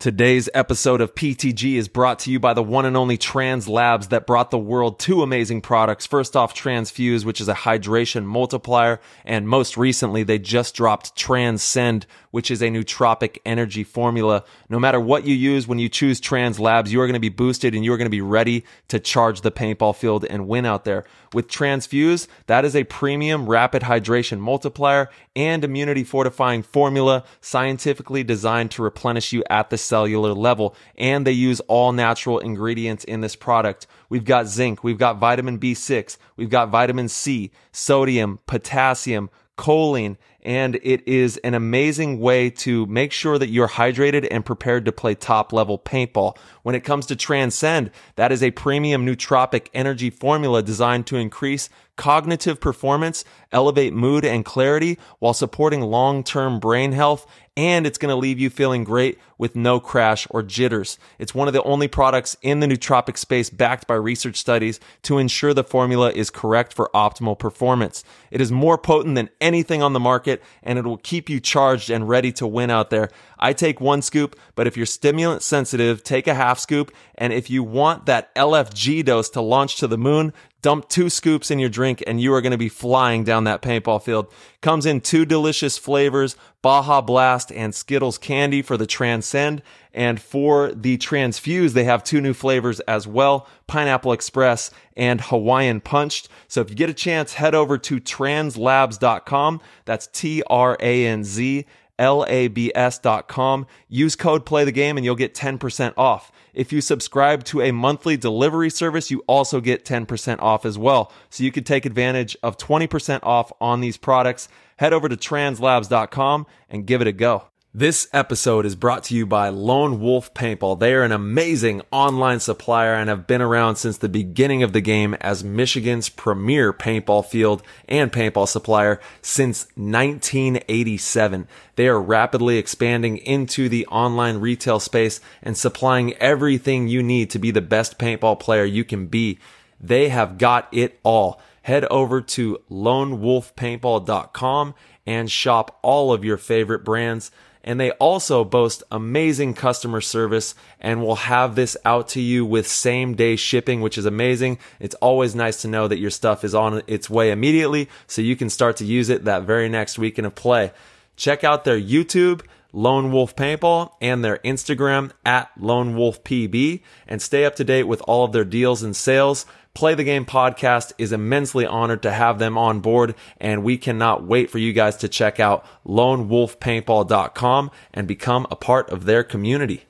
[0.00, 4.06] Today's episode of PTG is brought to you by the one and only Tranz Labs
[4.08, 6.06] that brought the world two amazing products.
[6.06, 9.00] First off, Tranzfuse, which is a hydration multiplier.
[9.24, 14.44] And most recently, they just dropped Transcend, which is a nootropic energy formula.
[14.68, 17.28] No matter what you use, when you choose Tranz Labs, you are going to be
[17.28, 20.64] boosted and you are going to be ready to charge the paintball field and win
[20.64, 21.06] out there.
[21.34, 28.70] With Tranzfuse, that is a premium rapid hydration multiplier and immunity fortifying formula scientifically designed
[28.70, 30.76] to replenish you at the cellular level.
[30.96, 33.86] And they use all natural ingredients in this product.
[34.08, 40.76] We've got zinc, we've got vitamin B6, we've got vitamin C, sodium, potassium, choline, and
[40.82, 45.14] it is an amazing way to make sure that you're hydrated and prepared to play
[45.14, 46.38] top level paintball.
[46.62, 51.68] When it comes to Transcend, that is a premium nootropic energy formula designed to increase
[51.98, 57.26] cognitive performance, elevate mood and clarity while supporting long-term brain health
[57.58, 60.96] and it's going to leave you feeling great with no crash or jitters.
[61.18, 65.18] It's one of the only products in the nootropic space backed by research studies to
[65.18, 68.04] ensure the formula is correct for optimal performance.
[68.30, 71.90] It is more potent than anything on the market and it will keep you charged
[71.90, 73.10] and ready to win out there.
[73.40, 76.92] I take one scoop, but if you're stimulant sensitive, take a half scoop.
[77.16, 81.50] And if you want that LFG dose to launch to the moon, dump two scoops
[81.50, 84.32] in your drink and you are going to be flying down that paintball field.
[84.60, 89.62] Comes in two delicious flavors, Baja Blast and Skittles candy for the Transcend.
[89.94, 95.80] And for the Tranzfuse, they have two new flavors as well, Pineapple Express and Hawaiian
[95.80, 96.28] Punched.
[96.46, 99.60] So if you get a chance, head over to tranzlabs.com.
[99.84, 101.66] That's T-R-A-N-Z
[101.98, 103.66] labs.com.
[103.88, 106.30] Use code play the game and you'll get 10% off.
[106.58, 111.12] If you subscribe to a monthly delivery service, you also get 10% off as well.
[111.30, 114.48] So you can take advantage of 20% off on these products.
[114.78, 117.44] Head over to tranzlabs.com and give it a go.
[117.78, 120.80] This episode is brought to you by Lone Wolf Paintball.
[120.80, 124.80] They are an amazing online supplier and have been around since the beginning of the
[124.80, 131.46] game as Michigan's premier paintball field and paintball supplier since 1987.
[131.76, 137.38] They are rapidly expanding into the online retail space and supplying everything you need to
[137.38, 139.38] be the best paintball player you can be.
[139.80, 141.40] They have got it all.
[141.62, 144.74] Head over to lonewolfpaintball.com
[145.06, 147.30] and shop all of your favorite brands
[147.68, 152.66] and they also boast amazing customer service and will have this out to you with
[152.66, 154.58] same day shipping, which is amazing.
[154.80, 158.36] It's always nice to know that your stuff is on its way immediately so you
[158.36, 160.72] can start to use it that very next weekend of play.
[161.14, 162.40] Check out their YouTube,
[162.72, 167.82] Lone Wolf Paintball, and their Instagram at Lone Wolf PB, and stay up to date
[167.82, 169.44] with all of their deals and sales.
[169.78, 174.24] Play the Game podcast is immensely honored to have them on board, and we cannot
[174.24, 179.84] wait for you guys to check out lonewolfpaintball.com and become a part of their community.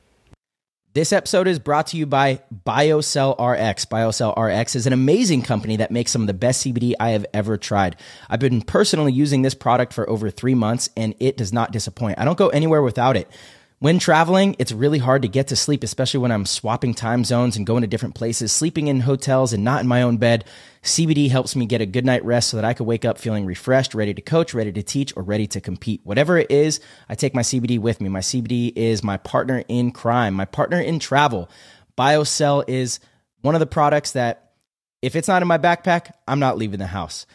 [0.92, 3.86] This episode is brought to you by BioCell RX.
[3.86, 7.24] BioCell RX is an amazing company that makes some of the best CBD I have
[7.32, 7.96] ever tried.
[8.28, 12.18] I've been personally using this product for over three months and it does not disappoint.
[12.18, 13.30] I don't go anywhere without it.
[13.80, 17.56] When traveling, it's really hard to get to sleep, especially when I'm swapping time zones
[17.56, 20.44] and going to different places, sleeping in hotels and not in my own bed.
[20.82, 23.46] CBD helps me get a good night rest so that I could wake up feeling
[23.46, 26.00] refreshed, ready to coach, ready to teach, or ready to compete.
[26.02, 28.08] Whatever it is, I take my CBD with me.
[28.08, 31.48] My CBD is my partner in crime, my partner in travel.
[31.96, 32.98] BioCell is
[33.42, 34.54] one of the products that,
[35.02, 37.26] if it's not in my backpack, I'm not leaving the house.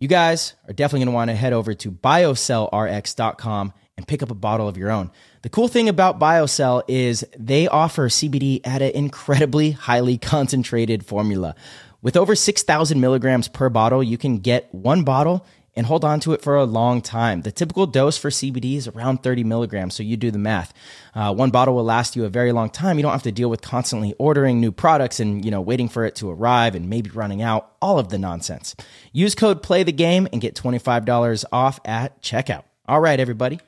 [0.00, 4.30] You guys are definitely going to want to head over to biocellrx.com and pick up
[4.30, 5.10] a bottle of your own.
[5.46, 11.54] The cool thing about BioCell is they offer CBD at an incredibly highly concentrated formula.
[12.02, 15.46] With over 6,000 milligrams per bottle, you can get one bottle
[15.76, 17.42] and hold on to it for a long time.
[17.42, 20.74] The typical dose for CBD is around 30 milligrams, so you do the math.
[21.14, 22.96] Uh, one bottle will last you a very long time.
[22.96, 26.04] You don't have to deal with constantly ordering new products and you know waiting for
[26.04, 27.70] it to arrive and maybe running out.
[27.80, 28.74] All of the nonsense.
[29.12, 32.64] Use code Play the Game and get $25 off at checkout.
[32.88, 33.60] All right, everybody.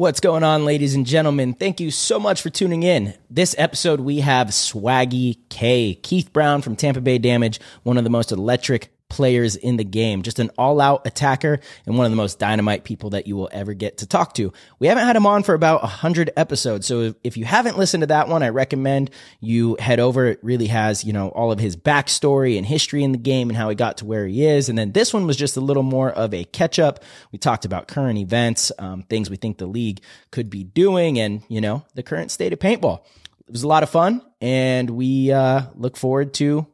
[0.00, 1.52] What's going on, ladies and gentlemen?
[1.52, 3.12] Thank you so much for tuning in.
[3.28, 8.08] This episode, we have Swaggy K, Keith Brown from Tampa Bay Damage, one of the
[8.08, 10.22] most electric players in the game.
[10.22, 13.50] Just an all out attacker and one of the most dynamite people that you will
[13.52, 14.52] ever get to talk to.
[14.78, 16.86] We haven't had him on for about a hundred episodes.
[16.86, 19.10] So if you haven't listened to that one, I recommend
[19.40, 20.26] you head over.
[20.26, 23.56] It really has, you know, all of his backstory and history in the game and
[23.56, 24.68] how he got to where he is.
[24.68, 27.02] And then this one was just a little more of a catch up.
[27.32, 31.42] We talked about current events, um, things we think the league could be doing and,
[31.48, 33.00] you know, the current state of paintball.
[33.46, 36.66] It was a lot of fun and we, uh, look forward to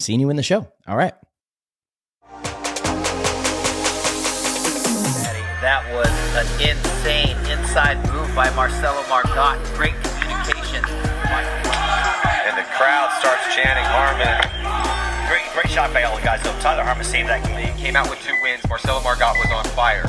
[0.00, 0.66] seeing you in the show.
[0.86, 1.14] All right.
[6.64, 7.36] insane.
[7.46, 9.60] Inside move by Marcelo Margot.
[9.76, 10.82] Great communication.
[12.44, 14.40] And the crowd starts chanting Harmon.
[15.28, 16.42] Great, great shot by all the guys.
[16.42, 17.76] Though Tyler Harmon saved that game.
[17.76, 18.66] Came out with two wins.
[18.68, 20.04] Marcelo Margot was on fire.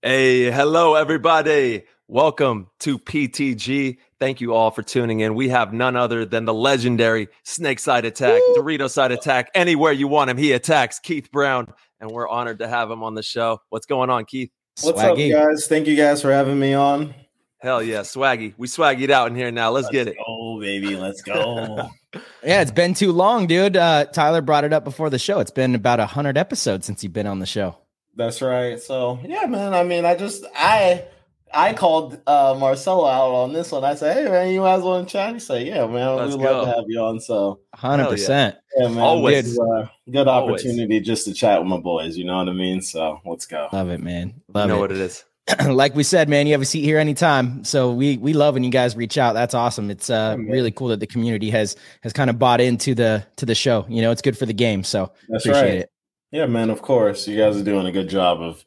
[0.00, 1.84] Hey, hello everybody.
[2.10, 3.98] Welcome to PTG.
[4.18, 5.34] Thank you all for tuning in.
[5.34, 8.54] We have none other than the legendary Snake Side Attack, Woo!
[8.56, 9.50] Dorito Side Attack.
[9.54, 11.70] Anywhere you want him, he attacks Keith Brown,
[12.00, 13.60] and we're honored to have him on the show.
[13.68, 14.50] What's going on, Keith?
[14.80, 15.34] What's Swaggy.
[15.34, 15.66] up, guys?
[15.66, 17.14] Thank you guys for having me on.
[17.58, 18.54] Hell yeah, swaggy.
[18.56, 19.70] We swaggied out in here now.
[19.70, 20.16] Let's, Let's get it.
[20.26, 20.96] Oh, baby.
[20.96, 21.90] Let's go.
[22.42, 23.76] yeah, it's been too long, dude.
[23.76, 25.40] Uh, Tyler brought it up before the show.
[25.40, 27.76] It's been about a hundred episodes since you've been on the show.
[28.16, 28.80] That's right.
[28.80, 29.74] So yeah, man.
[29.74, 31.04] I mean, I just I
[31.52, 33.84] I called uh, Marcelo out on this one.
[33.84, 36.44] I said, "Hey, man, you guys want to chat?" He said, "Yeah, man, Let's we'd
[36.44, 38.56] love to have you on." So, hundred percent.
[38.76, 38.98] Yeah, man.
[38.98, 41.06] Always good, good opportunity Always.
[41.06, 42.16] just to chat with my boys.
[42.16, 42.82] You know what I mean?
[42.82, 43.68] So, let's go.
[43.72, 44.40] Love it, man.
[44.52, 44.80] Love you know it.
[44.80, 45.24] what it is.
[45.68, 47.64] like we said, man, you have a seat here anytime.
[47.64, 49.32] So we we love when you guys reach out.
[49.32, 49.90] That's awesome.
[49.90, 53.26] It's uh, yeah, really cool that the community has has kind of bought into the
[53.36, 53.86] to the show.
[53.88, 54.84] You know, it's good for the game.
[54.84, 55.78] So That's appreciate right.
[55.80, 55.90] it.
[56.30, 56.70] Yeah, man.
[56.70, 58.64] Of course, you guys are doing a good job of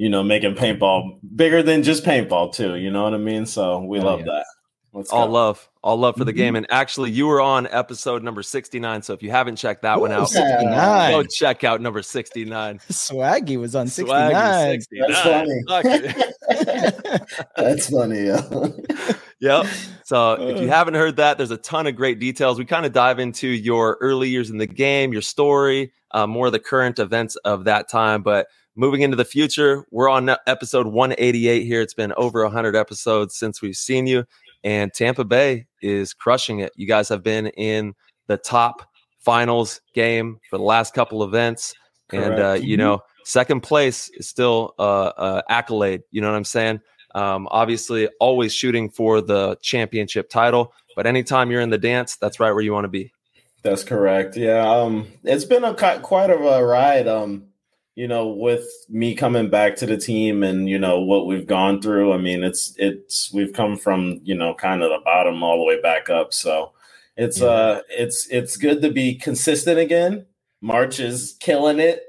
[0.00, 2.76] you know, making paintball bigger than just paintball too.
[2.76, 3.44] You know what I mean?
[3.44, 4.26] So we oh, love yeah.
[4.28, 4.46] that.
[4.94, 5.32] Let's all go.
[5.32, 6.38] love, all love for the mm-hmm.
[6.38, 6.56] game.
[6.56, 9.02] And actually, you were on episode number 69.
[9.02, 11.10] So if you haven't checked that Ooh, one out, 69.
[11.10, 12.78] go check out number 69.
[12.90, 14.80] Swaggy was on 69.
[14.80, 15.10] 69.
[15.10, 16.00] That's
[16.48, 17.20] funny.
[17.56, 18.20] That's funny.
[18.22, 19.12] Yeah.
[19.40, 19.66] yep.
[20.04, 22.58] So if you haven't heard that, there's a ton of great details.
[22.58, 26.46] We kind of dive into your early years in the game, your story, uh, more
[26.46, 28.22] of the current events of that time.
[28.22, 28.46] But
[28.76, 31.80] moving into the future, we're on episode 188 here.
[31.80, 34.24] It's been over 100 episodes since we've seen you,
[34.64, 36.72] and Tampa Bay is crushing it.
[36.76, 37.94] You guys have been in
[38.26, 38.88] the top
[39.18, 41.74] finals game for the last couple events,
[42.08, 42.26] Correct.
[42.26, 42.86] and uh, you mm-hmm.
[42.86, 46.02] know, second place is still uh, uh, accolade.
[46.10, 46.80] You know what I'm saying?
[47.14, 52.38] Um, obviously, always shooting for the championship title, but anytime you're in the dance, that's
[52.38, 53.12] right where you want to be.
[53.62, 54.36] That's correct.
[54.36, 57.08] Yeah, um, it's been a quite of a ride.
[57.08, 57.49] Um,
[58.00, 61.82] you know, with me coming back to the team and you know what we've gone
[61.82, 65.58] through, I mean, it's it's we've come from you know kind of the bottom all
[65.58, 66.32] the way back up.
[66.32, 66.72] So
[67.18, 67.46] it's yeah.
[67.46, 70.24] uh it's it's good to be consistent again.
[70.62, 72.02] March is killing it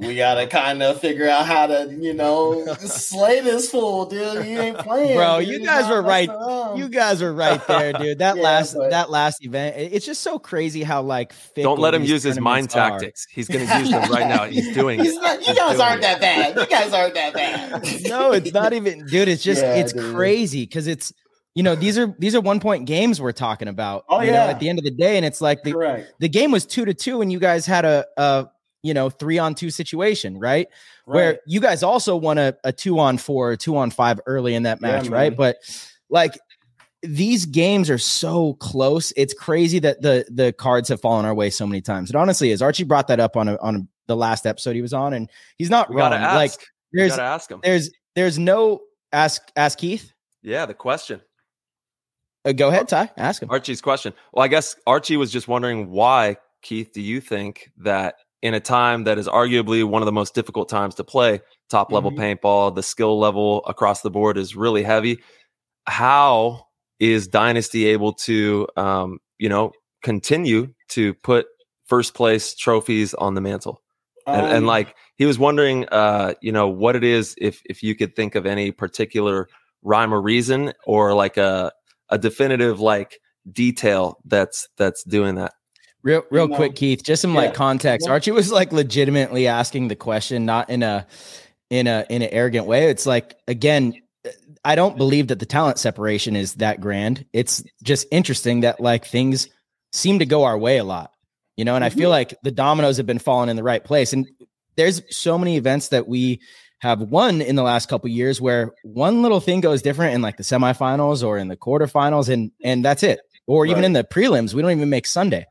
[0.00, 4.46] we gotta kind of figure out how to, you know, slay this fool, dude.
[4.46, 5.40] You ain't playing, bro.
[5.40, 5.48] Dude.
[5.48, 6.28] You guys were right.
[6.76, 8.18] You guys were right there, dude.
[8.18, 8.90] That yeah, last but...
[8.90, 11.34] that last event, it's just so crazy how like.
[11.54, 12.90] Don't let him use his mind are.
[12.90, 13.26] tactics.
[13.30, 14.44] He's gonna use them right now.
[14.44, 16.02] He's doing He's not, you guys aren't it.
[16.02, 16.56] that bad.
[16.56, 17.82] You guys aren't that bad.
[18.08, 19.28] no, it's not even, dude.
[19.28, 20.14] It's just yeah, it's dude.
[20.14, 21.12] crazy because it's
[21.54, 24.04] you know these are these are one point games we're talking about.
[24.08, 24.32] Oh yeah.
[24.32, 26.14] Know, at the end of the day, and it's like the Correct.
[26.20, 28.46] the game was two to two, and you guys had a a
[28.82, 30.68] you know, three on two situation, right?
[31.06, 31.14] right?
[31.14, 34.64] Where you guys also won a, a two on four, two on five early in
[34.64, 35.36] that match, yeah, right?
[35.36, 35.56] But
[36.08, 36.38] like
[37.02, 39.12] these games are so close.
[39.16, 42.10] It's crazy that the the cards have fallen our way so many times.
[42.10, 42.62] It honestly is.
[42.62, 45.30] Archie brought that up on a, on a, the last episode he was on, and
[45.56, 46.12] he's not we wrong.
[46.12, 46.52] Like
[46.92, 47.60] there's ask him.
[47.62, 48.80] There's there's no
[49.12, 50.12] ask ask Keith.
[50.42, 51.20] Yeah, the question.
[52.44, 53.10] Uh, go ahead, Ty.
[53.16, 53.50] Ask him.
[53.50, 54.14] Archie's question.
[54.32, 58.60] Well, I guess Archie was just wondering why, Keith, do you think that in a
[58.60, 62.20] time that is arguably one of the most difficult times to play top level mm-hmm.
[62.20, 62.74] paintball.
[62.74, 65.18] The skill level across the board is really heavy.
[65.86, 66.66] How
[66.98, 69.72] is Dynasty able to, um, you know,
[70.02, 71.46] continue to put
[71.86, 73.82] first place trophies on the mantle?
[74.26, 77.82] And, um, and like he was wondering, uh, you know, what it is if if
[77.82, 79.48] you could think of any particular
[79.82, 81.72] rhyme or reason or like a
[82.10, 83.18] a definitive like
[83.50, 85.52] detail that's that's doing that.
[86.02, 86.76] Real, real you quick.
[86.76, 87.02] Keith.
[87.02, 87.40] Just some yeah.
[87.40, 88.06] like context.
[88.06, 88.12] Yeah.
[88.12, 91.06] Archie was like legitimately asking the question, not in a
[91.68, 92.88] in a in an arrogant way.
[92.90, 93.94] It's like again,
[94.64, 97.24] I don't believe that the talent separation is that grand.
[97.32, 99.48] It's just interesting that like things
[99.92, 101.12] seem to go our way a lot,
[101.56, 101.74] you know.
[101.74, 101.96] And mm-hmm.
[101.96, 104.12] I feel like the dominoes have been falling in the right place.
[104.12, 104.28] And
[104.76, 106.40] there's so many events that we
[106.80, 110.38] have won in the last couple years where one little thing goes different in like
[110.38, 113.20] the semifinals or in the quarterfinals, and and that's it.
[113.46, 113.86] Or even right.
[113.86, 115.46] in the prelims, we don't even make Sunday.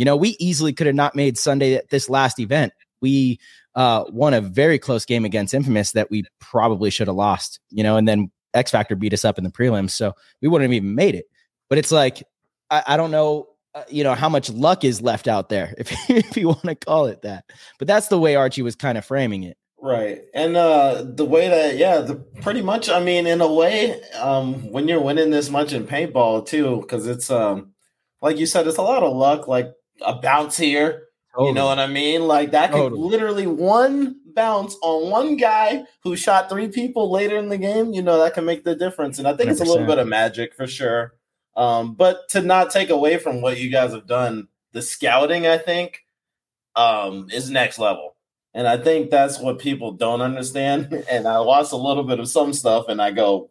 [0.00, 2.72] You know, we easily could have not made Sunday at this last event.
[3.02, 3.38] We
[3.74, 7.82] uh, won a very close game against Infamous that we probably should have lost, you
[7.82, 9.90] know, and then X Factor beat us up in the prelims.
[9.90, 11.26] So we wouldn't have even made it.
[11.68, 12.22] But it's like,
[12.70, 15.92] I, I don't know, uh, you know, how much luck is left out there, if,
[16.08, 17.44] if you want to call it that.
[17.78, 19.58] But that's the way Archie was kind of framing it.
[19.82, 20.22] Right.
[20.32, 24.70] And uh the way that yeah, the pretty much I mean in a way um
[24.72, 27.72] when you're winning this much in paintball too cuz it's um
[28.20, 31.48] like you said it's a lot of luck like a bounce here, Totally.
[31.48, 32.26] You know what I mean?
[32.26, 33.08] Like that could Totally.
[33.08, 37.92] literally one bounce on one guy who shot three people later in the game.
[37.92, 40.08] You know that can make the difference, and I think it's a little bit of
[40.08, 41.14] magic for sure.
[41.56, 45.58] Um, but to not take away from what you guys have done, the scouting I
[45.58, 46.04] think
[46.74, 48.16] um, is next level,
[48.52, 51.04] and I think that's what people don't understand.
[51.10, 53.50] And I watched a little bit of some stuff, and I go,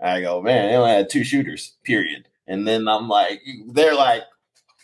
[0.00, 2.28] I go, man, they only had two shooters, period.
[2.46, 4.22] And then I'm like, they're like,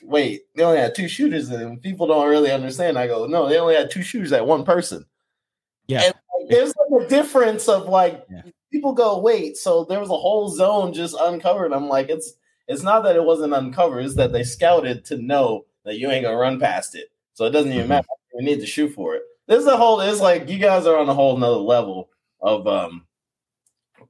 [0.06, 2.98] wait, they only had two shooters, and people don't really understand.
[2.98, 5.04] I go, no, they only had two shooters at one person.
[5.88, 6.02] Yeah.
[6.04, 8.42] And like, there's like a difference of like Yeah.
[8.72, 11.72] people go, wait, so there was a whole zone just uncovered.
[11.72, 12.34] I'm like, it's
[12.68, 16.25] it's not that it wasn't uncovered, it's that they scouted to know that you ain't
[16.25, 17.08] gonna run past it.
[17.34, 17.90] So it doesn't even Mhm.
[17.90, 18.06] matter.
[18.34, 19.22] We need to shoot for it.
[19.46, 22.10] This is a whole it's like you guys are on a whole nother level
[22.40, 23.06] of um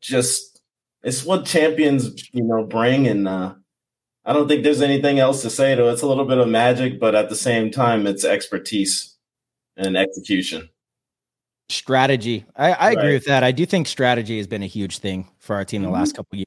[0.00, 0.62] just
[1.02, 3.54] it's what champions, you know, bring and uh
[4.28, 5.92] I don't think there's anything else to say to it.
[5.92, 9.14] It's a little bit of magic, but at the same time, it's expertise
[9.76, 10.68] and execution.
[11.68, 12.44] strategy.
[12.56, 13.42] I, I agree with that.
[13.42, 15.92] I do think strategy has been a huge thing for our team the Mhm.
[15.94, 16.46] last couple of years.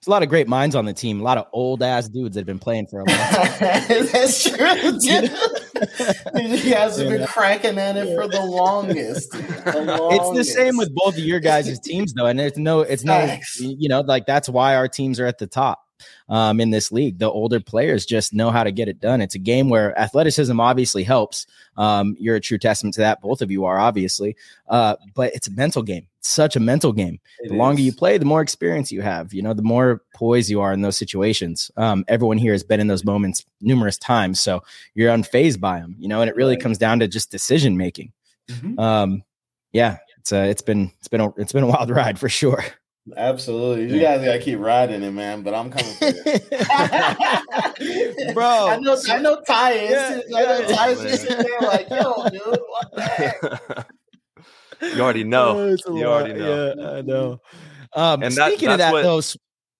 [0.00, 1.20] There's a lot of great minds on the team.
[1.20, 3.48] A lot of old ass dudes that have been playing for a long time.
[4.12, 4.98] That's true.
[4.98, 5.30] Dude.
[6.64, 9.32] you guys have been cracking cranking at it for the longest.
[9.32, 13.04] The It's the same with both of your guys' teams, though, and it's no, it's
[13.04, 13.60] no, Facts.
[13.60, 15.80] you know, like that's why our teams are at the top
[16.28, 17.18] um, in this league.
[17.18, 19.20] The older players just know how to get it done.
[19.20, 21.46] It's a game where athleticism obviously helps.
[21.76, 23.20] Um, you're a true testament to that.
[23.20, 24.36] Both of you are obviously,
[24.68, 26.06] uh, but it's a mental game.
[26.18, 27.20] It's such a mental game.
[27.40, 27.86] It the longer is.
[27.86, 29.32] you play, the more experience you have.
[29.32, 31.70] You know, the more poised you are in those situations.
[31.76, 34.62] Um, everyone here has been in those moments numerous times, so
[34.94, 35.94] you're unfazed by them.
[35.98, 36.62] You know, and it really Right.
[36.62, 38.12] comes down to just decision making.
[38.50, 38.78] Mhm.
[38.78, 39.22] Um,
[39.72, 42.64] yeah, it's uh, it's been it's been a, it's been a wild ride for sure.
[43.16, 43.94] Absolutely.
[43.94, 45.42] You guys gotta keep riding it, man.
[45.42, 46.12] But I'm coming for you.
[48.34, 48.68] Bro.
[48.68, 50.24] I know I know Ty is.
[50.28, 50.66] Yeah, I know yeah.
[50.76, 53.42] Ty's just sitting there like, yo, dude, what the heck?
[54.94, 55.76] you already know.
[55.86, 56.22] Oh, You lot.
[56.22, 56.74] already know.
[56.76, 57.40] Yeah, I know.
[57.94, 59.36] Um, And that- speaking of that, what- though, s-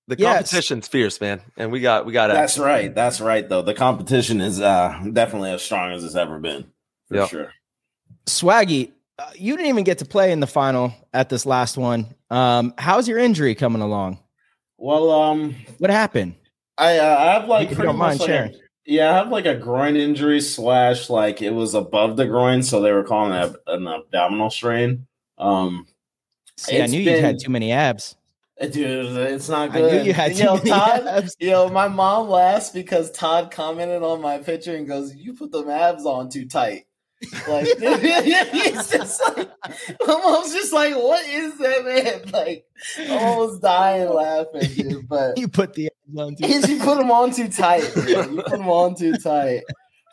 [0.08, 0.37] The Yes.
[0.50, 2.94] competition's fierce, man, and we got we got That's right.
[2.94, 3.61] That's right though.
[3.62, 6.64] The competition is uh definitely as strong as it's ever been.
[7.08, 7.28] For Yep.
[7.28, 7.52] sure.
[8.26, 12.06] Swaggy, uh, you didn't even get to play in the final at this last one.
[12.30, 14.18] Um, how's your injury coming along?
[14.76, 16.34] Well, um What happened?
[16.76, 18.52] I uh, I have like If pretty much like a-
[18.87, 22.80] yeah, I have like a groin injury slash like it was above the groin, so
[22.80, 25.06] they were calling it an abdominal strain.
[25.37, 25.87] Um,
[26.56, 28.16] See, I knew you had too many abs.
[28.60, 29.92] dude, it's not I good.
[29.92, 31.37] knew you had too yo, many Todd, abs.
[31.38, 35.68] yo, my mom laughs because Todd commented on my picture and goes, "You put them
[35.68, 36.87] abs on too tight."
[37.48, 39.48] Like he's just like,
[40.06, 42.64] my mom's just like, "What is that, man?" Like,
[42.98, 45.08] I'm almost dying laughing, dude.
[45.08, 46.44] But You put the on too.
[46.44, 47.82] Is you put them on too tight.
[47.96, 49.62] You put them on too tight.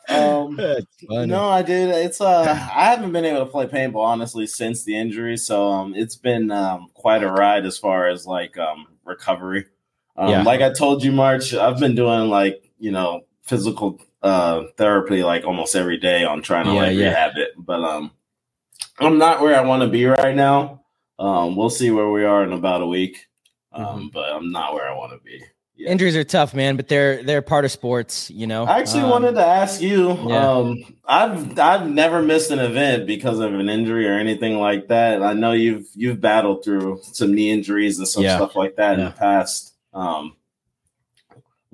[0.08, 0.58] Um,
[1.02, 1.90] no, I did.
[1.90, 5.94] It's uh, I haven't been able to play paintball honestly since the injury, so um,
[5.94, 9.66] it's been um quite a ride as far as like um recovery.
[10.16, 10.42] Um, Yeah.
[10.42, 15.44] like I told you, March, I've been doing like you know physical uh therapy like
[15.44, 17.08] almost every day on trying to Yeah, like yeah.
[17.08, 18.10] rehab it, but um,
[18.98, 20.82] I'm not where I want to be right now.
[21.18, 23.26] Um, we'll see where we are in about a week.
[23.72, 24.06] Um, Mm-hmm.
[24.12, 25.42] but I'm not where I want to be.
[25.76, 25.90] Yeah.
[25.90, 28.30] Injuries are tough, man, but they're they're part of sports.
[28.30, 28.64] You know.
[28.64, 30.14] I actually Um, wanted to ask you.
[30.26, 30.48] yeah.
[30.50, 35.22] Um, I've I've never missed an event because of an injury or anything like that.
[35.22, 38.36] I know you've you've battled through some knee injuries and some Yeah.
[38.36, 39.74] stuff like that in the past.
[39.92, 40.36] Um,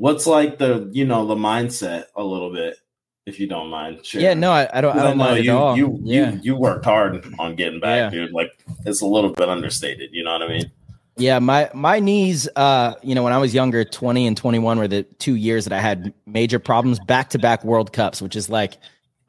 [0.02, 2.76] what's like the you know the mindset a little bit,
[3.24, 4.04] if you don't mind.
[4.04, 4.24] sharing?
[4.24, 4.98] Yeah, no, I, I don't.
[4.98, 5.76] I don't know mind you at all.
[5.76, 6.32] you, yeah.
[6.32, 8.10] you you worked hard on getting back, Yeah.
[8.10, 8.32] dude.
[8.32, 8.50] Like
[8.84, 10.10] it's a little bit understated.
[10.12, 10.72] You know what I mean?
[11.16, 14.88] Yeah, my my knees, uh, you know, when I was younger, 20 and 21 were
[14.88, 18.48] the two years that I had major problems, back to back World Cups, which is
[18.48, 18.78] like,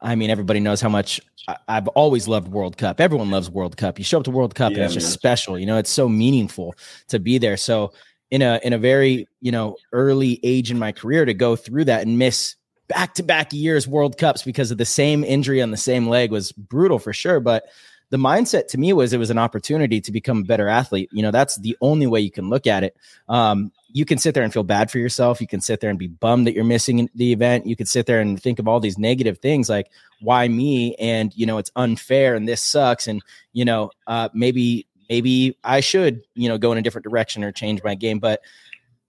[0.00, 3.00] I mean, everybody knows how much I, I've always loved World Cup.
[3.00, 3.98] Everyone loves World Cup.
[3.98, 5.56] You show up to World Cup and Yeah, it's just special.
[5.56, 6.74] You know, it's so meaningful
[7.08, 7.56] to be there.
[7.56, 7.92] So
[8.30, 11.84] in a in a very you know early age in my career to go through
[11.84, 12.56] that and miss
[12.88, 16.30] back to back years World Cups because of the same injury on the same leg
[16.30, 17.40] was brutal for sure.
[17.40, 17.64] But
[18.10, 21.08] the mindset to me was it was an opportunity to become a better athlete.
[21.12, 22.96] You know, that's the only way you can look at it.
[23.28, 25.40] Um, you can sit there and feel bad for yourself.
[25.40, 27.66] You can sit there and be bummed that you're missing the event.
[27.66, 29.88] You could sit there and think of all these negative things like,
[30.20, 30.94] why me?
[30.96, 33.06] And, you know, it's unfair and this sucks.
[33.06, 37.44] And, you know, uh, maybe, maybe I should, you know, go in a different direction
[37.44, 38.18] or change my game.
[38.18, 38.40] But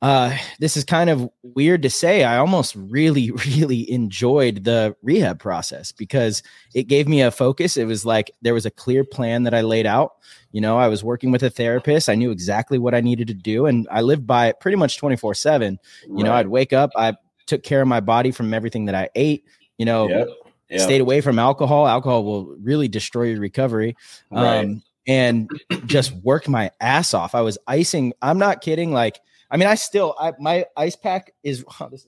[0.02, 2.24] uh, this is kind of weird to say.
[2.24, 7.78] I almost really, really enjoyed the rehab process because it gave me a focus.
[7.78, 10.14] It was like there was a clear plan that I laid out.
[10.52, 12.08] You know, I was working with a therapist.
[12.08, 14.98] I knew exactly what I needed to do, and I lived by it pretty much
[14.98, 15.80] 24 7.
[16.08, 19.10] You know, I'd wake up, I took care of my body from everything that I
[19.16, 19.46] ate.
[19.78, 20.28] You know, Yep.
[20.70, 20.78] Yeah.
[20.80, 21.88] stayed away from alcohol.
[21.88, 23.96] Alcohol will really destroy your recovery.
[24.32, 24.66] Right.
[24.66, 25.50] Um, and
[25.86, 27.36] just worked my ass off.
[27.36, 28.14] I was icing.
[28.22, 28.92] I'm not kidding.
[28.92, 29.20] Like,
[29.52, 32.08] I mean, I still, I, my ice pack is, oh, this is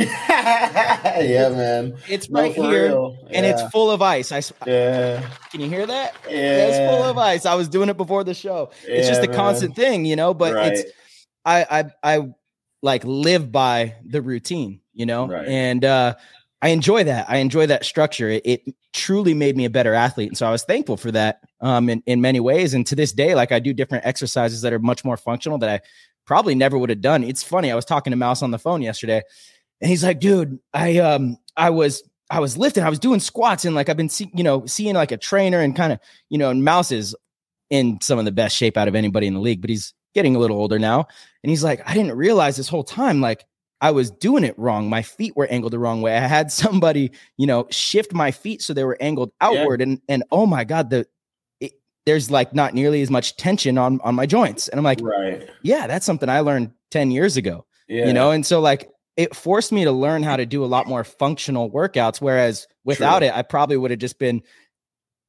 [0.06, 1.96] yeah, man.
[2.08, 3.18] it's right here real.
[3.32, 4.30] and it's full of ice.
[4.30, 6.14] I, yeah, can you hear that?
[6.28, 6.68] yeah.
[6.68, 7.44] It's full of ice.
[7.46, 8.70] I was doing it before the show.
[8.86, 10.72] Yeah, it's just Yeah, a constant thing, you know, but right.
[10.72, 10.92] it's,
[11.44, 11.66] I,
[12.02, 12.28] I, I
[12.80, 15.48] like live by the routine, you know, Right.
[15.48, 16.14] and, uh,
[16.60, 17.30] I enjoy that.
[17.30, 18.28] I enjoy that structure.
[18.28, 20.28] It, it truly made me a better athlete.
[20.28, 22.74] And so I was thankful for that um, in, in many ways.
[22.74, 25.70] And to this day, like I do different exercises that are much more functional that
[25.70, 25.80] I
[26.26, 27.22] probably never would have done.
[27.22, 27.70] It's funny.
[27.70, 29.22] I was talking to Mouse on the phone yesterday
[29.80, 33.64] and he's like, dude, I, um, I was, I was lifting, I was doing squats
[33.64, 36.38] and like, I've been, see, you know, seeing like a trainer and kind of, you
[36.38, 37.14] know, and Mouse is
[37.70, 40.34] in some of the best shape out of anybody in the league, but he's getting
[40.34, 41.06] a little older now.
[41.42, 43.44] And he's like, I didn't realize this whole time, like
[43.80, 44.88] I was doing it wrong.
[44.88, 46.16] My feet were angled the wrong way.
[46.16, 49.80] I had somebody, you know, shift my feet so they were angled outward.
[49.80, 51.06] And and oh my god, the
[51.60, 51.72] it,
[52.06, 54.68] there's like not nearly as much tension on on my joints.
[54.68, 55.48] And I'm like, right.
[55.62, 57.64] yeah, that's something I learned ten years ago.
[57.88, 60.66] Yeah, You know, and so like it forced me to learn how to do a
[60.66, 62.20] lot more functional workouts.
[62.20, 63.28] Whereas without True.
[63.28, 64.42] it, I probably would have just been,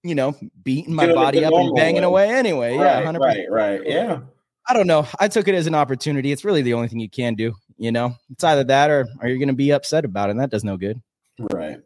[0.04, 2.26] you know, beating my body up and banging way.
[2.26, 2.76] away anyway.
[2.76, 3.20] yeah, 100%.
[3.20, 3.82] right, right.
[3.86, 4.20] Yeah,
[4.68, 5.08] I don't know.
[5.20, 6.32] I took it as an opportunity.
[6.32, 7.56] It's really the only thing you can do.
[7.80, 10.32] You know, it's either that or are you're going to be upset about it.
[10.32, 11.02] And that does no good.
[11.54, 11.80] right.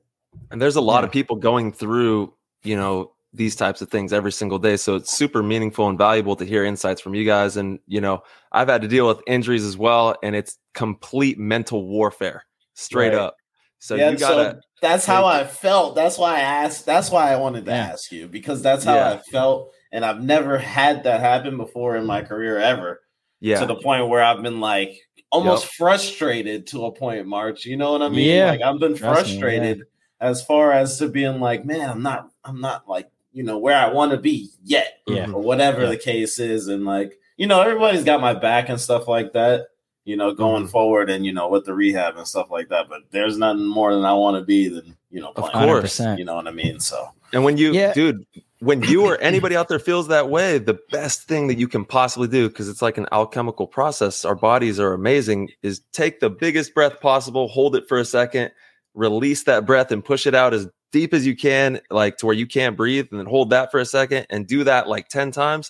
[0.49, 1.05] And there's a lot Yeah.
[1.05, 2.33] of people going through,
[2.63, 4.75] you know, these types of things every single day.
[4.77, 7.57] So it's super meaningful and valuable to hear insights from you guys.
[7.57, 10.15] And, you know, I've had to deal with injuries as well.
[10.23, 13.17] And it's complete mental warfare, straight Right.
[13.19, 13.37] up.
[13.77, 15.93] So yeah, you gotta so that's how I felt.
[15.95, 16.85] That's why I asked.
[16.87, 17.89] That's why I wanted to Yeah.
[17.91, 19.11] ask you because that's how Yeah.
[19.13, 22.27] I felt, and I've never had that happen before in my mm-hmm.
[22.29, 23.01] career ever.
[23.41, 23.59] yeah.
[23.59, 24.97] To the point where I've been like
[25.33, 27.65] almost frustrated to a point, March.
[27.65, 28.29] You know what I mean?
[28.29, 28.51] Yeah.
[28.51, 29.83] Like I've been Trust me, frustrated
[30.21, 33.77] as far as to being like, man, I'm not, I'm not like you know where
[33.77, 35.31] I want to be yet, Yeah.
[35.31, 35.89] or whatever Yeah.
[35.89, 39.67] the case is, and like you know everybody's got my back and stuff like that.
[40.05, 40.69] You know, going Mhm.
[40.69, 42.89] forward and you know with the rehab and stuff like that.
[42.89, 45.99] But there's nothing more than I want to be than you know Of course.
[45.99, 46.79] You know what I mean?
[46.79, 47.93] So And when you, Yeah.
[47.93, 48.23] dude,
[48.63, 51.85] when you or anybody out there feels that way, the best thing that you can
[51.85, 56.29] possibly do, because it's like an alchemical process, our bodies are amazing, is take the
[56.29, 58.51] biggest breath possible, hold it for a second,
[58.93, 62.35] release that breath and push it out as deep as you can, like to where
[62.35, 65.31] you can't breathe, and then hold that for a second and do that like 10
[65.31, 65.69] times.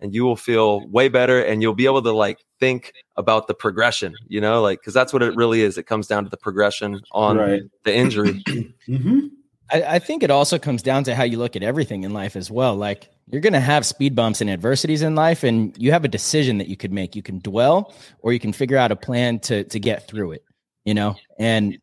[0.00, 3.54] And you will feel way better and you'll be able to like think about the
[3.54, 5.78] progression, you know, like, because that's what it really is.
[5.78, 7.62] It comes down to the progression on right.
[7.84, 8.42] the injury.
[8.86, 9.28] Mm-hmm.
[9.72, 12.36] I, I think it also comes down to how you look at everything in life
[12.36, 12.74] as well.
[12.76, 16.08] Like you're going to have speed bumps and adversities in life, and you have a
[16.08, 17.16] decision that you could make.
[17.16, 20.44] You can dwell, or you can figure out a plan to to get through it.
[20.84, 21.78] You know, and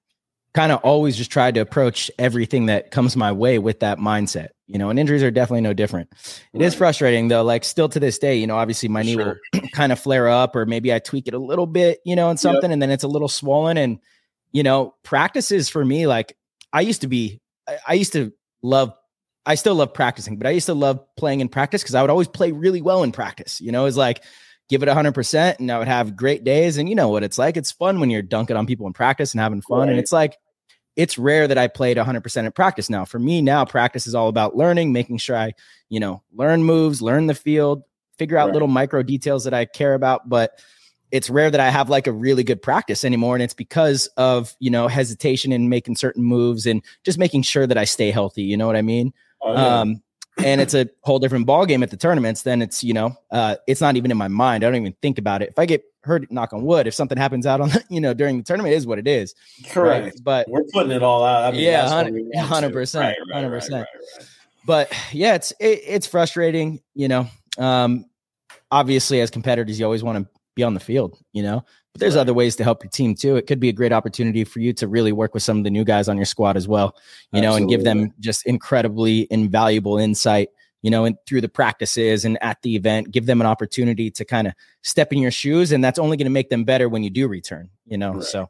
[0.54, 4.50] kind of always just try to approach everything that comes my way with that mindset.
[4.68, 6.10] You know, and injuries are definitely no different.
[6.54, 6.78] It is Right.
[6.78, 7.44] frustrating though.
[7.44, 9.40] Like still to this day, you know, obviously my knee Sure.
[9.54, 12.30] will kind of flare up, or maybe I tweak it a little bit, you know,
[12.30, 13.78] and something, and then it's a little swollen.
[13.78, 14.00] And
[14.52, 16.38] you know, practices for me, like
[16.74, 17.40] I used to be,
[17.72, 18.94] I, I used to love.
[19.46, 22.12] I still love practicing, but I used to love playing in practice because I would
[22.12, 23.60] always play really well in practice.
[23.60, 24.24] You know, it's like
[24.70, 26.78] give it a 100% and I would have great days.
[26.78, 27.58] And you know what it's like.
[27.58, 29.90] It's fun when you're dunking on people in practice and having fun.
[29.90, 30.38] And it's like,
[30.96, 33.04] it's rare that I played 100% in practice now.
[33.04, 35.54] For me now, practice is all about learning, making sure I,
[35.90, 37.84] you know, learn moves, learn the field,
[38.18, 38.54] figure out Right.
[38.54, 40.30] little micro details that I care about.
[40.30, 40.52] But
[41.12, 43.36] it's rare that I have like a really good practice anymore.
[43.36, 47.68] And it's because of, you know, hesitation in making certain moves and just making sure
[47.68, 48.44] that I stay healthy.
[48.44, 49.14] You know what I mean?
[49.42, 49.80] Oh, yeah.
[49.80, 50.02] Um,
[50.38, 52.44] and it's a whole different ball game at the tournaments.
[52.44, 54.64] Then it's you know, uh, it's not even in my mind.
[54.64, 55.50] I don't even think about it.
[55.50, 58.14] If I get hurt, knock on wood, if something happens out on the, you know
[58.14, 59.36] during the tournament, is what it is.
[59.70, 60.04] Correct.
[60.06, 60.14] Right?
[60.24, 61.44] But We're putting it all out.
[61.44, 62.32] I mean, Yeah, 100%.
[62.34, 63.00] 100%.
[63.00, 63.52] Right, right, 100.
[63.52, 63.88] right, right, right.
[64.66, 66.82] but yeah, it's it, it's frustrating.
[66.96, 68.06] You know, um,
[68.72, 71.18] obviously as competitors, you always want to be on the field.
[71.34, 72.22] You know, but there's Right.
[72.22, 73.36] other ways to help your team too.
[73.36, 75.70] It could be a great opportunity for you to really work with some of the
[75.70, 76.96] new guys on your squad as well.
[77.32, 80.50] You know, and give them just incredibly invaluable insight.
[80.84, 84.26] You know, and through the practices and at the event, give them an opportunity to
[84.26, 87.04] kind of step in your shoes, and that's only going to make them better when
[87.04, 87.70] you do return.
[87.86, 88.24] You know, Right.
[88.24, 88.50] so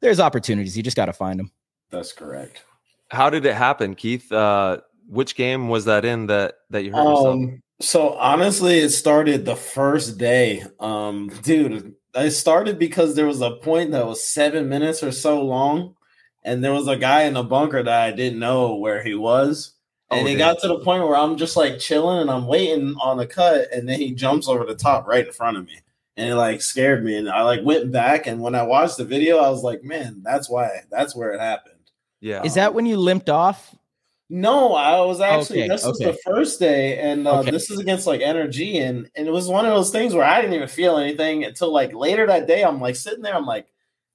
[0.00, 0.74] there's opportunities.
[0.76, 1.50] You just got to find them.
[1.90, 2.62] That's correct.
[3.10, 4.32] How did it happen, Keith?
[4.32, 7.40] Uh, which game was that in that that you hurt yourself?
[7.80, 10.64] So honestly, it started the first day.
[10.80, 15.42] Um, dude, it started because there was a point that was seven minutes or so
[15.42, 15.94] long,
[16.42, 19.72] and there was a guy in the bunker that I didn't know where he was.
[20.10, 20.54] And Oh, it damn.
[20.54, 23.70] got to the point where I'm just like chilling and I'm waiting on a cut,
[23.72, 25.80] and then he jumps over the top right in front of me.
[26.16, 27.16] And it like scared me.
[27.18, 30.22] And I like went back and when I watched the video, I was like, man,
[30.24, 31.74] that's why that's where it happened.
[32.22, 32.42] Yeah.
[32.42, 33.74] Is that when you limped off?
[34.28, 37.50] No, I was actually Okay, this was the first day, and uh, Okay.
[37.52, 40.40] this is against like energy, and and it was one of those things where I
[40.40, 42.64] didn't even feel anything until like later that day.
[42.64, 43.68] I'm like sitting there, I'm like,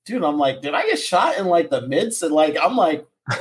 [0.06, 2.24] dude, I'm like, did I get shot in like the midst?
[2.24, 3.08] And like, I'm like,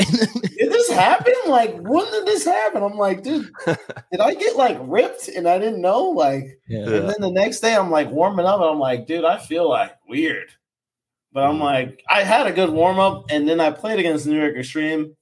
[0.00, 1.32] did this happen?
[1.48, 2.82] Like, when did this happen?
[2.82, 6.04] I'm like, dude, did I get like ripped and I didn't know?
[6.10, 6.84] Like, Yeah.
[6.96, 9.68] and then the next day I'm like warming up, and I'm like, dude, I feel
[9.68, 10.50] like weird.
[11.32, 11.60] But I'm Mhm.
[11.60, 15.16] like, I had a good warm up, and then I played against New York Extreme.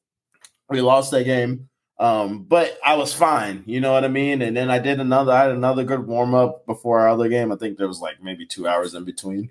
[0.71, 3.65] We lost that game, um, but I was fine.
[3.67, 4.41] You know what I mean?
[4.41, 5.33] And then I did another.
[5.33, 7.53] I had another good warm up before our other game.
[7.53, 9.51] I think there was like maybe two hours in between.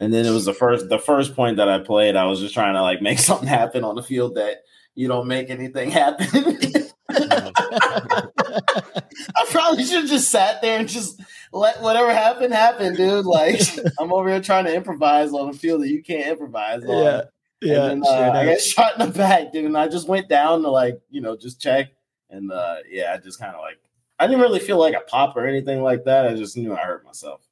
[0.00, 2.16] And then it was the first the first point that I played.
[2.16, 4.62] I was just trying to like make something happen on the field that
[4.94, 6.26] you don't make anything happen.
[9.36, 11.20] I probably should have just sat there and just
[11.52, 13.26] let whatever happened happen, dude.
[13.26, 13.60] Like
[14.00, 17.04] I'm over here trying to improvise on a field that you can't improvise on.
[17.04, 17.22] Yeah.
[17.64, 17.86] Yeah.
[17.90, 19.64] And then, uh, I got shot in the back, dude.
[19.64, 21.88] And I just went down to like, you know, just check.
[22.30, 23.78] And uh yeah, I just kind of like
[24.18, 26.26] I didn't really feel like a pop or anything like that.
[26.26, 27.42] I just knew I hurt myself.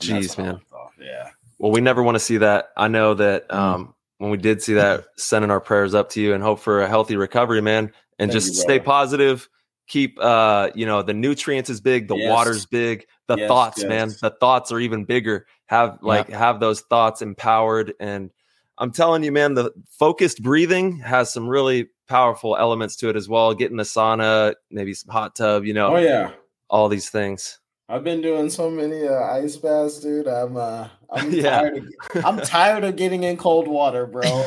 [0.00, 0.60] And Jeez, man.
[1.00, 1.30] Yeah.
[1.58, 2.70] Well, we never want to see that.
[2.76, 3.54] I know that Mm.
[3.56, 6.82] um, when we did see that, sending our prayers up to you and hope for
[6.82, 7.92] a healthy recovery, man.
[8.18, 9.48] And Thank just you, stay positive.
[9.88, 12.30] Keep, uh, you know, the nutrients is big, the Yes.
[12.30, 14.08] water's big, the Yes, thoughts, man.
[14.20, 15.46] The thoughts are even bigger.
[15.66, 17.94] Have like have those thoughts empowered.
[17.98, 18.30] And
[18.78, 23.28] I'm telling you, man, the focused breathing has some really powerful elements to it as
[23.28, 23.54] well.
[23.54, 26.32] Getting the sauna, maybe some hot tub, you know, Oh yeah.
[26.70, 27.58] all these things.
[27.88, 30.26] I've been doing so many uh, ice baths, dude.
[30.26, 31.60] I'm uh I'm Yeah.
[31.60, 31.76] tired
[32.14, 34.22] of I'm tired of getting in cold water, bro.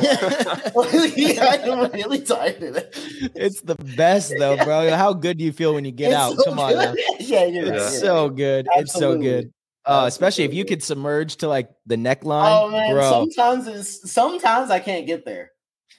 [1.16, 2.96] yeah, I'm really tired of it.
[3.36, 4.90] it's the best though, bro.
[4.90, 6.36] How good do you feel when you get It's out?
[6.36, 6.74] so Come on.
[6.74, 6.92] now.
[6.92, 6.98] good.
[7.20, 8.36] yeah, you're right, It's you're so right.
[8.36, 8.66] good.
[8.76, 9.52] It's so good.
[9.86, 13.08] Uh, especially if you could submerge to like the neckline, Oh man, bro.
[13.08, 15.52] sometimes it's sometimes I can't get there.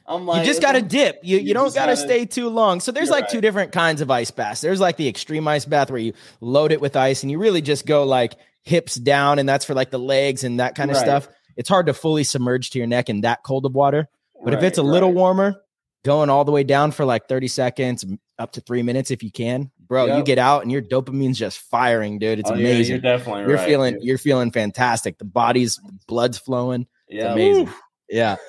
[0.06, 1.20] I'm like you just got to dip.
[1.24, 2.80] You you, you don't got to gotta- stay too long.
[2.82, 4.62] So there's like two different kinds of ice baths.
[4.62, 7.62] There's like the extreme ice bath where you load it with ice and you really
[7.62, 10.98] just go like hips down, and that's for like the legs and that kind of
[10.98, 11.04] Right.
[11.06, 11.30] stuff.
[11.56, 14.08] It's hard to fully submerge to your neck in that cold of water.
[14.44, 15.62] But if it's a little warmer,
[16.08, 18.06] going all the way down for like 30 seconds,
[18.40, 21.60] up to three minutes if you can, bro, you get out and your dopamine's just
[21.60, 22.40] firing, dude.
[22.40, 22.94] It's Oh, yeah, amazing.
[22.94, 24.04] you're definitely you're right, feeling dude.
[24.04, 25.18] you're feeling fantastic.
[25.18, 26.88] The body's blood's flowing.
[27.08, 27.70] It's yeah, amazing.
[28.10, 28.36] Yeah.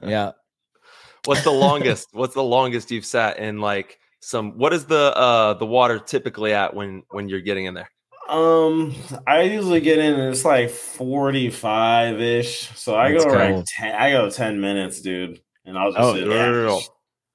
[0.00, 0.32] Yeah.
[1.24, 2.08] What's the longest?
[2.12, 6.52] what's the longest you've sat in like some what is the uh the water typically
[6.52, 7.90] at when when you're getting in there?
[8.28, 8.94] Um,
[9.26, 12.70] I usually get in and it's like 45 ish.
[12.76, 15.40] So I That's go like 10, I go 10 minutes, dude.
[15.64, 16.82] And I'll just Oh, girl.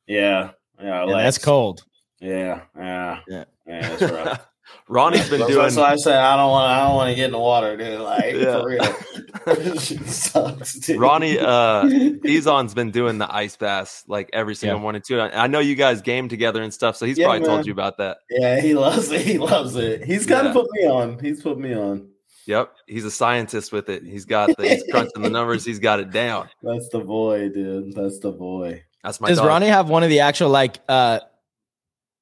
[0.08, 0.50] Yeah.
[0.80, 0.86] Yeah.
[0.86, 1.84] Yeah, like- that's cold.
[2.20, 2.62] Yeah.
[2.78, 3.20] Yeah.
[3.28, 3.44] Yeah.
[3.66, 3.96] Yeah.
[3.96, 4.48] That's rough.
[4.90, 6.70] Ronnie's been That's- doing That's why I said I don't want.
[6.72, 8.00] I don't want to get in the water, dude.
[8.02, 8.60] Like Yeah.
[8.60, 9.76] for real.
[10.08, 11.00] Sucks, dude.
[11.00, 11.84] Ronnie uh
[12.26, 14.82] Ezon's been doing the ice baths like every single Yeah.
[14.82, 15.20] morning too.
[15.22, 17.50] I I know you guys game together and stuff, so he's Yeah, probably man.
[17.50, 18.18] told you about that.
[18.30, 19.22] yeah, he loves it.
[19.22, 20.04] He loves it.
[20.04, 20.50] He's kind Yeah.
[20.50, 21.20] of put me on.
[21.20, 22.10] He's put me on.
[22.48, 24.04] Yep, he's a scientist with it.
[24.04, 25.66] He's got the he's crunching the numbers.
[25.66, 26.48] He's got it down.
[26.64, 27.94] That's the boy, dude.
[27.94, 28.84] That's the boy.
[29.04, 29.48] That's my Does dog.
[29.48, 31.20] Ronnie have one of the actual like uh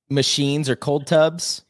[0.10, 1.64] machines or cold tubs?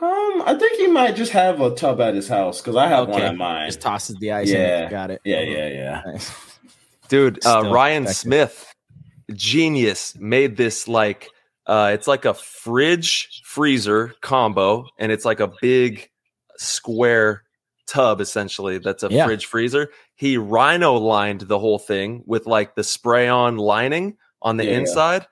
[0.00, 3.08] Um, I think he might just have a tub at his house because I have
[3.08, 3.28] one Okay.
[3.28, 3.68] at mine.
[3.68, 4.60] Just tosses the ice in.
[4.60, 4.90] Yeah.
[4.90, 5.20] Got it.
[5.24, 6.02] Yeah, yeah, yeah.
[6.06, 6.32] Nice.
[7.08, 8.16] dude uh, ryan effective.
[8.16, 8.74] smith
[9.34, 11.28] genius made this like
[11.66, 16.08] uh it's like a fridge freezer combo and it's like a big
[16.58, 17.42] square
[17.86, 19.26] tub essentially that's a Yeah.
[19.26, 24.56] fridge freezer he rhino lined the whole thing with like the spray on lining on
[24.56, 24.78] the Yeah, yeah.
[24.78, 25.26] inside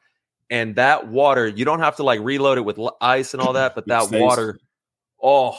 [0.50, 3.74] and that water you don't have to like reload it with ice and all that
[3.74, 4.58] but that water
[5.22, 5.58] oh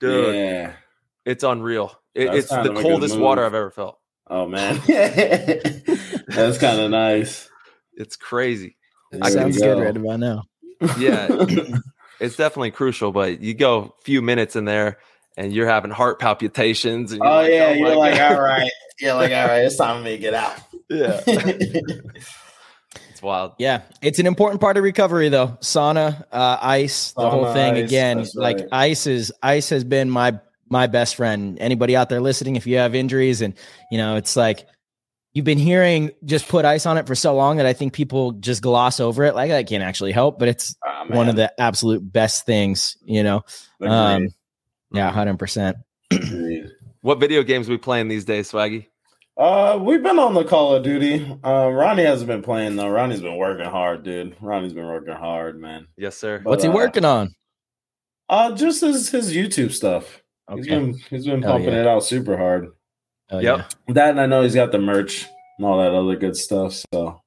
[0.00, 0.72] dude Yeah.
[1.24, 3.98] it's unreal It- it's the of a good coldest water i've ever felt
[4.28, 7.48] Oh man, that's kind of nice.
[7.94, 8.76] it's crazy
[9.12, 9.74] It There you sounds go.
[9.74, 10.44] good right about now.
[10.98, 11.28] yeah
[12.22, 14.98] it's definitely crucial but you go a few minutes in there
[15.36, 18.70] and you're having heart palpitations and you're Oh like, yeah, my you're like, all right.
[19.00, 19.64] You're like, all right.
[19.64, 20.54] It's time for me to get out.
[20.90, 21.20] yeah
[23.10, 25.56] it's wild Yeah, it's an important part of recovery, though.
[25.60, 27.74] Sauna, uh, ice, the whole thing.
[27.74, 31.58] ice, Again, that's like ice is ice has been my my best friend.
[31.60, 33.54] Anybody out there listening, if you have injuries, and
[33.90, 34.66] you know, it's like
[35.34, 38.32] you've been hearing just put ice on it for so long that I think people
[38.32, 39.34] just gloss over it.
[39.34, 42.96] Like that can't actually help, but it's Ah, one of the absolute best things.
[43.04, 43.44] You know,
[43.80, 44.28] um,
[44.92, 45.76] yeah, hundred percent.
[47.02, 48.86] What video games we playing these days swaggy
[49.36, 51.36] Uh, we've been on the Call of Duty.
[51.44, 52.88] Uh, Ronnie hasn't been playing though.
[52.88, 54.36] Ronnie's been working hard, dude.
[54.40, 55.88] Ronnie's been working hard, man.
[55.96, 57.34] yes sir But, What's he uh, working on?
[58.28, 60.22] Uh, just his his YouTube stuff.
[60.54, 60.78] He's Okay.
[60.78, 61.80] been he's been Hell pumping yeah.
[61.80, 62.68] it out super hard.
[63.32, 65.26] Oh, yep That and I know he's got the merch.
[65.58, 66.82] and all that other good stuff.
[66.92, 67.20] So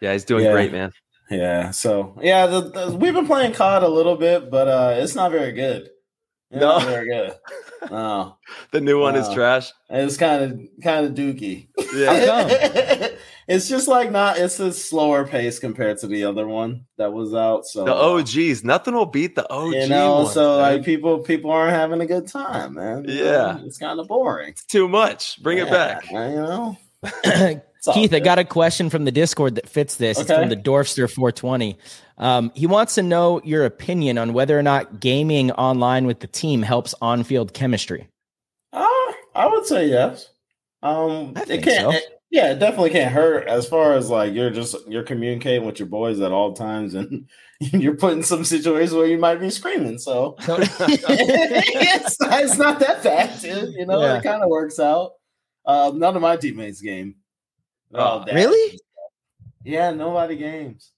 [0.00, 0.52] Yeah, he's doing Yeah.
[0.52, 0.92] great, man.
[1.30, 5.14] yeah, so yeah, the, the, we've been playing COD a little bit, but uh, it's
[5.14, 5.88] not very good.
[6.50, 6.78] It's No.
[6.78, 7.32] not very good.
[7.90, 8.36] No,
[8.70, 9.34] The new one is Wow.
[9.34, 9.72] trash.
[9.90, 11.68] it's kind of kind of dooky.
[11.94, 13.08] Yeah.
[13.52, 14.38] it's just like not.
[14.38, 17.66] It's a slower pace compared to the other one that was out.
[17.66, 18.64] So The OGs.
[18.64, 19.74] Nothing will beat the OG.
[19.74, 20.72] you know, ones, so man.
[20.76, 23.04] like people people aren't having a good time, man.
[23.08, 23.22] Yeah.
[23.58, 24.50] know, it's kind of boring.
[24.50, 25.42] it's too much.
[25.42, 26.10] Bring it back.
[26.10, 26.76] You know,
[27.82, 30.20] It's all Keith, I got a question from the Discord that fits this.
[30.20, 30.40] It's Okay.
[30.40, 31.76] from the Dorfster 420.
[32.16, 36.28] Um, he wants to know your opinion on whether or not gaming online with the
[36.28, 38.06] team helps on-field chemistry.
[38.72, 38.86] Uh,
[39.34, 40.28] I would say yes.
[40.80, 41.90] Um, I it think can't.
[41.90, 41.90] so.
[41.90, 45.78] it- yeah, it definitely can't hurt as far as like you're just you're communicating with
[45.78, 47.28] your boys at all times, and
[47.60, 49.98] you're put in some situations where you might be screaming.
[49.98, 53.74] So it's, not, it's not that bad, dude.
[53.74, 54.16] You know, Yeah.
[54.18, 55.12] it kind of works out.
[55.66, 57.16] Um, none of my teammates game.
[57.90, 58.80] They're Oh, dads really?
[59.64, 60.90] Yeah, nobody games.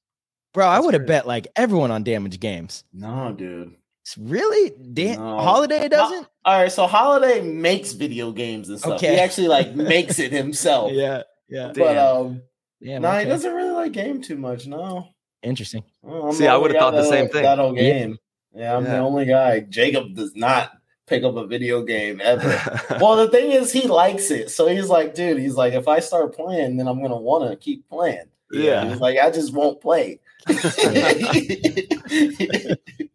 [0.54, 2.84] Bro, I would have bet like everyone on damage games.
[2.92, 3.74] No, dude.
[4.18, 4.70] Really?
[4.92, 5.38] Da- No.
[5.40, 6.28] Holiday doesn't?
[6.44, 8.94] All right, so Holiday makes video games and stuff.
[8.94, 9.14] Okay.
[9.14, 10.92] He actually like makes it himself.
[10.92, 11.22] Yeah.
[11.48, 11.68] Yeah.
[11.68, 12.16] But Damn.
[12.16, 12.42] um,
[12.80, 12.98] Yeah.
[12.98, 13.28] no, he okay.
[13.28, 14.66] doesn't really like game too much.
[14.66, 15.08] No.
[15.42, 15.84] Interesting.
[16.06, 17.42] I'm See, I would've thought the that'll- same thing.
[17.42, 17.82] That'll Yeah.
[17.82, 18.18] game.
[18.54, 19.60] Yeah, I'm the only guy.
[19.60, 20.70] Jacob does not
[21.06, 22.46] pick up a video game ever.
[23.00, 25.98] well, the thing is, he likes it, so he's like, dude, he's like, if I
[25.98, 28.26] start playing, then I'm gonna want to keep playing.
[28.52, 28.88] Yeah.
[28.88, 30.20] he's like, I just won't play.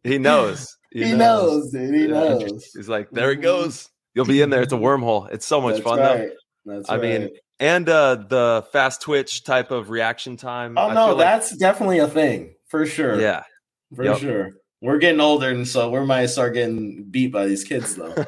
[0.03, 0.77] he knows.
[0.91, 1.93] He knows, dude.
[1.93, 2.71] He knows.
[2.75, 3.89] He's like, there it goes.
[4.15, 4.61] You'll be in there.
[4.63, 5.29] It's a wormhole.
[5.31, 6.15] It's so much That's fun though.
[6.15, 6.29] right.
[6.65, 7.29] That's I mean.
[7.59, 10.77] And uh the fast twitch type of reaction time.
[10.77, 13.19] oh I no, feel like- that's definitely a thing for sure.
[13.19, 13.43] yeah.
[13.95, 14.17] for Yep.
[14.17, 14.49] sure.
[14.81, 18.13] We're getting older, and so we might start getting beat by these kids, though.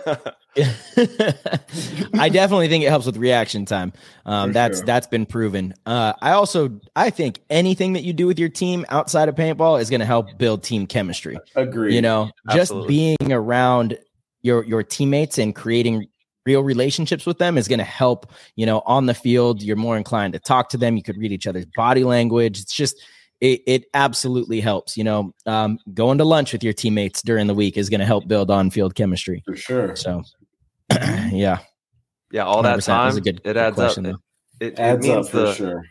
[2.17, 3.93] I definitely think it helps with reaction time.
[4.25, 4.85] Um, that's sure.
[4.85, 5.73] that's been proven.
[5.85, 9.79] Uh, I also I think anything that you do with your team outside of paintball
[9.79, 11.37] is going to help build team chemistry.
[11.55, 11.95] Agree.
[11.95, 12.57] You know, Absolutely.
[12.57, 13.97] just being around
[14.41, 16.07] your your teammates and creating
[16.45, 18.29] real relationships with them is going to help.
[18.57, 20.97] You know, on the field, you're more inclined to talk to them.
[20.97, 22.59] You could read each other's body language.
[22.59, 23.01] It's just
[23.41, 24.95] it, it absolutely helps.
[24.95, 28.05] You know, um, going to lunch with your teammates during the week is going to
[28.05, 29.43] help build on field chemistry.
[29.45, 29.95] for sure.
[29.95, 30.21] So,
[30.91, 31.59] yeah.
[32.31, 32.85] yeah, all that 100%.
[32.85, 33.05] time.
[33.07, 34.15] That's a good- it good adds question, up.
[34.59, 35.83] It, it, it Adds means up for the sure.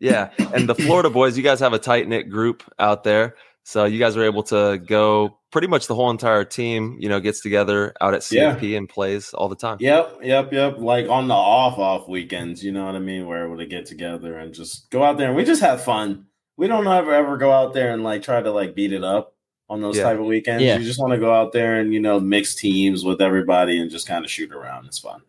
[0.00, 1.36] yeah, and the Florida boys.
[1.36, 4.78] You guys have a tight knit group out there, so you guys are able to
[4.84, 5.38] go.
[5.52, 8.56] Pretty much the whole entire team, you know, gets together out at Yeah.
[8.56, 9.76] CFP and plays all the time.
[9.80, 10.78] Yep, yep, yep.
[10.78, 13.26] Like on the off off weekends, you know what I mean?
[13.26, 16.26] We're able to get together and just go out there and we just have fun.
[16.56, 19.34] We don't ever ever go out there and like try to like beat it up
[19.68, 20.04] on those Yeah.
[20.04, 20.62] type of weekends.
[20.62, 20.78] Yeah.
[20.78, 23.90] You just want to go out there and you know mix teams with everybody and
[23.90, 24.86] just kind of shoot around.
[24.86, 25.20] It's fun.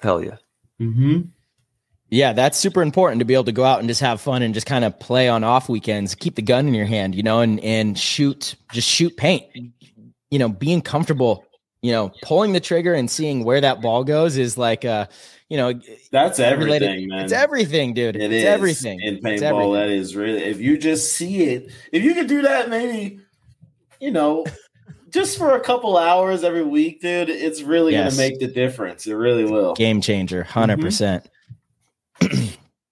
[0.00, 0.36] Hell yeah.
[0.80, 1.20] Mm-hmm.
[2.10, 4.54] Yeah, that's super important to be able to go out and just have fun and
[4.54, 6.14] just kind of play on off weekends.
[6.14, 9.44] Keep the gun in your hand, you know, and and shoot, just shoot paint.
[10.30, 11.44] You know, being comfortable,
[11.84, 15.06] you know, pulling the trigger and seeing where that ball goes is like, uh,
[15.50, 15.74] you know,
[16.10, 17.24] That's everything, related- man.
[17.24, 18.16] It's everything, dude.
[18.16, 19.42] It it's is everything in It's paintball.
[19.42, 19.72] everything.
[19.74, 21.70] That is really if you just see it.
[21.92, 23.20] If you could do that, maybe
[24.00, 24.46] you know,
[25.10, 27.28] just for a couple hours every week, dude.
[27.28, 28.16] It's really Yes.
[28.16, 29.06] gonna make the difference.
[29.06, 29.74] It really will.
[29.74, 31.26] Game changer, 100 percent.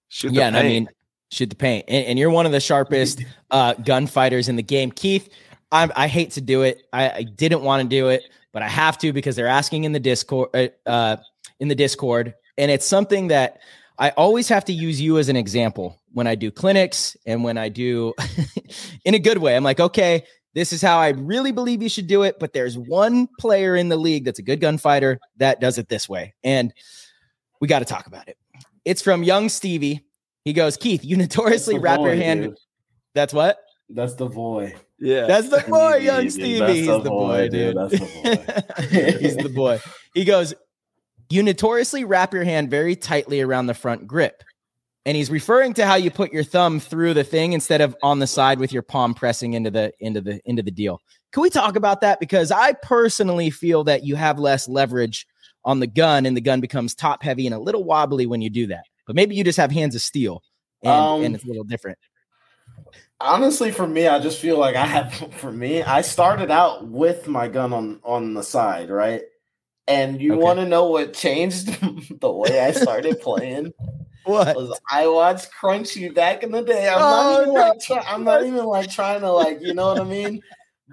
[0.09, 0.87] Shoot the Yeah, and I mean,
[1.31, 4.91] shoot the paint, and, and you're one of the sharpest uh, gunfighters in the game,
[4.91, 5.29] Keith.
[5.71, 6.83] I'm, I hate to do it.
[6.93, 8.21] I, I didn't want to do it,
[8.53, 10.49] but I have to because they're asking in the Discord.
[10.53, 11.17] Uh, uh,
[11.59, 13.59] in the Discord, and it's something that
[13.97, 17.57] I always have to use you as an example when I do clinics and when
[17.57, 18.13] I do
[19.05, 19.55] in a good way.
[19.55, 22.77] I'm like, okay, this is how I really believe you should do it, but there's
[22.77, 26.73] one player in the league that's a good gunfighter that does it this way, and
[27.61, 28.37] we got to talk about it.
[28.83, 30.05] It's from young Stevie.
[30.43, 32.43] He goes, Keith, you notoriously the wrap your hand.
[32.43, 32.57] dude.
[33.15, 33.57] That's what?
[33.89, 34.75] That's the boy.
[35.03, 35.25] Yeah.
[35.27, 36.29] That's the boy, Stevie, young.
[36.29, 36.59] Stevie.
[36.59, 37.51] That's He's the the boy, boy, dude.
[37.51, 37.77] dude.
[37.77, 38.05] That's the
[38.79, 39.17] boy.
[39.19, 39.79] He's the boy.
[40.13, 40.53] He goes,
[41.29, 44.43] You notoriously wrap your hand very tightly around the front grip.
[45.05, 48.19] And he's referring to how you put your thumb through the thing instead of on
[48.19, 51.01] the side with your palm pressing into the into the into the deal.
[51.33, 52.21] Can we talk about that?
[52.21, 55.27] Because I personally feel that you have less leverage
[55.65, 58.49] on the gun and the gun becomes top heavy and a little wobbly when you
[58.49, 58.85] do that.
[59.05, 60.41] But maybe you just have hands of steel
[60.83, 61.97] and, Um, and it's a little different.
[63.19, 65.13] Honestly, for me, I just feel like I have.
[65.39, 69.21] For me, I started out with my gun on on the side, right?
[69.87, 70.39] And you Okay.
[70.39, 71.67] want to know what changed
[72.21, 73.73] the way I started playing?
[74.23, 74.57] What?
[74.57, 76.89] Was I watched Crunchy back in the day?
[76.89, 77.53] I'm Oh, not even no.
[77.53, 80.43] like try, I'm not even like trying to like you know what I mean.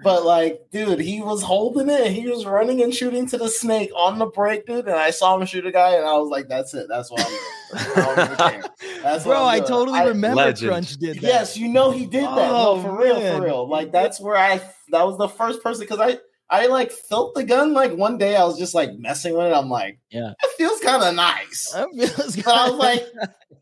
[0.03, 2.11] But like, dude, he was holding it.
[2.11, 4.85] He was running and shooting to the snake on the break, dude.
[4.87, 6.87] And I saw him shoot a guy, and I was like, "That's it.
[6.89, 7.41] That's what I'm doing."
[7.97, 8.63] I don't even care.
[9.03, 10.71] That's what Bro, I'm I totally I- remember Legend.
[10.71, 11.23] Crunch did that.
[11.23, 12.51] Yes, you know he did that.
[12.51, 13.37] Oh, no, for real, man.
[13.37, 13.67] for real.
[13.67, 14.57] Like that's where I
[14.91, 16.17] that was the first person because I
[16.51, 19.55] I like felt the gun like one day I was just like messing with it.
[19.55, 20.33] I'm like, Yeah.
[20.43, 21.73] it feels kind of nice.
[21.73, 23.05] I feels But I was like,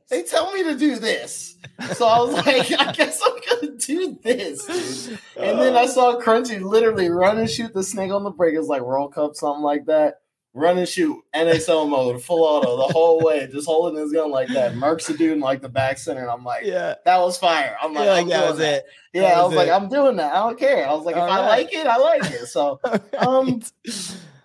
[0.10, 1.56] they tell me to do this.
[1.94, 4.66] So I was like, I guess I'm gonna do this.
[5.06, 5.20] dude.
[5.38, 5.88] And then I oh.
[5.88, 8.56] saw Crunchy literally run and shoot the snake on the break.
[8.56, 10.16] It's like World Cup, something like that.
[10.56, 14.48] Run and shoot, NXL mode, full auto the whole way, just holding his gun like
[14.50, 14.74] that.
[14.74, 16.96] Mercs a dude in like the back center, and I'm like, yeah.
[17.06, 17.78] that was fire.
[17.80, 18.74] I'm like, You're I'm that was that.
[18.80, 18.86] it.
[19.14, 19.70] Yeah, That I was was like.
[19.70, 20.34] I'm doing that.
[20.34, 20.88] I don't care.
[20.88, 22.48] I was like, if All I like it, I like it.
[22.48, 22.80] So
[23.20, 23.62] um,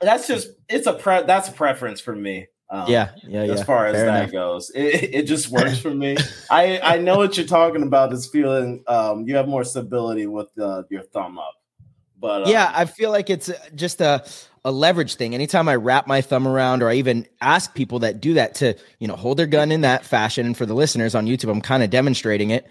[0.00, 2.48] that's just it's a pre that's a preference for me.
[2.70, 3.52] Um, yeah, yeah, yeah.
[3.52, 4.32] as far as Fair that enough.
[4.32, 6.16] goes, it, it just works for me.
[6.50, 8.12] I I know what you're talking about.
[8.12, 11.54] Is feeling um you have more stability with uh, your thumb up,
[12.18, 14.24] but um, yeah, I feel like it's uh, just a
[14.64, 15.34] a leverage thing.
[15.34, 18.74] Anytime I wrap my thumb around, or I even ask people that do that to,
[18.98, 20.46] you know, hold their gun in that fashion.
[20.46, 22.66] And for the listeners on YouTube, I'm kind of demonstrating it.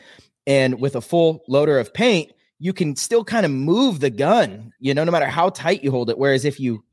[0.48, 4.74] And with a full loader of paint, you can still kind of move the gun,
[4.80, 6.18] you know, no matter how tight you hold it.
[6.18, 6.84] Whereas if you,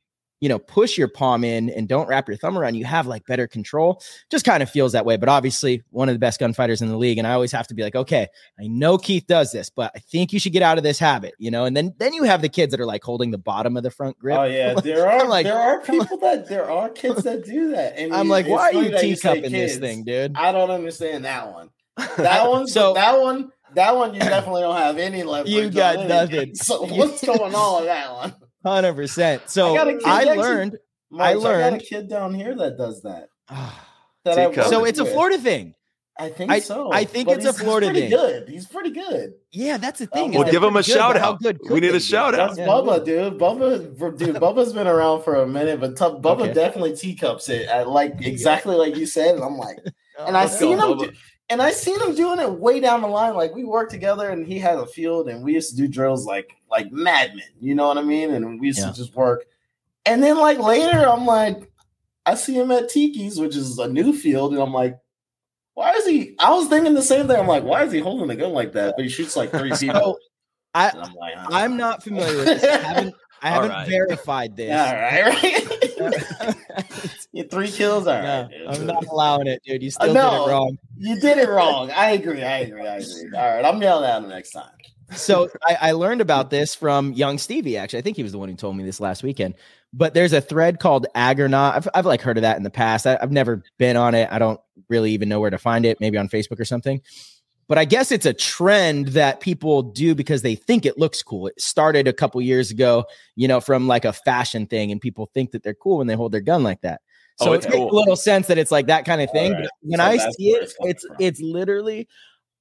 [0.41, 3.27] you know, push your palm in and don't wrap your thumb around, you have like
[3.27, 4.03] better control.
[4.31, 5.17] Just kind of feels that way.
[5.17, 7.19] But obviously, one of the best gunfighters in the league.
[7.19, 8.27] And I always have to be like, okay,
[8.59, 11.35] I know Keith does this, but I think you should get out of this habit,
[11.39, 11.65] you know.
[11.67, 13.91] And then then you have the kids that are like holding the bottom of the
[13.91, 14.39] front grip.
[14.39, 17.99] Oh yeah, there are like- there are people that there are kids that do that,
[17.99, 20.33] and I'm you- like, why are you teacupping this thing, dude?
[20.37, 21.71] I don't understand that one.
[22.17, 25.53] That one, So- that one, that one, you definitely don't have any leverage.
[25.53, 26.55] You got nothing.
[26.55, 28.35] So what's going on with that one?
[28.65, 29.43] Hundred percent.
[29.47, 30.79] So I, I, a kid actually- learned.
[31.11, 33.29] Mike, I, learned- got a kid down here that does that.
[34.25, 35.05] that I so work it's a.
[35.07, 35.75] Florida thing.
[36.19, 36.93] I think I- so.
[36.93, 38.19] I think But it's a he's- Florida he's pretty thing.
[38.21, 38.49] good.
[38.49, 39.33] He's pretty good.
[39.53, 40.31] Yeah, that's the thing.
[40.33, 41.93] is Well, they're give 'em a good, shout but how good We need they a
[41.95, 41.99] be?
[42.01, 42.49] shout out.
[42.55, 42.67] That's Yeah.
[42.67, 43.39] Bubba, dude.
[43.39, 44.37] Bubba, dude.
[44.37, 46.53] Bubba's been around for a minute, but t- Bubba Okay.
[46.53, 49.37] definitely teacups it at like exactly like you said.
[49.37, 49.79] And I'm like,
[50.19, 51.17] and I Let's seen go, him, Bubba.
[51.51, 53.35] And I seen him doing it way down the line.
[53.35, 56.25] Like we worked together, and he had a field, and we used to do drills
[56.27, 57.43] like like madmen.
[57.61, 58.33] You know what I mean?
[58.33, 58.91] And we used Yeah.
[58.91, 59.45] to just work.
[60.07, 61.71] And then like later, I'm like,
[62.25, 64.99] I see him at Tiki's, which is a new field, and I'm like.
[65.75, 66.35] Why is he?
[66.39, 67.37] I was thinking the same thing.
[67.39, 68.95] I'm like, why is he holding a gun like that?
[68.97, 70.19] But he shoots like three people.
[70.75, 72.65] I And I'm like, I'm not familiar with this.
[72.65, 73.89] I haven't I haven't right.
[73.89, 74.77] verified this.
[74.77, 75.25] All right,
[76.03, 76.57] right.
[77.45, 78.07] Three kills.
[78.07, 78.65] All No, right.
[78.69, 79.83] I'm not allowing it, dude.
[79.83, 80.79] You Uh, still did it wrong.
[80.97, 81.91] You did it wrong.
[81.91, 82.43] I agree.
[82.43, 82.87] I agree.
[82.87, 83.31] I agree.
[83.37, 84.71] All right, I'm yelling at him next time.
[85.13, 87.77] So I, I learned about this from young Stevie.
[87.77, 89.55] Actually, I think he was the one who told me this last weekend.
[89.93, 91.75] But there's a thread called Agronaut.
[91.75, 93.07] I've, I've like heard of that in the past.
[93.09, 94.29] I, I've never been on it.
[94.31, 96.01] I don't really even know where to find it.
[96.01, 97.01] Maybe on Facebook or something.
[97.67, 101.47] But I guess it's a trend that people do because they think it looks cool.
[101.49, 103.05] It started a couple years ago,
[103.37, 106.15] you know, from like a fashion thing, and people think that they're cool when they
[106.15, 107.01] hold their gun like that.
[107.41, 107.91] So Oh, it it's makes cool.
[107.91, 109.53] a little sense that it's like that kind of thing.
[109.53, 109.69] Alright.
[109.83, 111.17] But when So I see it, it's it's from.
[111.21, 112.09] it's literally,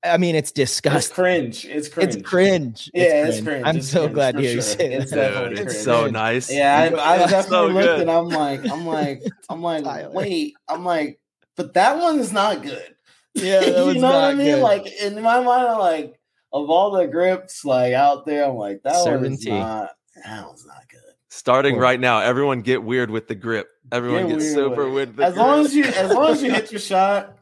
[0.04, 1.14] I mean, it's It's disgusting.
[1.16, 1.66] cringe.
[1.66, 2.16] It's cringe.
[2.16, 2.92] It's cringe.
[2.94, 3.64] Yeah, it's cringe.
[3.66, 4.62] I'm It's so cringe, glad to hear you sure.
[4.62, 5.50] say It's that.
[5.50, 6.50] Dude, it's so nice.
[6.52, 8.00] Yeah, I, I definitely so looked good.
[8.02, 10.12] and I'm like, I'm like, I'm like, Tyler.
[10.12, 11.20] wait, I'm like,
[11.58, 12.96] but that one is not good.
[13.34, 14.56] Yeah, that you was know what I mean?
[14.56, 14.62] good.
[14.62, 16.18] Like in my mind, I'm like,
[16.54, 19.50] of all the grips like out there, I'm like, that one's Servantee.
[19.52, 19.92] not.
[20.26, 21.00] That one's not good.
[21.32, 21.82] Starting Cool.
[21.84, 23.68] right now, everyone get weird with the grip.
[23.92, 25.10] Everyone Get gets super with it.
[25.10, 27.36] with the As long as you, as long as you hit your shot.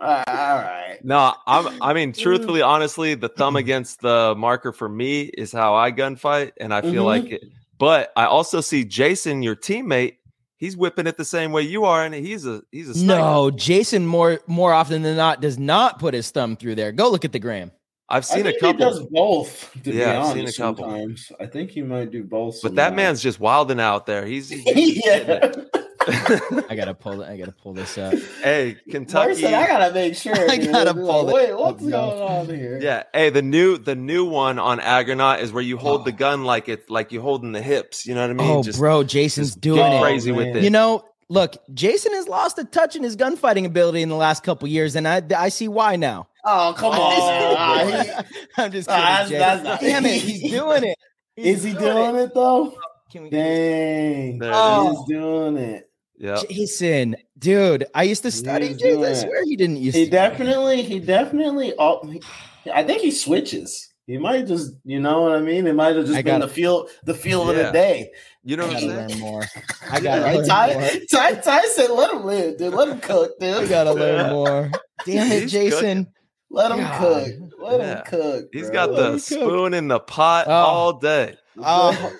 [0.00, 0.98] All right, all right.
[1.04, 1.80] No, I'm.
[1.82, 6.52] I mean, truthfully, honestly, the thumb against the marker for me is how I gunfight,
[6.60, 7.06] and I feel Mhm.
[7.06, 7.42] like it.
[7.78, 10.16] But I also see Jason, your teammate.
[10.56, 13.20] He's whipping it the same way you are, and he's a he's a sniper.
[13.20, 16.92] No, Jason more more often than not does not put his thumb through there.
[16.92, 17.70] Go look at the gram.
[18.08, 19.70] I've I seen a think He does couple, both.
[19.84, 20.84] To Yeah, be I've seen a couple.
[20.84, 21.32] Sometimes.
[21.40, 22.60] I think he might do both.
[22.62, 24.26] but that man's just wilding out there.
[24.26, 25.52] He's, he's yeah.
[26.68, 27.22] I gotta pull.
[27.22, 28.14] I gotta pull this up.
[28.42, 29.34] hey Kentucky.
[29.36, 30.34] said, I gotta make sure.
[30.50, 32.78] I dude." gotta Like, pull it Wait, what's going on here?
[32.80, 36.16] Yeah, hey, the new the new one on Agronaut is where you hold the Oh.
[36.16, 38.06] gun like it's like you holding the hips.
[38.06, 38.50] You know what I mean?
[38.50, 40.00] Oh, just bro, Jason's just doing it.
[40.00, 40.56] crazy Oh, with man.
[40.58, 40.64] it.
[40.64, 44.42] You know, look, Jason has lost a touch in his gunfighting ability in the last
[44.42, 46.28] couple years, and I I see why now.
[46.44, 48.24] Oh, come on.
[48.56, 49.28] I'm just Ah, kidding.
[49.28, 49.38] that's- Jay.
[49.38, 50.98] that's not- Damn it, he's doing it.
[51.36, 52.74] is he doing it though?
[53.12, 54.36] Can we Dang.
[54.42, 54.90] It Oh.
[55.06, 55.88] He's doing it.
[56.22, 56.40] Yeah.
[56.48, 59.04] Jason, dude, I used to study He's Jason.
[59.04, 60.10] I swear he didn't used He to.
[60.10, 61.74] definitely, he definitely.
[61.78, 62.22] Oh, he-
[62.72, 63.88] I think he switches.
[64.06, 65.66] He might just, you know what I mean.
[65.66, 68.10] It might have just I been gotta- the feel, the feel of the day.
[68.44, 69.10] You know I what I'm gotta saying?
[69.10, 69.42] learn more.
[69.90, 70.36] I gotta right?
[70.38, 70.88] learn Ty, more.
[71.10, 72.74] Ty, Ty said, "Let him live, dude.
[72.74, 73.54] Let him cook, dude.
[73.54, 74.70] I gotta learn more.
[75.06, 76.08] Damn it, He's Jason.
[76.50, 77.00] Let him God.
[77.00, 77.28] cook."
[77.60, 77.96] Let Yeah.
[77.98, 78.44] him cook.
[78.52, 78.72] He's bro.
[78.72, 79.20] got Let the him cook.
[79.22, 80.52] spoon in the pot Oh.
[80.52, 81.36] all day.
[81.58, 82.12] Oh,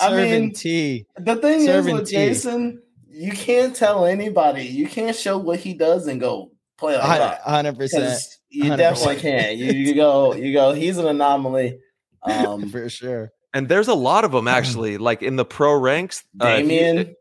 [0.00, 1.06] I serving mean, tea.
[1.18, 2.14] the thing is with tea.
[2.14, 2.80] Jason,
[3.14, 4.64] you can't tell anybody.
[4.64, 7.40] You can't show what he does and go play like that.
[7.42, 8.20] Hundred percent.
[8.50, 8.76] you 100%.
[8.76, 9.56] definitely can't.
[9.56, 10.72] You, you go, you go.
[10.72, 11.78] He's an anomaly.
[12.26, 13.32] Um, for sure.
[13.52, 16.24] And there's a lot of them actually, like in the pro ranks.
[16.40, 17.14] uh, Damien,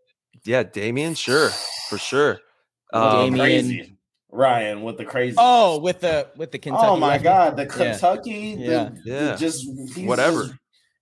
[0.45, 1.49] yeah, Damien, sure,
[1.89, 2.39] for sure.
[2.93, 3.97] Um, Damien.
[4.31, 5.35] Ryan with the crazy.
[5.37, 6.87] Oh, with the with the Kentucky.
[6.87, 7.23] oh my lefty.
[7.25, 7.67] God, the Yeah.
[7.91, 8.89] Kentucky, the- Yeah.
[8.93, 9.35] the Yeah.
[9.35, 10.43] just he's Whatever.
[10.43, 10.53] just-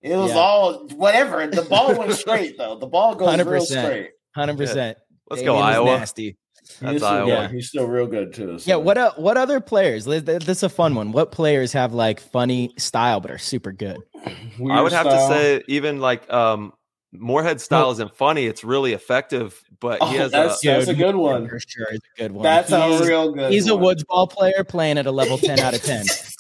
[0.02, 0.38] it was Yeah.
[0.38, 1.46] all whatever.
[1.46, 2.80] The ball went straight though.
[2.80, 3.62] The ball goes real 100%.
[3.68, 4.10] straight.
[4.36, 4.98] Hundred percent.
[5.30, 5.98] let's go Iowa.
[5.98, 6.38] Nasty.
[6.80, 7.28] That's he's still, Iowa.
[7.28, 8.60] Yeah, he's still real good too.
[8.60, 8.70] so.
[8.70, 8.76] Yeah.
[8.78, 10.06] What uh, what other players?
[10.06, 11.12] This is a fun one.
[11.12, 13.98] What players have like funny style but are super good?
[14.26, 16.74] I Weird would have to say even like um
[17.14, 18.46] Moorhead style isn't funny.
[18.46, 21.50] It's really effective, but Oh, he has that's, a that's a good one.
[21.50, 22.44] For sure, it's a good one.
[22.44, 23.52] That's he's, a real good.
[23.52, 26.06] He's a woods ball player playing at a level ten out of ten.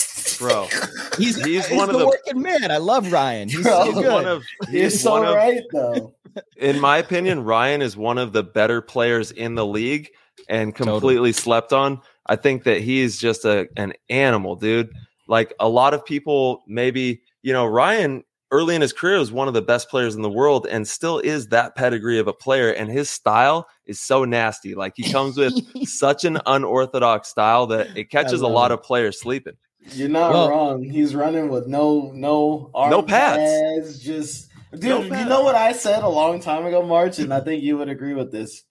[0.41, 0.67] bro.
[1.17, 2.71] He's He's he's one of the the- working man.
[2.71, 3.47] I love Ryan.
[3.49, 4.11] He's Bro, so He's good.
[4.11, 6.13] one of You're he's so one of right though.
[6.57, 10.09] in my opinion, Ryan is one of the better players in the league
[10.49, 12.01] and completely slept on.
[12.27, 14.89] I think that he is just a an animal, dude.
[15.27, 18.23] Like a lot of people, maybe you know, Ryan
[18.53, 21.19] early in his career was one of the best players in the world, and still
[21.19, 22.69] is that pedigree of a player.
[22.71, 24.75] And his style is so nasty.
[24.75, 25.53] Like he comes with
[25.87, 28.75] such an unorthodox style that it catches a lot it.
[28.75, 29.53] of players sleeping.
[29.93, 30.83] You're not Well- wrong.
[30.83, 33.39] He's running with no no arm No pads.
[33.39, 37.33] pads, Just dude, No you know what I said a long time ago, March, and
[37.33, 38.63] I think you would agree with this.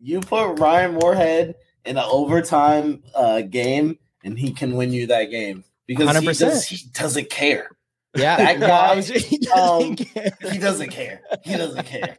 [0.00, 5.24] You put Ryan Moorhead in an overtime uh, game, and he can win you that
[5.30, 6.38] game because he, 100%.
[6.38, 7.68] does, he doesn't care.
[8.16, 10.32] yeah, That guy, he um, doesn't care.
[10.52, 11.20] He doesn't care.
[11.42, 12.18] He doesn't care.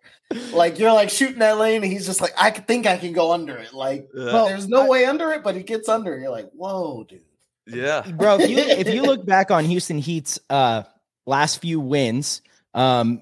[0.53, 3.13] Like you're like shooting that lane, and he's just like, I could think I can
[3.13, 3.73] go under it.
[3.73, 4.45] Like Yeah.
[4.47, 6.21] there's no way under it, but he gets under it.
[6.21, 7.21] You're like, whoa, dude.
[7.67, 8.01] Yeah.
[8.11, 8.39] bro.
[8.39, 10.83] If you if you look back on Houston Heat's uh,
[11.25, 12.41] last few wins,
[12.73, 13.21] um,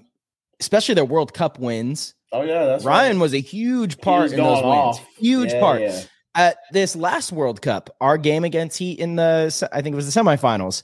[0.59, 3.21] especially their World Cup wins, Oh yeah, that's Ryan right.
[3.21, 4.97] was a huge part in those going wins.
[4.97, 5.07] off.
[5.17, 5.81] Huge Yeah, part.
[5.81, 6.01] yeah.
[6.35, 10.11] At this last World Cup, our game against Heat in the I think it was
[10.11, 10.81] the semifinals.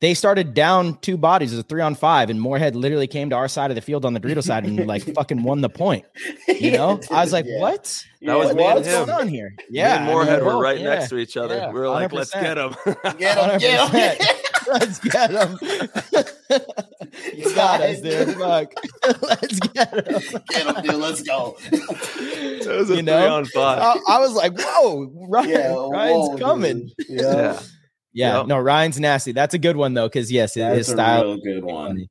[0.00, 3.30] They started down two bodies, it was a three on five, and Moorhead literally came
[3.30, 5.68] to our side of the field on the Dorito side and like fucking won the
[5.68, 6.04] point.
[6.46, 7.58] You know, I was like, Yeah.
[7.60, 8.04] "What?
[8.22, 9.06] That was What- me and what's him.
[9.06, 10.88] going on here?" Yeah, Yeah, and I mean, Moorhead were both, right yeah.
[10.90, 11.56] next to each other.
[11.56, 12.76] Yeah, we were like, let's get him.
[13.18, 13.90] Get him, get
[14.20, 14.36] him.
[14.68, 15.58] Let's get him.
[17.34, 18.36] you got us, dude.
[18.36, 18.74] Fuck.
[19.22, 20.42] Let's get him.
[20.48, 20.94] Get him, dude.
[20.94, 21.56] Let's go.
[21.72, 23.18] it was a You know?
[23.20, 23.78] three on five.
[23.80, 27.06] I, I was like, "Whoa, Ryan, Yeah, Ryan's whoa, coming." dude.
[27.08, 27.60] Yeah,
[28.18, 28.28] yeah.
[28.32, 28.46] Yeah, Yep.
[28.48, 29.32] no, Ryan's nasty.
[29.32, 31.24] That's a good one though, because yes, his- his that's a style.
[31.24, 32.06] real good one.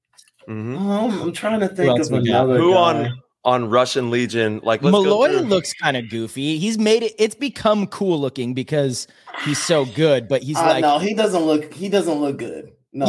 [0.49, 0.77] Mhm.
[0.79, 2.45] Um, I'm trying to think of we got?
[2.45, 2.77] another Who guy.
[2.79, 4.61] on on Russian Legion?
[4.63, 6.57] Like let's Malloy through- looks kind of goofy.
[6.57, 7.13] He's made it.
[7.19, 9.07] It's become cool looking because
[9.45, 10.27] he's so good.
[10.29, 11.73] But he's Uh, like, no, he doesn't look.
[11.73, 12.71] He doesn't look good.
[12.93, 13.05] No,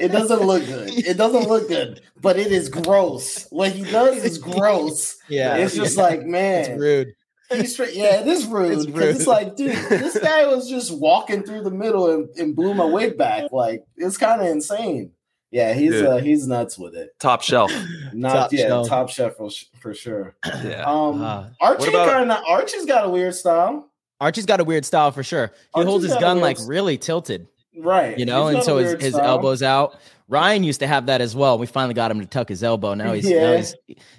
[0.00, 0.90] it doesn't look good.
[0.90, 3.46] It doesn't look good, but it is gross.
[3.50, 5.14] What he does is gross.
[5.28, 6.02] yeah, it's just yeah.
[6.02, 7.08] like man, it's rude.
[7.52, 7.94] He's straight.
[7.94, 8.72] Yeah, it is rude.
[8.72, 12.54] It's because It's, like, dude, this guy was just walking through the middle and, and
[12.56, 13.52] blew my wig back.
[13.52, 15.12] Like it's kind of insane.
[15.52, 16.06] Yeah, he's Dude.
[16.06, 17.10] uh, he's nuts with it.
[17.20, 17.72] top shelf.
[18.12, 18.88] Not Top yeah, shelf.
[18.88, 19.48] top chef for,
[19.80, 20.34] for sure.
[20.44, 20.82] Yeah.
[20.84, 21.50] Um, Ah.
[21.60, 23.88] Archie about- kind of Archie's got a weird style,
[24.20, 25.46] Archie's got a weird style for sure.
[25.46, 27.46] He Archie's holds his gun like s- really tilted,
[27.78, 28.18] right?
[28.18, 29.96] you know, and so his, weird his elbows out.
[30.28, 31.58] Ryan used to have that as well.
[31.58, 32.94] We finally got him to tuck his elbow.
[32.94, 33.74] Now he's now he's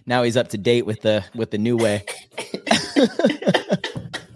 [0.05, 2.05] now he's up to date with the with the new way.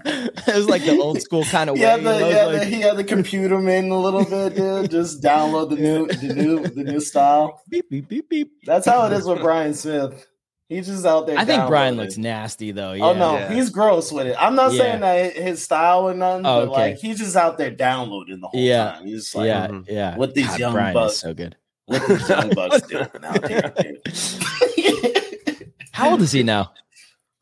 [0.04, 2.00] it was like the old school kind of He way.
[2.02, 4.92] the, had like- the, he had the computer man a little bit, dude.
[4.92, 7.62] Just download the new, the new, the new style.
[7.70, 8.52] beep beep beep beep.
[8.66, 10.28] That's how it is with Brian Smith.
[10.68, 11.38] He's just out there.
[11.38, 12.94] I think Brian looks nasty though.
[12.94, 13.04] Yeah.
[13.06, 13.54] Oh no, Yeah.
[13.54, 14.38] he's gross with it.
[14.40, 14.80] I'm not Yeah.
[14.80, 16.92] saying that his style or nothing, Oh, but okay.
[16.92, 18.92] like he's just out there downloading the whole Yeah.
[18.94, 19.06] time.
[19.06, 19.86] He's just like, yeah, Mhm.
[19.90, 20.16] yeah.
[20.16, 21.58] What these young Brian bucks- so good.
[21.92, 23.50] What these young bucks doing out.
[25.92, 26.72] How old is he now?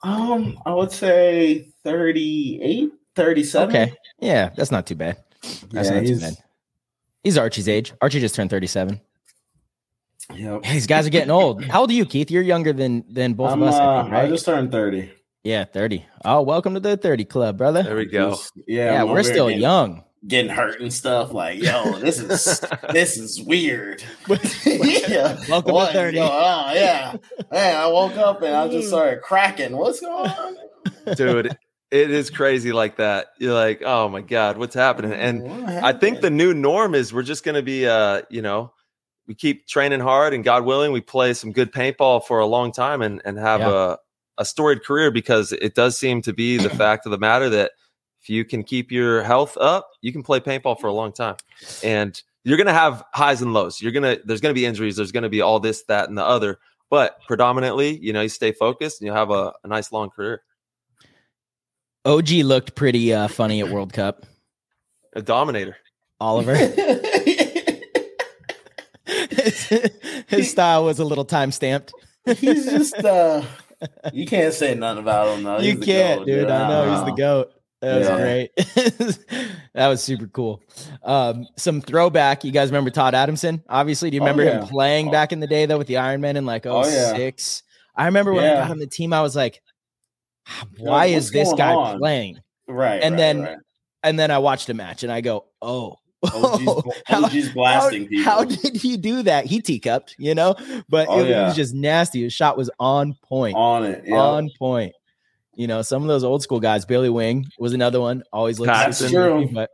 [0.04, 3.70] um, I would say 38, 37.
[3.70, 5.18] Okay, yeah, that's not too bad.
[5.72, 6.36] That's Yeah, not too bad.
[7.24, 7.94] He's Archie's age.
[8.02, 9.00] Archie just turned thirty-seven.
[10.36, 10.64] Yep.
[10.64, 11.64] These guys are getting old.
[11.66, 12.32] How old are you, Keith?
[12.32, 14.26] You're younger than than both I'm, of us, I uh, think, right?
[14.26, 15.12] I just turned 30.
[15.44, 16.06] Yeah, thirty.
[16.24, 17.84] Oh, welcome to the thirty club, brother.
[17.84, 18.38] There we go.
[18.68, 20.04] Yeah, yeah, we're still here young.
[20.28, 21.32] Getting hurt and stuff.
[21.34, 22.62] Like, yo, this is
[22.92, 24.04] this is weird.
[24.66, 25.40] yeah.
[25.48, 26.18] Welcome to What is 30.
[26.18, 26.76] going on?
[26.76, 27.16] Yeah.
[27.52, 29.78] Man, I woke up and I just started cracking.
[29.78, 30.58] What's going on?
[31.16, 31.58] Dude,
[31.92, 33.28] it is crazy like that.
[33.38, 35.14] You're like, oh my God, what's happening?
[35.14, 38.74] And What I think the new norm is we're just gonna be uh, you know,
[39.26, 42.74] we keep training hard and God willing, we play some good paintball for a long
[42.74, 43.94] time and, and have Yeah.
[43.94, 43.98] a,
[44.40, 47.72] a storied career because it does seem to be the fact of the matter that
[48.30, 51.36] if you can keep your health up, you can play paintball for a long time.
[51.84, 53.82] And you're gonna have highs and lows.
[53.82, 54.96] You're gonna there's gonna be injuries.
[54.96, 56.60] There's gonna be all this, that, and the other.
[56.92, 60.44] But predominantly, you know, you stay focused and you have a, a nice long career.
[62.06, 64.28] OG looked pretty uh, funny at World Cup.
[65.14, 65.78] A dominator.
[66.22, 66.56] Oliver.
[69.06, 69.64] his,
[70.28, 71.94] his style was a little time stamped.
[72.38, 73.42] He's just uh
[74.14, 75.60] you can't say nothing about him though.
[75.60, 76.50] you He's can't, goat, dude.
[76.52, 77.54] I know he's the goat.
[77.82, 78.18] That was Yeah.
[78.18, 78.56] great.
[79.74, 80.62] that was super cool.
[81.04, 82.44] Um, some throwback.
[82.44, 83.64] You guys remember Todd Adamson?
[83.70, 84.62] Obviously, do you Oh, remember yeah.
[84.62, 87.14] him playing back in the day though with the Ironmen in like Oh, yeah.
[87.16, 87.64] 06?
[87.96, 89.62] I remember when I got on the team, I was like,
[90.78, 92.40] why like, is this guy on?" playing?
[92.68, 93.02] Right.
[93.02, 93.58] And right, then- right.
[94.02, 95.98] And then I watched a match and I go, oh.
[96.24, 98.24] OG's, how- OG's blasting how, people.
[98.24, 99.46] how did he do that?
[99.46, 100.56] He teacupped, you know,
[100.90, 101.48] but Oh, it yeah.
[101.48, 102.24] was just nasty.
[102.24, 104.04] His shot was on point, on it.
[104.06, 104.16] Yeah.
[104.18, 104.94] on point.
[105.60, 108.24] You know, some of those old school guys, Billy Wing was another one.
[108.32, 109.42] Always looked That's True.
[109.42, 109.70] goofy, but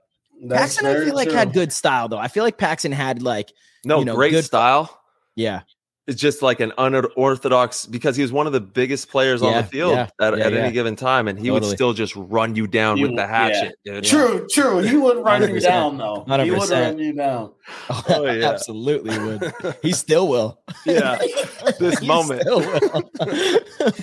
[0.47, 1.37] That's Paxton, I feel like true.
[1.37, 2.17] had good style though.
[2.17, 3.51] I feel like Paxton had like,
[3.85, 4.89] No, You know, great good- style.
[5.35, 5.61] yeah,
[6.07, 9.63] It's just like an unorthodox because he was one of the biggest players on the
[9.63, 10.59] field yeah, at, yeah, at yeah.
[10.59, 11.67] any given time, and he Totally.
[11.69, 13.27] would still just run you down He with would- the yeah.
[13.27, 14.03] hatchet, dude.
[14.03, 14.77] True, true.
[14.79, 15.61] He would run you 100%.
[15.63, 16.23] down though.
[16.43, 16.71] He would 100%.
[16.71, 17.51] run you down.
[18.09, 18.49] Oh, yeah.
[18.51, 19.53] absolutely would.
[19.81, 20.59] He still will.
[20.85, 21.17] Yeah,
[21.79, 22.41] this He moment.
[22.41, 23.01] still will.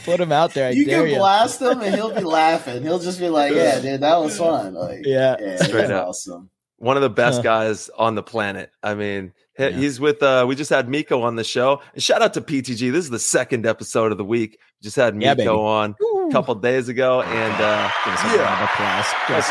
[0.05, 0.69] Put him out there.
[0.69, 1.17] I you dare can you.
[1.19, 2.83] blast him and he'll be laughing.
[2.83, 5.37] He'll just be like, "Yeah, dude, that was fun." Like, Yeah.
[5.39, 6.09] yeah, Straight up.
[6.09, 6.51] awesome.
[6.79, 8.71] One of the best guys on the planet.
[8.83, 9.71] I mean, he- Yeah.
[9.71, 10.23] he's with.
[10.23, 11.81] uh We just had Miko on the show.
[11.95, 12.91] And shout out to PTG.
[12.91, 14.59] This is the second episode of the week.
[14.83, 15.49] Just had Yeah, Miko baby.
[15.49, 15.95] on
[16.29, 19.07] a couple days ago, and uh Give us a round of applause.
[19.29, 19.51] Give us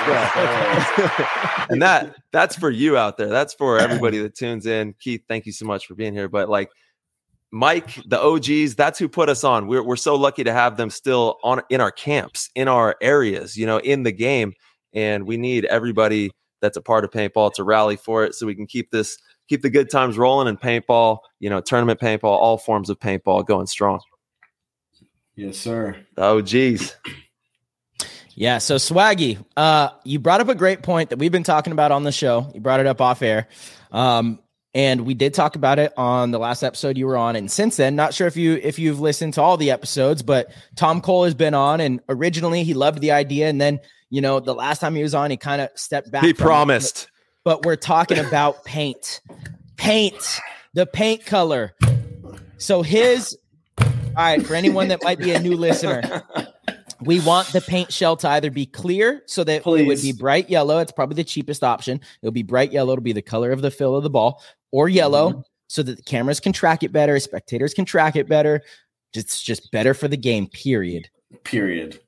[1.68, 3.28] a and that that's for you out there.
[3.30, 4.94] That's for everybody that tunes in.
[5.00, 6.28] Keith, thank you so much for being here.
[6.30, 6.70] But like
[7.54, 9.68] Mike, the OGs, that's who put us on.
[9.68, 13.58] We're we're so lucky to have them still on in our camps, in our areas,
[13.58, 14.54] you know, in the game.
[14.94, 16.32] And we need everybody
[16.62, 19.18] that's a part of paintball to rally for it so we can keep this
[19.52, 23.46] keep the good times rolling and paintball, you know, tournament paintball, all forms of paintball
[23.46, 24.00] going strong.
[25.36, 25.98] Yes, sir.
[26.18, 26.96] Oh, OGs.
[28.34, 31.92] Yeah, so Swaggy, uh, you brought up a great point that we've been talking about
[31.92, 32.50] on the show.
[32.56, 33.50] You brought it up off air.
[33.92, 34.40] Um,
[34.74, 37.36] and we did talk about it on the last episode you were on.
[37.36, 40.54] And since then, not sure if you if you've listened to all the episodes, but
[40.78, 43.50] Tom Cole has been on and originally he loved the idea.
[43.50, 46.24] And then, you know, the last time he was on, he kind of stepped back.
[46.24, 46.46] He from it.
[46.46, 47.12] promised.
[47.44, 49.20] but we're talking about paint.
[49.82, 50.40] Paint,
[50.76, 51.74] the paint color.
[52.58, 53.36] So his
[53.80, 56.22] all right, for anyone that might be a new listener,
[57.02, 60.52] we want the paint shell to either be clear so that it would be bright
[60.52, 60.78] yellow.
[60.78, 62.00] It's probably the cheapest option.
[62.22, 64.88] It'll be bright yellow It'll be the color of the fill of the ball, or
[64.88, 65.40] yellow mm-hmm.
[65.68, 68.62] so that the cameras can track it better, spectators can track it better.
[69.16, 71.10] It's just better for the game, period.
[71.44, 72.00] Period.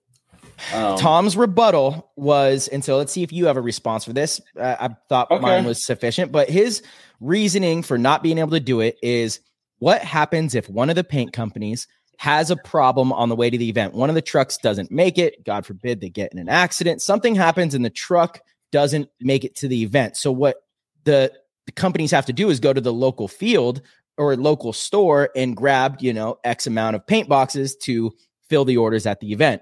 [0.72, 4.40] Um, Tom's rebuttal was, and so let's see if you have a response for this.
[4.58, 5.42] Uh, I thought Okay.
[5.42, 6.84] mine was sufficient, but his
[7.20, 9.40] reasoning for not being able to do it is
[9.80, 11.88] what happens if one of the paint companies
[12.18, 13.94] has a problem on the way to the event?
[13.94, 15.44] One of the trucks doesn't make it.
[15.44, 17.02] God forbid they get in an accident.
[17.02, 18.40] Something happens and the truck
[18.72, 20.16] doesn't make it to the event.
[20.16, 20.64] So, what
[21.04, 21.34] the,
[21.66, 23.82] the companies have to do is go to the local field
[24.18, 28.14] or local store and grab, you know, X amount of paint boxes to
[28.48, 29.62] fill the orders at the event.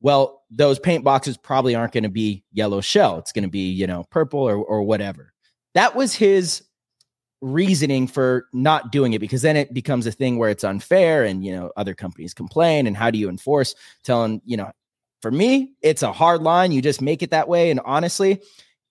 [0.00, 3.18] Well, those paint boxes probably aren't going to be yellow shell.
[3.18, 5.32] It's going to be, you know, purple or, or whatever.
[5.74, 6.62] That was his
[7.40, 11.44] reasoning for not doing it because then it becomes a thing where it's unfair and,
[11.44, 12.86] you know, other companies complain.
[12.86, 14.70] And how do you enforce telling, you know,
[15.22, 16.72] for me, it's a hard line.
[16.72, 17.70] You just make it that way.
[17.70, 18.42] And honestly,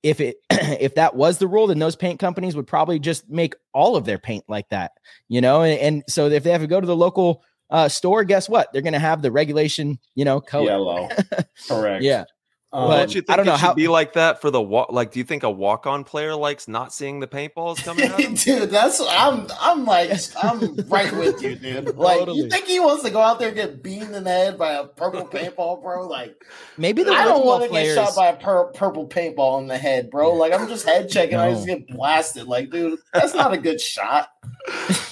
[0.04, 3.56] if it if that was the rule, then those paint companies would probably just make
[3.74, 4.94] all of their paint like that,
[5.28, 5.62] you know.
[5.62, 8.72] And, and so if they have to go to the local uh, store, guess what?
[8.74, 10.66] They're going to have the regulation, you know, color.
[10.66, 11.10] yellow.
[11.68, 12.04] Correct.
[12.04, 12.26] Yeah.
[12.72, 14.52] Um, But- Don't you think I don't know it should how- be like that for
[14.52, 14.92] the walk?
[14.92, 18.36] Like, do you think a walk-on player likes not seeing the paintballs coming at him?
[18.36, 20.12] dude, that's I'm I'm like
[20.44, 21.96] I'm right with you, dude.
[21.98, 22.38] Like Totally.
[22.38, 24.74] you think he wants to go out there and get beamed in the head by
[24.74, 26.08] a purple paintball, bro?
[26.08, 26.36] Like
[26.78, 27.96] Maybe the I don't want to get players.
[27.96, 30.36] shot by a pur- purple paintball in the head, bro.
[30.36, 32.46] Like I'm just head checking, I just get blasted.
[32.46, 34.30] Like, dude, that's not a good shot.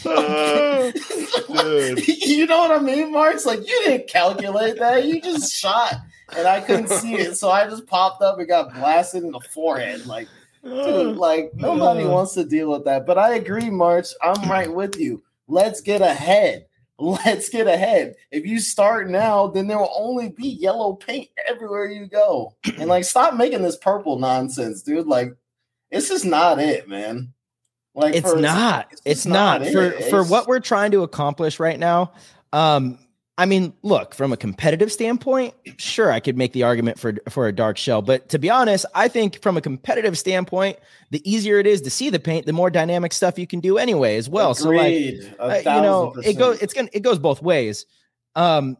[0.06, 0.92] Uh,
[1.48, 2.08] dude.
[2.08, 3.46] you know what I mean, Marks?
[3.46, 5.06] Like you didn't calculate that.
[5.06, 5.96] You just shot,
[6.36, 9.40] and I couldn't see it, so I just popped up and got blasted in the
[9.54, 10.06] forehead.
[10.06, 10.28] Like,
[10.64, 13.06] dude, like nobody wants to deal with that.
[13.06, 14.08] But I agree, March.
[14.22, 15.24] I'm right with you.
[15.48, 16.66] Let's get ahead.
[17.00, 18.16] Let's get ahead.
[18.32, 22.56] If you start now, then there will only be yellow paint everywhere you go.
[22.78, 25.06] And like, stop making this purple nonsense, dude.
[25.06, 25.36] Like,
[25.92, 27.34] it's just not it, man.
[27.98, 28.92] Like, it's for- not.
[28.92, 30.06] just It's, not, for it.
[30.12, 32.14] for what we're trying to accomplish right now.
[32.54, 33.00] Um,
[33.40, 37.48] I mean, look, from a competitive standpoint, sure, I could make the argument for for
[37.48, 40.78] a dark shell, but to be honest, I think from a competitive standpoint,
[41.12, 43.78] the easier it is to see the paint, the more dynamic stuff you can do
[43.78, 44.52] anyway as well.
[44.52, 45.22] Agreed.
[45.38, 47.86] So like, uh, you know, it goes it's going to it goes both ways.
[48.36, 48.78] Um,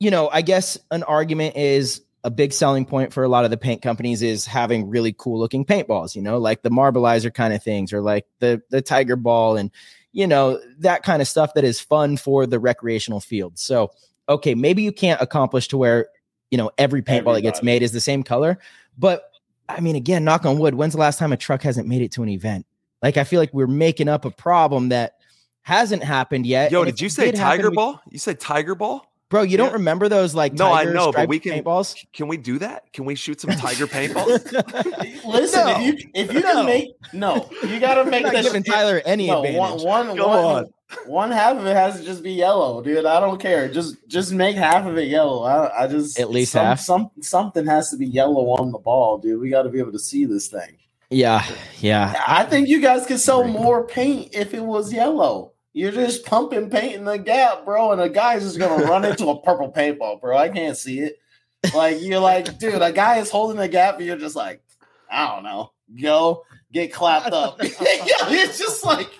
[0.00, 3.50] you know, I guess an argument is a big selling point for a lot of
[3.50, 7.54] the paint companies is having really cool looking paintballs, you know, like the Marballizer kind
[7.54, 9.70] of things or like the the tiger ball and
[10.12, 13.58] you know, that kind of stuff that is fun for the recreational field.
[13.58, 13.92] So,
[14.28, 16.08] okay, maybe you can't accomplish to where,
[16.50, 17.42] you know, every paintball Everybody.
[17.42, 18.58] that gets made is the same color.
[18.98, 19.22] But
[19.68, 22.12] I mean, again, knock on wood, when's the last time a truck hasn't made it
[22.12, 22.66] to an event?
[23.02, 25.14] Like, I feel like we're making up a problem that
[25.62, 26.72] hasn't happened yet.
[26.72, 28.02] Yo, did you say tiger happen, ball?
[28.06, 29.09] We- you said tiger ball?
[29.30, 31.94] Bro, you don't remember those like no, I know, but we can paintballs.
[32.12, 32.92] Can we do that?
[32.92, 35.24] Can we shoot some tiger paintballs?
[35.24, 35.80] Listen, no.
[35.80, 36.52] if you if you no.
[36.52, 38.46] can make no, you got to make this.
[38.46, 39.84] Giving Tyler any no, advantage.
[39.84, 40.66] One, one, Go one, on.
[41.06, 43.06] one half of it has to just be yellow, dude.
[43.06, 43.68] I don't care.
[43.68, 45.44] Just just make half of it yellow.
[45.44, 46.80] I, I just at least some, half.
[46.80, 49.40] Some something has to be yellow on the ball, dude.
[49.40, 50.76] We got to be able to see this thing.
[51.08, 51.46] Yeah,
[51.78, 52.20] yeah.
[52.26, 55.52] I think you guys could sell more paint if it was yellow.
[55.72, 59.28] You're just pumping paint in the gap, bro, and a guy's just gonna run into
[59.28, 60.36] a purple paintball, bro.
[60.36, 61.18] I can't see it.
[61.74, 64.62] Like you're like, dude, a guy is holding the gap, and you're just like,
[65.10, 67.58] I don't know, go get clapped up.
[67.60, 69.10] it's just like,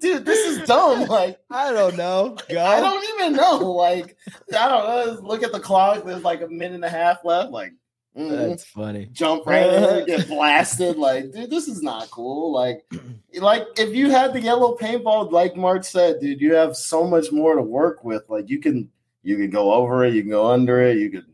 [0.00, 1.06] dude, this is dumb.
[1.06, 2.36] Like, I don't know.
[2.48, 2.64] Go.
[2.64, 3.72] I don't even know.
[3.72, 4.16] Like,
[4.56, 5.28] I don't know.
[5.28, 6.04] Look at the clock.
[6.04, 7.50] There's like a minute and a half left.
[7.50, 7.72] Like,
[8.16, 8.36] Mm-hmm.
[8.36, 9.08] That's funny.
[9.12, 10.96] Jump right in, get blasted.
[10.96, 12.52] Like, dude, this is not cool.
[12.52, 12.84] Like,
[13.34, 17.32] like if you had the yellow paintball, like Mark said, dude, you have so much
[17.32, 18.22] more to work with.
[18.28, 18.90] Like, you can
[19.22, 21.26] you can go over it, you can go under it, you could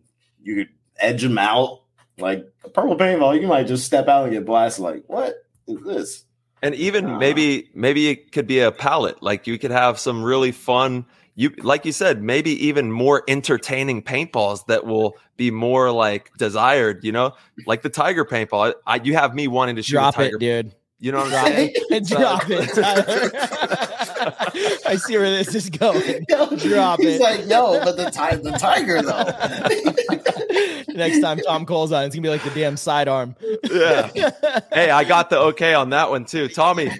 [0.43, 0.69] you could
[0.99, 1.83] edge them out.
[2.19, 4.85] Like a purple paintball, you might just step out and get blasted.
[4.85, 5.35] Like, what
[5.67, 6.25] is this?
[6.63, 9.23] And even uh, maybe maybe it could be a palette.
[9.23, 11.07] Like you could have some really fun
[11.39, 17.05] you like you said maybe even more entertaining paintballs that will be more like desired
[17.05, 17.33] you know?
[17.65, 18.75] Like the tiger paintball.
[18.87, 20.75] I, I you have me wanting to shoot drop a tiger it dude.
[20.99, 21.75] You know what i'm saying?
[22.07, 23.88] drop it
[24.87, 26.25] i see where this is going.
[26.29, 27.21] Yo, drop he's it.
[27.21, 30.93] like yo but the, ti- the tiger though.
[30.95, 33.37] Next time tom cole's on it's gonna be like the damn sidearm.
[33.71, 34.11] Yeah.
[34.73, 36.49] Hey i got the okay on that one too.
[36.49, 36.91] Tommy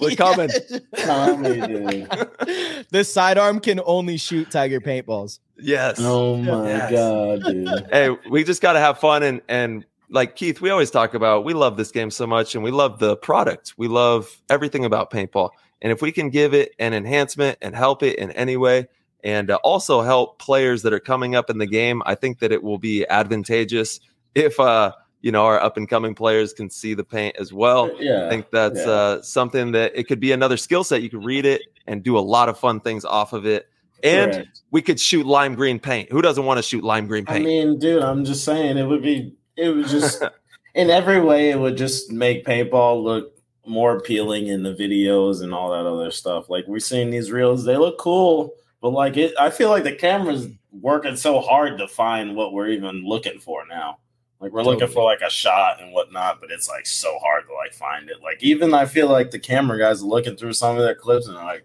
[0.00, 0.50] we're coming.
[0.96, 2.86] Tommy dude.
[2.90, 5.38] This sidearm can only shoot tiger paintballs.
[5.58, 5.98] Yes.
[6.00, 6.90] Oh my yes.
[6.92, 7.86] god dude.
[7.90, 11.44] Hey we just got to have fun and and like Keith, we always talk about
[11.44, 13.74] we love this game so much and we love the product.
[13.76, 15.50] We love everything about paintball.
[15.82, 18.88] And if we can give it an enhancement and help it in any way
[19.22, 22.52] and uh, also help players that are coming up in the game, I think that
[22.52, 24.00] it will be advantageous
[24.34, 27.90] if uh you know our up and coming players can see the paint as well.
[27.98, 28.90] Yeah, I think that's yeah.
[28.90, 31.02] uh something that it could be another skill set.
[31.02, 33.68] You could read it and do a lot of fun things off of it.
[34.04, 34.60] And Correct.
[34.70, 36.12] we could shoot lime green paint.
[36.12, 37.44] Who doesn't want to shoot lime green paint?
[37.44, 40.22] I mean, dude, I'm just saying it would be it was just
[40.74, 43.34] in every way it would just make paintball look
[43.66, 46.48] more appealing in the videos and all that other stuff.
[46.48, 49.94] Like we're seeing these reels, they look cool, but like it I feel like the
[49.94, 53.98] camera's working so hard to find what we're even looking for now.
[54.40, 57.54] Like we're looking for like a shot and whatnot, but it's like so hard to
[57.54, 58.22] like find it.
[58.22, 61.26] Like even I feel like the camera guys are looking through some of their clips
[61.26, 61.64] and like,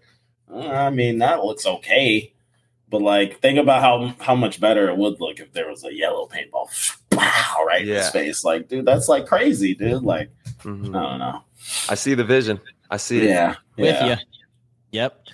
[0.50, 2.32] oh, I mean that looks okay.
[2.88, 5.94] But like, think about how how much better it would look if there was a
[5.94, 6.68] yellow paintball,
[7.16, 7.94] wow, right yeah.
[7.94, 8.44] in his face.
[8.44, 10.02] Like, dude, that's like crazy, dude.
[10.02, 10.30] Like,
[10.62, 10.94] mm-hmm.
[10.94, 11.42] I don't know.
[11.88, 12.60] I see the vision.
[12.90, 13.56] I see yeah, it.
[13.76, 14.06] With yeah.
[14.06, 14.16] you.
[14.92, 15.26] Yep.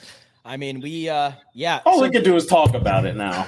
[0.44, 1.80] I mean, we uh yeah.
[1.84, 3.46] All so, we can do is talk about it now.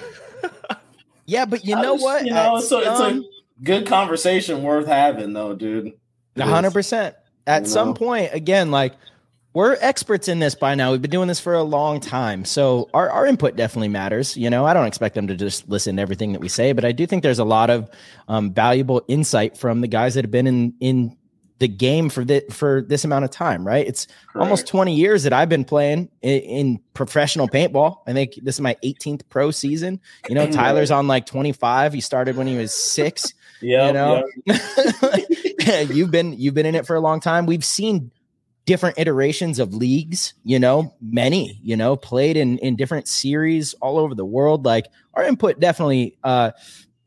[1.27, 2.25] yeah, but you know what?
[2.25, 3.23] You know, so it's a
[3.63, 5.93] good conversation worth having, though, dude.
[6.39, 7.17] hundred percent.
[7.47, 8.95] At you some point, again, like
[9.55, 10.93] we're experts in this by now.
[10.93, 12.45] We've been doing this for a long time.
[12.45, 14.37] So our, our input definitely matters.
[14.37, 16.85] You know, I don't expect them to just listen to everything that we say, but
[16.85, 17.91] I do think there's a lot of
[18.29, 21.17] um, valuable insight from the guys that have been in, in
[21.59, 23.87] the game for the, for this amount of time, right?
[23.87, 27.99] It's almost 20 years that I've been playing in, in, professional paintball.
[28.07, 30.01] I think this is my 18th pro season.
[30.29, 31.93] You know, Tyler's on like 25.
[31.93, 33.33] He started when he was six.
[33.61, 33.87] Yeah.
[33.87, 35.91] You know, yep.
[35.91, 37.47] you've been, you've been in it for a long time.
[37.47, 38.11] We've seen
[38.65, 43.99] different iterations of leagues, you know, many, you know, played in in different series all
[43.99, 44.65] over the world.
[44.65, 46.53] Like our input definitely uh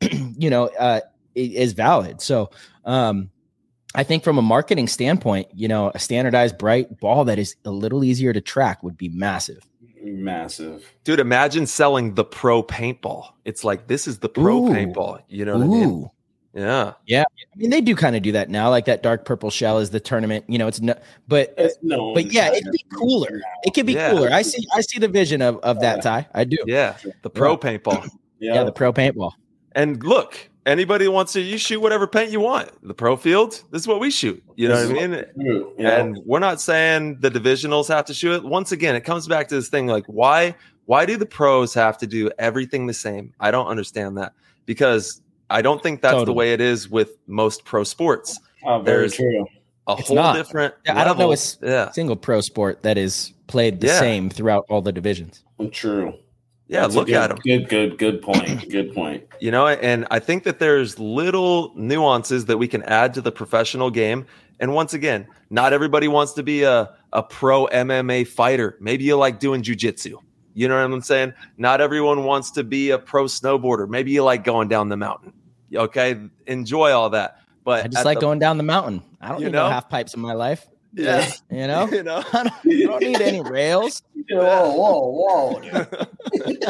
[0.00, 1.00] you know, uh
[1.34, 2.20] is valid.
[2.20, 2.50] So,
[2.84, 3.30] um
[3.94, 7.70] I think from a marketing standpoint, you know, a standardized bright ball that is a
[7.70, 9.66] little easier to track would be massive.
[10.02, 10.92] Massive.
[11.04, 13.30] Dude, imagine selling the pro paintball.
[13.46, 14.68] It's like this is the pro Ooh.
[14.68, 15.74] paintball, you know what Ooh.
[15.74, 16.10] I mean?
[16.56, 16.94] Yeah.
[17.06, 17.22] Yeah.
[17.22, 18.70] I mean, they do kind of do that now.
[18.70, 20.44] Like that dark purple shell is the tournament.
[20.48, 20.94] You know, it's no,
[21.28, 23.40] but It's no, but yeah, it'd be cooler.
[23.64, 24.10] It could be Yeah.
[24.12, 24.30] cooler.
[24.32, 24.64] I see.
[24.74, 26.26] I see the vision of of that tie.
[26.34, 26.56] I do.
[26.66, 26.96] Yeah.
[27.22, 28.08] The pro paintball.
[28.40, 29.32] Yeah, Yeah, the pro paintball.
[29.72, 32.70] And look, anybody wants to, you shoot whatever paint you want.
[32.82, 34.42] The pro field, this is what we shoot.
[34.56, 35.46] You know This what I is mean?
[35.46, 35.74] True.
[35.78, 36.00] Yeah.
[36.00, 38.44] And we're not saying the divisionals have to shoot it.
[38.44, 40.54] Once again, it comes back to this thing like why
[40.86, 43.34] why do the pros have to do everything the same?
[43.40, 44.32] I don't understand that
[44.64, 45.20] because
[45.50, 48.38] I don't think that's the way it is with most pro sports.
[48.64, 49.46] oh, very there's- true.
[49.88, 50.34] A It's whole not.
[50.34, 50.74] different.
[50.84, 51.30] Yeah, I don't know level.
[51.30, 54.00] a s- Yeah, Single pro sport that is played the Yeah.
[54.00, 55.44] same throughout all the divisions.
[55.70, 56.12] True.
[56.66, 56.80] yeah.
[56.80, 57.38] That's look good, at them.
[57.44, 58.68] Good, good, good point.
[58.68, 59.22] Good point.
[59.38, 63.30] you know and i think that there's little nuances that we can add to the
[63.30, 64.26] professional game
[64.58, 69.14] and once again not everybody wants to be a, a pro mma fighter maybe you
[69.16, 70.14] like doing jujitsu
[70.54, 74.24] you know what i'm saying not everyone wants to be a pro snowboarder maybe you
[74.24, 75.32] like going down the mountain
[75.74, 79.02] okay enjoy all that but I just like the- going down the mountain.
[79.20, 80.66] I don't You need no half pipes in my life.
[80.94, 84.02] yeah You know, you know I don't, I don't need any rails.
[84.30, 85.86] Whoa, whoa, whoa!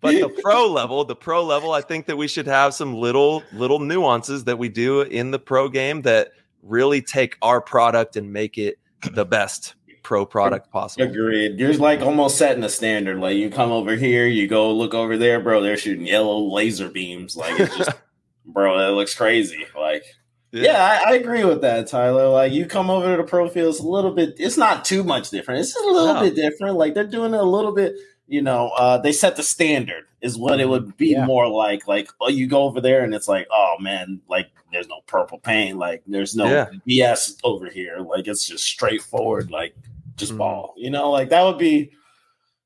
[0.00, 3.42] but the pro level the pro level i think that we should have some little
[3.52, 6.30] little nuances that we do in the pro game that
[6.62, 8.78] really take our product and make it
[9.12, 9.74] the best
[10.04, 11.58] pro product possible Agreed.
[11.58, 13.18] You're like almost setting a standard.
[13.18, 15.60] Like you come over here, you go look over there, bro.
[15.60, 17.36] They're shooting yellow laser beams.
[17.36, 17.90] Like it's just,
[18.46, 19.66] bro, that looks crazy.
[19.76, 20.04] Like
[20.52, 22.28] Yeah, I, I agree with that, Tyler.
[22.28, 24.34] Like you come over to the pro field, it's a little bit.
[24.38, 25.60] It's not too much different.
[25.60, 26.20] It's a little No.
[26.20, 26.76] bit different.
[26.76, 27.94] Like they're doing it a little bit.
[28.26, 31.26] You know, uh, they set the standard is what it would be Yeah.
[31.26, 31.88] more like.
[31.88, 35.38] Like oh, you go over there and it's like, oh man, like there's no purple
[35.38, 35.78] paint.
[35.78, 36.66] Like there's no Yeah.
[36.88, 37.98] BS over here.
[37.98, 39.50] Like it's just straightforward.
[39.50, 39.74] Like
[40.16, 40.38] just Mhm.
[40.38, 40.74] ball.
[40.76, 41.92] You know, like that would be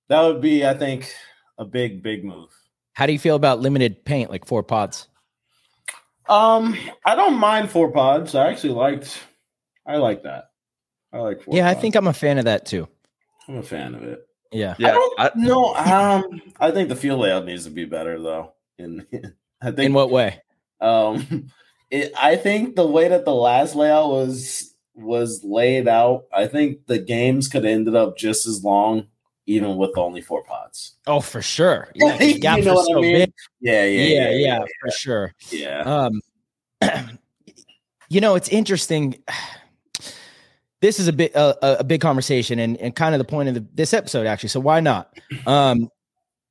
[0.09, 1.13] that would be, I think,
[1.59, 2.51] a big big move.
[2.95, 5.09] How do you feel about limited paint, like four pods?
[6.29, 8.35] Um, I don't mind four pods.
[8.35, 9.19] I actually liked.
[9.87, 10.51] I like that.
[11.13, 11.43] I like.
[11.43, 12.87] Four yeah, I think I'm a fan of that too.
[13.49, 14.21] I'm a fan of it.
[14.53, 14.73] Yeah.
[14.73, 15.75] I yeah don't I- know.
[15.75, 18.53] Um, I think the field layout needs to be better though.
[18.79, 19.07] In
[19.63, 20.43] I think In what way?
[20.81, 21.51] um,
[21.91, 26.87] it, I think the way that the last layout was was laid out, I think
[26.87, 29.07] the games could have ended up just as long,
[29.47, 30.97] even with only four pods.
[31.07, 31.89] Oh, for sure.
[31.95, 33.15] Yeah, You know what I mean?
[33.15, 33.33] big.
[33.61, 35.35] Yeah, Yeah, yeah, for sure.
[35.51, 35.81] yeah.
[35.83, 36.21] Um,
[38.09, 39.23] you know, it's interesting.
[40.81, 43.49] This is a bit uh, a a big conversation, and and kind of the point
[43.49, 44.51] of the, this episode, actually.
[44.51, 45.13] So why not?
[45.49, 45.89] Um,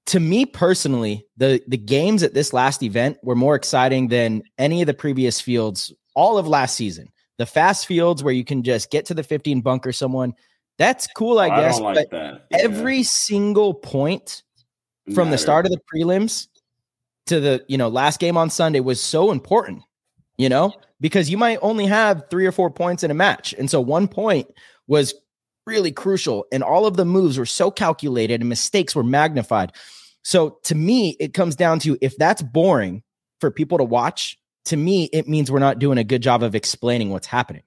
[0.07, 4.81] to me personally, the the games at this last event were more exciting than any
[4.81, 7.07] of the previous fields all of last season.
[7.37, 10.33] The fast fields where you can just get to the 15 bunker someone.
[10.77, 11.79] That's cool, I I guess.
[11.79, 12.45] like but.
[12.51, 12.57] Yeah.
[12.59, 14.43] every single point
[15.13, 16.47] from the start of the prelims
[17.27, 19.83] to the you know last game on Sunday was so important,
[20.37, 23.69] you know, because you might only have three or four points in a match, and
[23.69, 24.47] so one point
[24.87, 25.13] was
[25.65, 29.73] really crucial, and all of the moves were so calculated and mistakes were magnified.
[30.23, 33.03] So to me, it comes down to if that's boring
[33.39, 34.37] for people to watch,
[34.67, 37.63] to me, it means we're not doing a good job of explaining what's happening.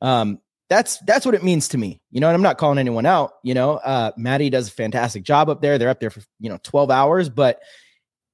[0.00, 0.40] Um,
[0.70, 2.00] that's that's what it means to me.
[2.10, 3.32] You know, and I'm not calling anyone out.
[3.42, 5.78] You know, uh, Maddie does a fantastic job up there.
[5.78, 7.60] They're up there for you know 12 hours, but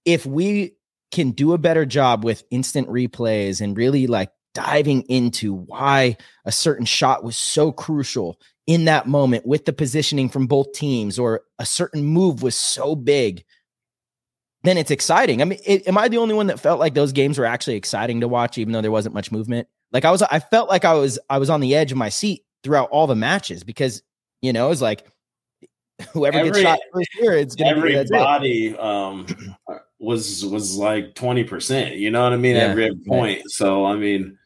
[0.04, 0.74] if we
[1.10, 6.52] can do a better job with instant replays and really like diving into why a
[6.52, 11.42] certain shot was so crucial in that moment with the positioning from both teams or
[11.58, 13.44] a certain move was so big
[14.62, 15.40] then it's exciting.
[15.42, 17.76] I mean, it, am I the only one that felt like those games were actually
[17.76, 19.68] exciting to watch, even though there wasn't much movement?
[19.92, 22.08] Like I was, I felt like I was, I was on the edge of my
[22.08, 24.02] seat throughout all the matches because
[24.42, 25.06] you know it's like
[26.12, 28.14] whoever gets shot first here, it's gonna be that's it.
[28.14, 29.26] everybody um
[29.98, 33.06] was was like 20% you know what i mean Yeah, every right.
[33.06, 34.38] point so i mean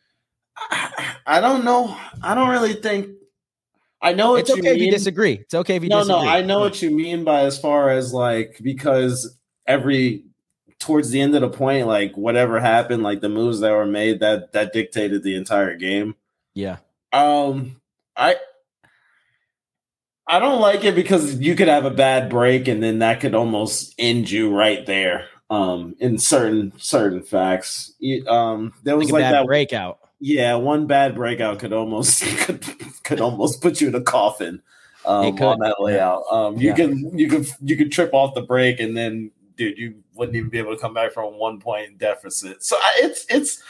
[0.56, 3.08] I, I don't know i don't really think
[4.02, 5.34] i know what It's okay if you disagree.
[5.34, 6.24] It's okay if you no disagree.
[6.24, 9.36] no i know what you mean by as far as like because
[9.66, 10.24] every
[10.78, 14.20] towards the end of the point like whatever happened like the moves that were made
[14.20, 16.14] that that dictated the entire game
[16.54, 16.78] Yeah,
[17.12, 17.80] um,
[18.16, 18.36] I
[20.26, 23.34] I don't like it because you could have a bad break and then that could
[23.34, 25.26] almost end you right there.
[25.50, 29.46] Um, in certain certain facts, You- um, there was like a like bad that.
[29.46, 29.98] breakout.
[30.20, 32.64] Yeah, one bad breakout could almost could,
[33.04, 34.62] could almost put you in a coffin.
[35.06, 36.22] Um, on that layout.
[36.32, 36.74] Um, you Yeah.
[36.76, 40.50] can you could you could trip off the break and then, dude, you wouldn't even
[40.50, 42.62] be able to come back from a one point deficit.
[42.62, 43.62] So I, it's it's.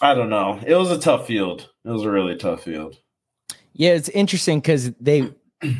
[0.00, 0.60] I don't know.
[0.64, 1.68] It was a tough field.
[1.84, 2.96] It was a really tough field.
[3.72, 5.32] Yeah, it's interesting because they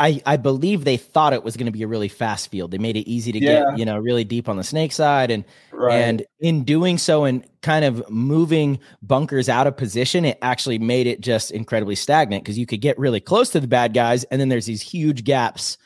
[0.00, 2.70] I, I believe they thought it was going to be a really fast field.
[2.70, 3.64] They made it easy to Yeah.
[3.70, 5.30] get, you know, really deep on the snake side.
[5.32, 6.00] And Right.
[6.00, 11.06] and in doing so and kind of moving bunkers out of position, it actually made
[11.08, 14.40] it just incredibly stagnant because you could get really close to the bad guys, and
[14.40, 15.78] then there's these huge gaps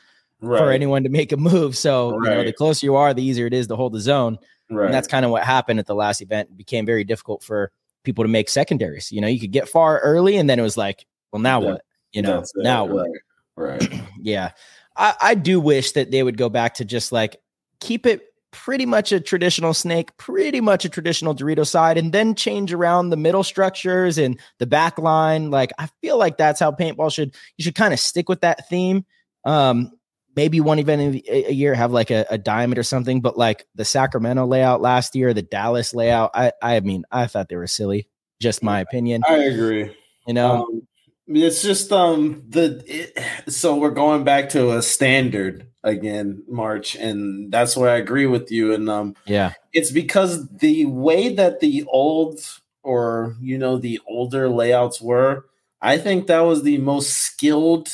[0.43, 0.59] right.
[0.59, 1.75] for anyone to make a move.
[1.77, 4.37] So you know, the closer you are, the easier it is to hold the zone.
[4.69, 4.85] right.
[4.85, 6.49] And that's kind of what happened at the last event.
[6.51, 7.71] It became very difficult for
[8.03, 9.11] people to make secondaries.
[9.11, 11.67] You know, you could get far early, and then it was like, well, now Yeah.
[11.71, 11.81] what?
[12.11, 13.07] You know, now what?
[13.55, 13.81] right.
[13.81, 14.01] Right.
[14.21, 14.51] Yeah.
[14.95, 17.37] I, I do wish that they would go back to just like
[17.79, 18.21] keep it
[18.51, 23.09] pretty much a traditional snake, pretty much a traditional Dorito side, and then change around
[23.09, 25.49] the middle structures and the back line.
[25.49, 28.69] Like I feel like that's how paintball should you should kind of stick with that
[28.69, 29.05] theme.
[29.43, 29.91] Um,
[30.35, 33.65] maybe one event a, a year have like a, a diamond or something, but like
[33.75, 37.67] the Sacramento layout last year, the Dallas layout, I I mean, I thought they were
[37.67, 38.07] silly.
[38.39, 39.23] Just my opinion.
[39.27, 39.95] I agree.
[40.27, 40.87] You know, Um,
[41.27, 47.51] it's just um the it, so we're going back to a standard again, March, and
[47.51, 48.73] that's where I agree with you.
[48.73, 49.53] And um, yeah.
[49.71, 52.39] it's because the way that the old
[52.81, 55.45] or you know the older layouts were,
[55.81, 57.89] I think that was the most skilled.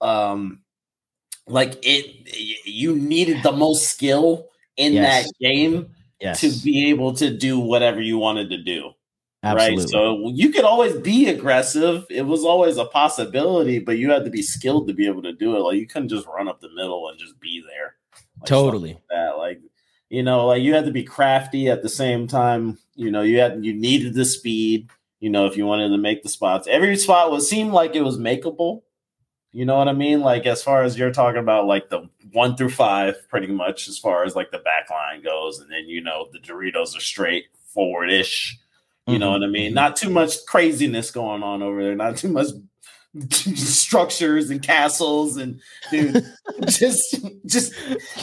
[0.00, 0.60] Um,
[1.46, 5.24] like it, you needed the most skill in Yes.
[5.26, 5.88] that game
[6.20, 6.40] Yes.
[6.40, 8.90] to be able to do whatever you wanted to do.
[9.42, 9.76] Absolutely.
[9.82, 9.88] Right.
[9.90, 12.06] So you could always be aggressive.
[12.08, 15.32] It was always a possibility, but you had to be skilled to be able to
[15.34, 15.60] do it.
[15.60, 17.96] Like you couldn't just run up the middle and just be there.
[18.40, 18.94] Like, totally.
[18.94, 19.36] like that.
[19.36, 19.60] Like,
[20.08, 22.78] you know, like you had to be crafty at the same time.
[22.94, 24.88] You know, you had you needed the speed,
[25.20, 26.66] you know, if you wanted to make the spots.
[26.66, 28.80] Every spot was seemed like it was makeable.
[29.54, 30.20] You know what I mean?
[30.20, 33.96] Like as far as you're talking about like the one through five, pretty much as
[33.96, 37.44] far as like the back line goes, and then you know the Doritos are straight
[37.72, 38.58] forward ish.
[39.06, 39.32] You know Mhm.
[39.40, 39.72] what I mean?
[39.74, 41.94] Not too much craziness going on over there.
[41.94, 42.48] Not too much
[43.30, 45.60] structures and castles and
[45.90, 46.24] dude,
[46.66, 47.72] just just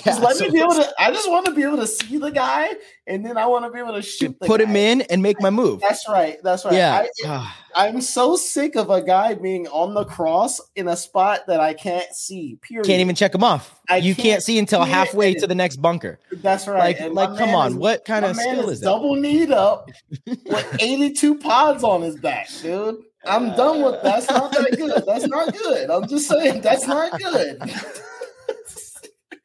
[0.04, 0.94] just let me be able to.
[1.00, 2.70] I just want to be able to see the guy,
[3.08, 4.38] and then I want to be able to shoot.
[4.40, 5.82] The put him in and make my move.
[5.82, 6.38] That's right.
[6.44, 6.74] That's right.
[6.74, 6.96] Yeah.
[7.04, 11.42] I, Ah, I'm so sick of a guy being on the cross in a spot
[11.48, 12.58] that I can't see.
[12.62, 12.86] Period.
[12.86, 13.80] can't even check him off.
[13.90, 16.20] I you can't, can't see until it, halfway to the next bunker.
[16.32, 16.80] That's right.
[16.80, 18.86] Like, And like, come on, is- what kind of skill is is that?
[18.88, 19.90] double kneed up
[20.26, 22.98] with 82 pods on his back, dude.
[23.26, 24.04] I'm done with that.
[24.04, 25.04] that's not that good.
[25.06, 25.90] That's not good.
[25.90, 27.62] I'm just saying that's not good.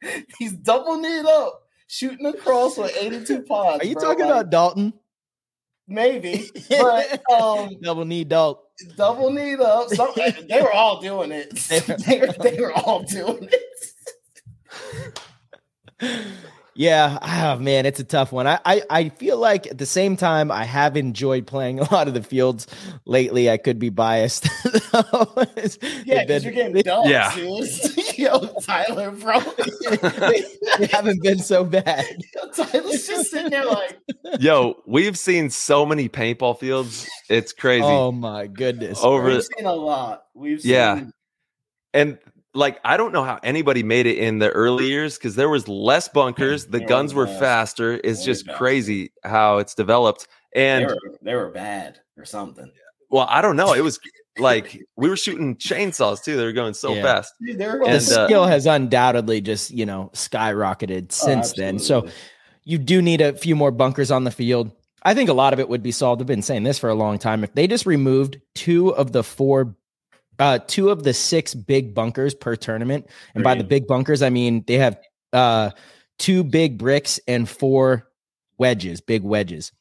[0.39, 3.83] He's double kneed up, shooting across with 82 pods.
[3.83, 4.03] Are you bro.
[4.03, 4.93] talking Like, about Dalton?
[5.87, 6.49] maybe?
[6.69, 8.63] But um, Double knee Dalton.
[8.95, 9.89] double knee up.
[9.89, 10.11] Some,
[10.49, 11.55] they were all doing it.
[11.55, 11.79] They
[12.19, 13.63] were, they were all doing it.
[16.79, 18.45] Yeah, oh man, it's a tough one.
[18.45, 22.07] I, I I feel like at the same time I have enjoyed playing a lot
[22.07, 22.67] of the fields
[23.05, 23.49] lately.
[23.49, 24.47] I could be biased.
[26.05, 27.35] Yeah, they've because been- you're getting dumped, Yeah.
[28.15, 29.39] Yo, Tyler, bro.
[29.39, 30.43] they,
[30.79, 32.05] they haven't been so bad.
[32.55, 33.97] Tyler's just sitting there like,
[34.39, 37.07] Yo, we've seen so many paintball fields.
[37.29, 37.83] It's crazy.
[37.83, 39.03] Oh my goodness.
[39.03, 40.23] Over we've seen a lot.
[40.33, 41.03] We've seen Yeah.
[41.93, 42.17] and
[42.57, 45.67] like I don't know how anybody made it in the early years because there was
[45.67, 46.65] less bunkers.
[46.65, 47.39] The They were guns were fast.
[47.39, 47.93] faster.
[48.03, 50.27] It's Way just crazy how it's developed.
[50.53, 52.71] they And were they were bad or something.
[53.09, 53.73] well, I don't know.
[53.73, 53.99] It was
[54.37, 56.35] like we were shooting chainsaws too.
[56.35, 57.03] They were going so Yeah.
[57.03, 57.33] fast.
[57.45, 61.79] Dude, they were the And, uh, skill has undoubtedly just, you know, skyrocketed since then.
[61.79, 62.07] So
[62.63, 64.71] you do need a few more bunkers on the field.
[65.03, 66.21] I think a lot of it would be solved.
[66.21, 67.43] I've been saying this for a long time.
[67.43, 69.75] If they just removed two of the four,
[70.39, 74.29] uh, two of the six big bunkers per tournament, and by the big bunkers, I
[74.29, 74.99] mean they have
[75.33, 75.71] uh,
[76.19, 78.07] two big bricks and four
[78.57, 79.71] wedges, big wedges.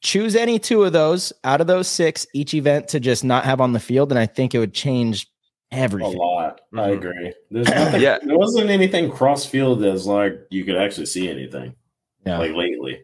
[0.00, 3.60] Choose any two of those out of those six each event to just not have
[3.60, 5.26] on the field, and I think it would change
[5.72, 6.14] everything.
[6.14, 6.60] a lot.
[6.72, 6.96] I Mhm.
[6.96, 7.32] agree.
[7.50, 8.18] There's nothing, Yeah.
[8.22, 11.74] there wasn't anything cross field as like you could actually see anything
[12.24, 12.38] Yeah.
[12.38, 13.00] like lately.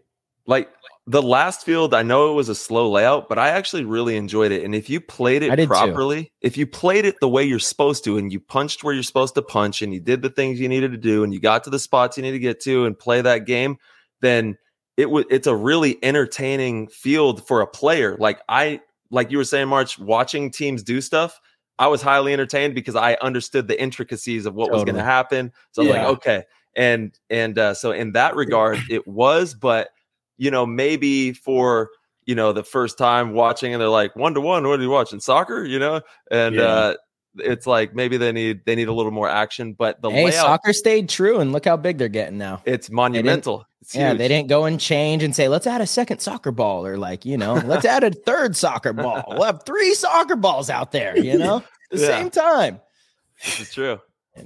[0.47, 0.71] Like
[1.07, 4.53] the last field, I know it was a slow layout, but I actually really enjoyed
[4.53, 4.65] it.
[4.65, 5.67] And if you played it did too.
[5.67, 9.03] properly, if you played it the way you're supposed to, and you punched where you're
[9.03, 11.65] supposed to punch, and you did the things you needed to do, and you got
[11.65, 13.77] to the spots you need to get to, and play that game,
[14.23, 14.57] then
[14.97, 18.17] it was it's a really entertaining field for a player.
[18.19, 18.81] Like I,
[19.11, 21.39] like you were saying, March, watching teams do stuff.
[21.79, 25.53] I was highly entertained because I understood the intricacies of what was going to happen.
[25.73, 26.45] So I'm like, okay,
[26.75, 29.91] and and uh, so in that regard, it was, but
[30.37, 31.91] you know, maybe for
[32.27, 34.67] you know the first time watching, and they're like one to one.
[34.67, 35.21] What are you watching?
[35.21, 36.63] Soccer, you know, and Yeah.
[36.63, 36.95] uh,
[37.39, 39.73] it's like maybe they need they need a little more action.
[39.75, 42.63] But the Hey, layout, soccer stayed true, and look how big they're getting now.
[42.65, 43.65] it's monumental.
[43.81, 44.19] It's Yeah, huge.
[44.19, 47.25] they didn't go and change and say, let's add a second soccer ball, or like,
[47.27, 49.25] you know, let's add a third soccer ball.
[49.29, 52.07] We'll have three soccer balls out there, you know, at the Yeah.
[52.07, 52.81] same time.
[53.45, 53.99] it's true.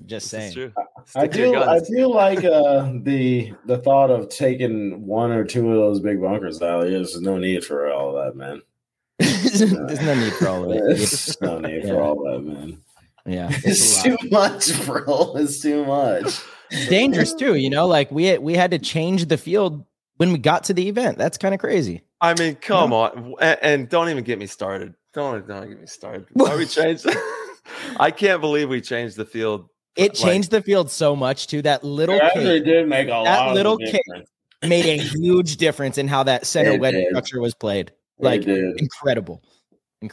[0.04, 0.72] Just This saying.
[1.16, 1.54] I Stick do.
[1.56, 1.88] I guns.
[1.88, 6.60] do like uh, the the thought of taking one or two of those big bunkers
[6.60, 6.82] out.
[6.82, 8.60] There's no need for all that, man.
[9.18, 9.62] There's
[10.02, 10.82] no need for all of it.
[10.86, 11.90] There's no need Yeah.
[11.94, 12.82] for all that, man.
[13.26, 15.34] Yeah, It's it's too much, bro.
[15.36, 16.38] It's too much.
[16.70, 17.54] It's dangerous too.
[17.54, 19.84] You know, like we we had to change the field
[20.18, 21.16] when we got to the event.
[21.16, 22.02] That's kind of crazy.
[22.20, 24.94] I mean, come on, and, and don't even get me started.
[25.14, 26.26] Don't don't get me started.
[26.34, 27.06] Why we changed?
[27.98, 29.68] I can't believe we changed the field.
[29.98, 31.60] It Like- changed the field so much too.
[31.62, 34.02] That little It kick did make a lot little of kick
[34.62, 37.08] made a huge difference in how that center It wedge did.
[37.08, 37.88] structure was played.
[37.88, 38.80] It Like did.
[38.80, 39.42] incredible,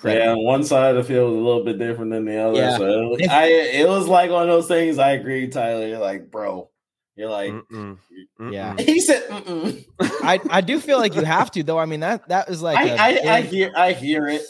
[0.04, 2.58] Yeah, one side of the field was a little bit different than the other.
[2.58, 2.78] Yeah.
[2.78, 4.98] So it was, I, it was like one of those things.
[5.00, 5.88] I agree, Tyler.
[5.88, 6.70] You're like, bro.
[7.16, 7.98] You're like, Mm-mm,
[8.52, 8.74] Yeah.
[8.74, 8.80] mm-mm.
[8.90, 9.86] he said, Mm-mm.
[10.02, 11.80] I I do feel like you have to though.
[11.80, 14.42] I mean that that was like I a I I big- hear, I hear it.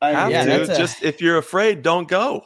[0.00, 0.62] I Have Yeah, to.
[0.62, 0.76] it.
[0.76, 2.44] Just if you're afraid, don't go.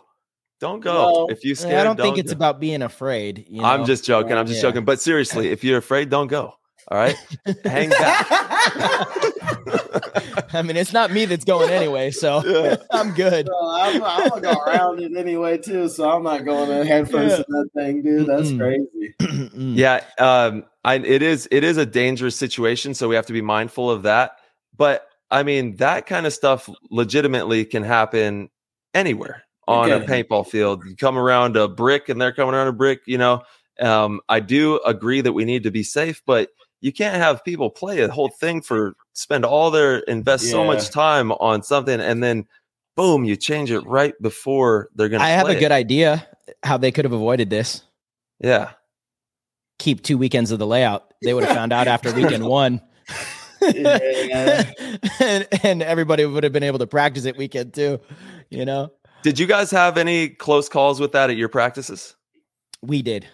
[0.62, 0.94] Don't go.
[0.94, 1.70] Well, if you scare.
[1.70, 3.46] I, scared, don't think it's about being afraid.
[3.48, 3.66] You know?
[3.66, 4.34] I'm just joking.
[4.34, 4.68] I'm just Yeah.
[4.70, 4.84] joking.
[4.84, 6.54] But seriously, if you're afraid, don't go.
[6.86, 7.16] All right,
[7.64, 8.26] hang back.
[10.54, 12.76] I mean, it's not me that's going anyway, so Yeah.
[12.92, 13.48] I'm good.
[13.48, 17.10] So I'm, I'm gonna go around it anyway too, so I'm not going in head
[17.10, 18.28] first in that thing, dude.
[18.28, 18.58] That's Mm-mm.
[19.18, 19.50] crazy.
[19.74, 23.42] Yeah um I, it is it is a dangerous situation so we have to be
[23.42, 24.32] mindful of that
[24.76, 28.50] but i mean that kind of stuff legitimately can happen
[28.94, 32.72] anywhere on a paintball field you come around a brick and they're coming around a
[32.72, 33.42] brick you know
[33.80, 36.48] um i do agree that we need to be safe but
[36.80, 40.90] you can't have people play a whole thing for spend all their invest so much
[40.90, 42.44] time on something and then
[42.96, 45.60] boom you change it right before they're gonna I have a it.
[45.60, 46.26] good idea
[46.64, 47.82] how they could have avoided this.
[48.40, 48.72] yeah
[49.78, 51.12] Keep two weekends of the layout.
[51.24, 52.80] They would have found out after weekend one.
[53.62, 54.70] Yeah.
[55.20, 57.98] and, and everybody would have been able to practice it weekend two.
[58.50, 58.92] You know,
[59.22, 62.14] did you guys have any close calls with that at your practices
[62.82, 63.26] we did.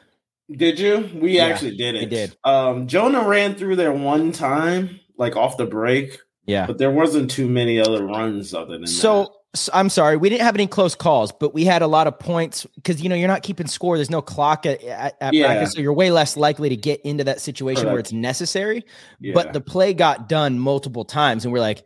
[0.50, 1.08] Did you?
[1.14, 2.00] We Yeah, actually did it.
[2.00, 2.36] we did.
[2.44, 6.66] Um, Jonah ran through there one time, like off the break, Yeah.
[6.66, 8.88] but there wasn't too many other runs other than that.
[8.88, 12.06] So, so I'm sorry, we didn't have any close calls, but we had a lot
[12.06, 13.96] of points because you know you're not keeping score.
[13.96, 15.46] There's no clock at, at, at Yeah.
[15.46, 18.84] practice, so you're way less likely to get into that situation where it's necessary.
[19.20, 19.32] Yeah.
[19.34, 21.84] But the play got done multiple times, and we're like,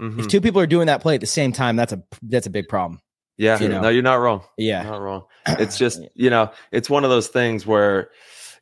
[0.00, 0.20] Mhm.
[0.20, 2.50] if two people are doing that play at the same time, that's a that's a
[2.50, 3.00] big problem.
[3.40, 3.80] Yeah, you know.
[3.80, 4.42] no, you're not wrong.
[4.58, 5.24] Yeah, Not wrong.
[5.58, 8.10] It's just you know, it's one of those things where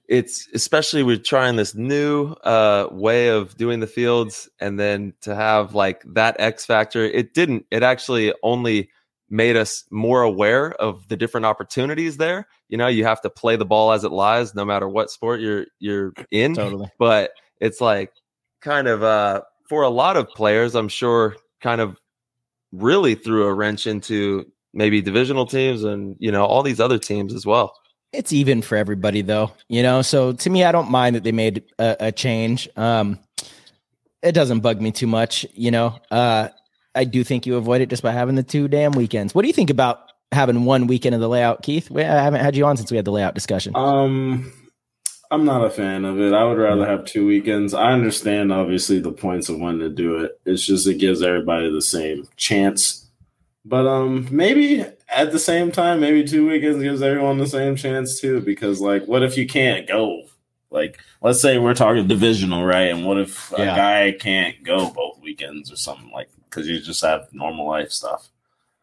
[0.08, 5.34] it's especially we're trying this new uh way of doing the fields, and then to
[5.34, 7.66] have like that X factor, it didn't.
[7.72, 8.88] It actually only
[9.28, 12.46] made us more aware of the different opportunities there.
[12.68, 15.40] You know, you have to play the ball as it lies, no matter what sport
[15.40, 16.54] you're you're in.
[16.54, 16.88] totally.
[17.00, 18.12] But it's like
[18.60, 21.96] kind of uh for a lot of players, I'm sure, kind of
[22.70, 27.34] really threw a wrench into maybe divisional teams and you know all these other teams
[27.34, 27.74] as well.
[28.12, 30.02] It's even for everybody though, you know.
[30.02, 32.68] So to me, I don't mind that they made a, a change.
[32.76, 33.18] Um,
[34.22, 35.98] it doesn't bug me too much, you know.
[36.10, 36.48] Uh,
[36.94, 39.34] I do think you avoid it just by having the two damn weekends.
[39.34, 40.00] What do you think about
[40.32, 41.90] having one weekend of the layout, Keith?
[41.90, 43.76] We, I haven't had you on since we had the layout discussion.
[43.76, 44.52] Um,
[45.30, 46.32] I'm not a fan of it.
[46.32, 47.74] I would rather have two weekends.
[47.74, 50.40] I understand, obviously, the points of when to do it.
[50.46, 53.07] It's just it gives everybody the same chance.
[53.68, 58.18] But um, maybe at the same time, maybe two weekends gives everyone the same chance
[58.18, 58.40] too.
[58.40, 60.22] Because like, what if you can't go?
[60.70, 62.88] Like, let's say we're talking divisional, right?
[62.88, 63.76] And what if a Yeah.
[63.76, 68.28] guy can't go both weekends or something like because you just have normal life stuff.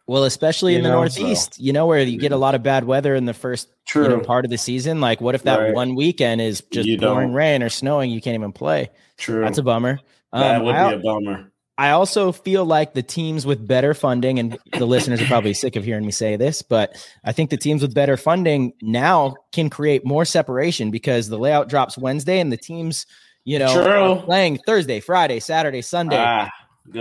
[0.08, 2.62] Well, especially You in the know, Northeast, you know, where you get a lot of
[2.62, 4.04] bad weather in the first True.
[4.04, 5.02] you know, part of the season.
[5.02, 5.74] Like, what if that Right.
[5.74, 7.36] one weekend is just You pouring don't.
[7.36, 8.12] rain or snowing?
[8.12, 8.92] You can't even play.
[9.18, 9.42] True.
[9.44, 10.00] That's a bummer.
[10.32, 11.52] that Um, would I, be a bummer.
[11.78, 15.76] I also feel like the teams with better funding, and the listeners are probably sick
[15.76, 16.96] of hearing me say this, but
[17.26, 21.68] I think the teams with better funding now can create more separation because the layout
[21.68, 23.06] drops Wednesday and the teams,
[23.44, 26.50] you know, playing Thursday, Friday, Saturday, Sunday, Ah,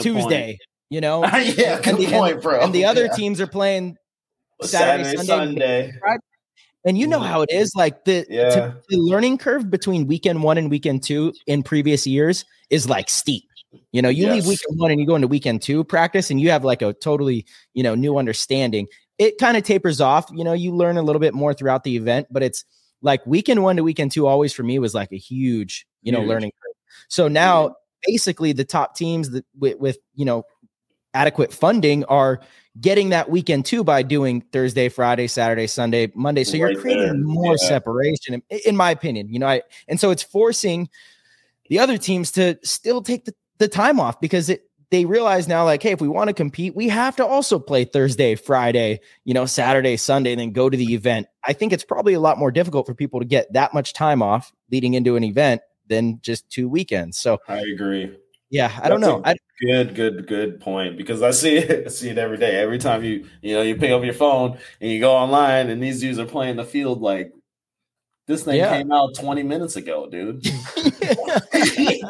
[0.01, 0.59] Tuesday,
[0.91, 2.61] you know, yeah, good and the, point, bro.
[2.61, 3.13] and the other Yeah.
[3.15, 3.97] teams are playing
[4.61, 6.19] Saturday, Saturday, Sunday, Sunday.
[6.87, 7.73] And you know how it is.
[7.77, 8.51] Like the, Yeah.
[8.51, 13.09] to- the learning curve between weekend one and weekend two in previous years is like
[13.09, 13.45] steep.
[13.93, 14.49] You know, you leave Yes.
[14.49, 17.47] weekend one and you go into weekend two practice and you have like a totally,
[17.75, 18.89] you know, new understanding.
[19.19, 20.27] It kind of tapers off.
[20.33, 22.65] You know, you learn a little bit more throughout the event, but it's
[23.03, 26.21] like weekend one to weekend two always for me was like a huge, you know,
[26.21, 26.29] Huge.
[26.29, 26.75] learning curve.
[27.09, 30.45] So now basically the top teams that with, with you know
[31.15, 32.41] adequate funding are
[32.81, 36.43] getting that weekend too by doing Thursday, Friday, Saturday, Sunday, Monday.
[36.43, 37.15] So you're creating there.
[37.15, 37.69] more Yeah.
[37.69, 39.29] separation, in, in my opinion.
[39.33, 40.89] You know, I and so it's forcing
[41.69, 45.65] the other teams to still take the, the time off because it they realize now,
[45.65, 49.35] like, hey, if we want to compete, we have to also play Thursday, Friday, you
[49.35, 51.27] know, Saturday, Sunday, and then go to the event.
[51.45, 54.23] I think it's probably a lot more difficult for people to get that much time
[54.23, 57.19] off leading into an event than just two weekends.
[57.19, 58.17] So I agree.
[58.51, 59.21] Yeah, I don't know.
[59.25, 62.57] I, good, good, good point because I see it, I see it every day.
[62.57, 65.83] Every time you, you know, you pick up your phone and you go online, and
[65.83, 67.33] these dudes are playing the field like
[68.27, 68.79] this thing yeah.
[68.79, 70.41] came out 20 minutes ago, dude.
[70.41, 72.01] dude like,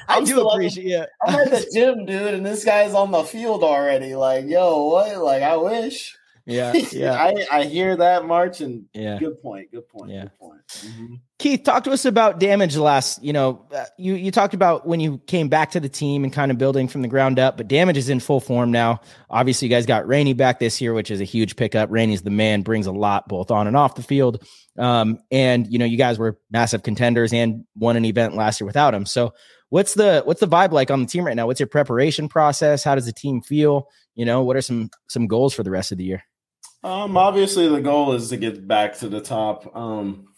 [0.08, 1.10] I do appreciate it.
[1.26, 4.14] I'm at the gym, dude, and this guy's on the field already.
[4.14, 5.18] Like, yo, what?
[5.18, 6.16] Like, I wish.
[6.46, 7.14] Yeah, yeah.
[7.14, 9.18] I, I hear that, March, and yeah.
[9.18, 9.70] good point.
[9.70, 10.10] Good point.
[10.10, 10.22] Yeah.
[10.22, 10.66] Good point.
[10.68, 11.14] Mm-hmm.
[11.42, 13.20] Keith, talk to us about damage last.
[13.20, 16.32] You know, uh, you you talked about when you came back to the team and
[16.32, 19.00] kind of building from the ground up, but damage is in full form now.
[19.28, 21.90] Obviously, you guys got Rainey back this year, which is a huge pickup.
[21.90, 24.46] Rainey's the man, brings a lot both on and off the field.
[24.78, 28.66] Um, and you know, you guys were massive contenders and won an event last year
[28.66, 29.04] without him.
[29.04, 29.34] So
[29.68, 31.48] what's the what's the vibe like on the team right now?
[31.48, 32.84] What's your preparation process?
[32.84, 33.88] How does the team feel?
[34.14, 36.22] You know, what are some some goals for the rest of the year?
[36.84, 39.74] Um, obviously the goal is to get back to the top.
[39.76, 40.28] Um,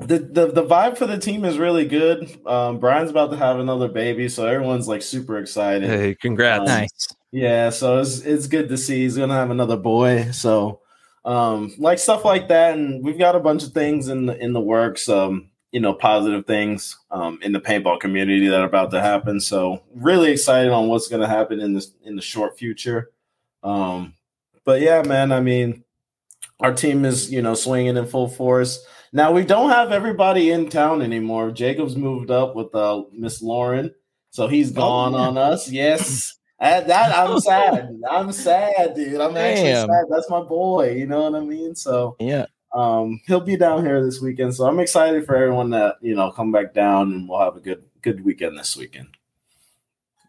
[0.00, 2.38] the, the the vibe for the team is really good.
[2.46, 5.88] Um, Brian's about to have another baby, so everyone's like super excited.
[5.88, 6.60] Hey, congrats!
[6.60, 7.08] Um, nice.
[7.32, 10.30] Yeah, so it's it's good to see he's gonna have another boy.
[10.30, 10.80] So,
[11.24, 14.52] um, like stuff like that, and we've got a bunch of things in the in
[14.52, 15.08] the works.
[15.08, 19.40] Um, you know, positive things um in the paintball community that are about to happen.
[19.40, 23.10] So, really excited on what's gonna happen in this in the short future.
[23.62, 24.14] Um,
[24.64, 25.84] but yeah, man, I mean,
[26.60, 28.84] our team is you know swinging in full force.
[29.12, 31.50] Now we don't have everybody in town anymore.
[31.50, 33.94] Jacob's moved up with uh, Miss Lauren,
[34.30, 35.70] so he's gone oh, on us.
[35.70, 36.34] Yes.
[36.60, 38.00] At that I'm sad.
[38.10, 39.20] I'm sad, dude.
[39.20, 40.04] I'm actually sad.
[40.10, 40.92] That's my boy.
[40.92, 41.74] You know what I mean?
[41.74, 42.46] So yeah.
[42.74, 44.54] Um, he'll be down here this weekend.
[44.54, 47.60] So I'm excited for everyone that, you know, come back down and we'll have a
[47.60, 49.08] good good weekend this weekend.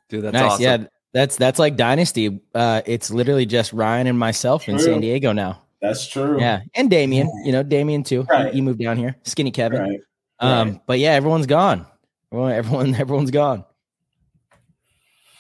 [0.08, 0.52] Dude, that's nice.
[0.52, 0.64] Awesome.
[0.64, 2.40] Yeah, that's that's like dynasty.
[2.56, 5.62] Uh, it's literally just Ryan and myself in San Diego now.
[5.82, 6.40] That's true.
[6.40, 7.32] Yeah, and Damien.
[7.46, 8.24] You know, Damien too.
[8.24, 8.48] Right.
[8.48, 9.16] He, he, moved down here.
[9.24, 9.82] Skinny Kevin.
[9.82, 10.00] Right.
[10.40, 10.82] Um, right.
[10.86, 11.86] but yeah, everyone's gone.
[12.32, 13.66] Everyone, everyone, everyone's gone.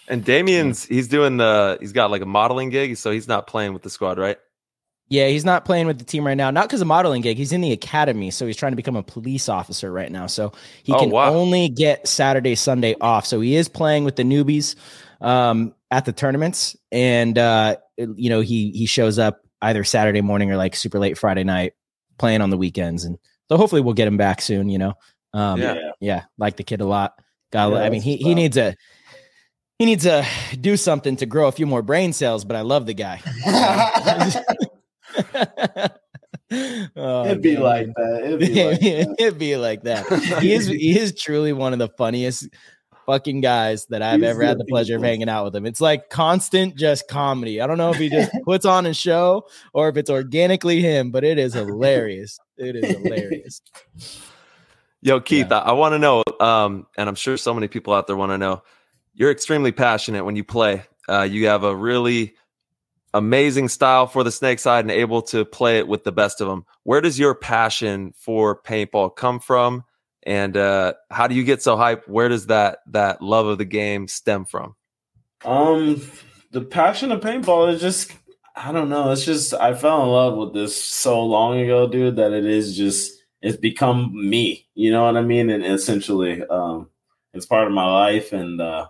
[0.08, 3.74] And Damien's he's doing the he's got like a modeling gig, so he's not playing
[3.74, 4.38] with the squad, right?
[5.10, 6.52] Yeah, he's not playing with the team right now.
[6.52, 7.38] Not because of modeling gig.
[7.38, 10.28] He's in the academy, so he's trying to become a police officer right now.
[10.28, 10.52] So
[10.84, 11.34] he oh, can wow.
[11.34, 13.26] only get Saturday, Sunday off.
[13.26, 14.76] So he is playing with the newbies
[15.20, 20.52] um, at the tournaments, and uh, you know he he shows up either Saturday morning
[20.52, 21.74] or like super late Friday night,
[22.18, 23.18] playing on the weekends, and
[23.50, 24.70] so hopefully we'll get him back soon.
[24.70, 24.94] You know,
[25.34, 27.14] um, yeah, yeah, like the kid a lot.
[27.52, 28.76] Got, yeah, I mean, he he needs a
[29.80, 30.26] he needs to
[30.60, 33.22] do something to grow a few more brain cells, but I love the guy.
[36.96, 37.64] oh, It'd be man.
[37.64, 38.22] like that.
[38.26, 39.16] It'd be like that.
[39.20, 40.42] It'd be like that.
[40.42, 42.50] He is he is truly one of the funniest
[43.10, 45.66] fucking guys that I've He's ever had the pleasure of hanging out with him.
[45.66, 47.60] It's like constant just comedy.
[47.60, 51.10] I don't know if he just puts on a show or if it's organically him,
[51.10, 52.40] but it is hilarious.
[52.58, 53.62] It is hilarious.
[55.02, 55.58] Yo, Keith, yeah.
[55.58, 58.32] I, I want to know, um, and I'm sure so many people out there want
[58.32, 58.62] to know.
[59.16, 60.84] You're extremely passionate when you play.
[61.08, 62.36] Uh, you have a really
[63.16, 66.48] amazing style for the snake side and able to play it with the best of
[66.48, 66.64] them.
[66.84, 69.84] Where does your passion for paintball come from?
[70.24, 72.08] And uh, how do you get so hyped?
[72.08, 74.76] Where does that that love of the game stem from?
[75.46, 76.02] Um,
[76.52, 78.12] the passion of paintball is just
[78.56, 79.12] I don't know.
[79.12, 82.76] It's just I fell in love with this so long ago, dude, that it is
[82.76, 84.68] just it's become me.
[84.76, 85.50] You know what I mean?
[85.50, 86.90] And essentially, um,
[87.34, 88.34] it's part of my life.
[88.34, 88.88] And uh,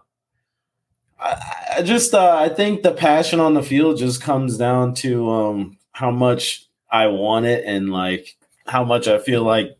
[1.20, 5.30] I, I just uh, I think the passion on the field just comes down to
[5.30, 9.78] um, how much I want it and like how much I feel like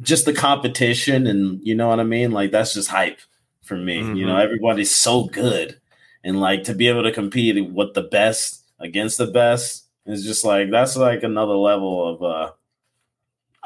[0.00, 2.32] just the competition and you know what I mean?
[2.32, 3.20] Like that's just hype
[3.62, 4.00] for me.
[4.00, 4.16] Mm-hmm.
[4.16, 4.42] You know, mm-hmm.
[4.42, 5.80] everybody's so good.
[6.22, 10.44] And like to be able to compete with the best against the best is just
[10.44, 12.52] like that's like another level of uh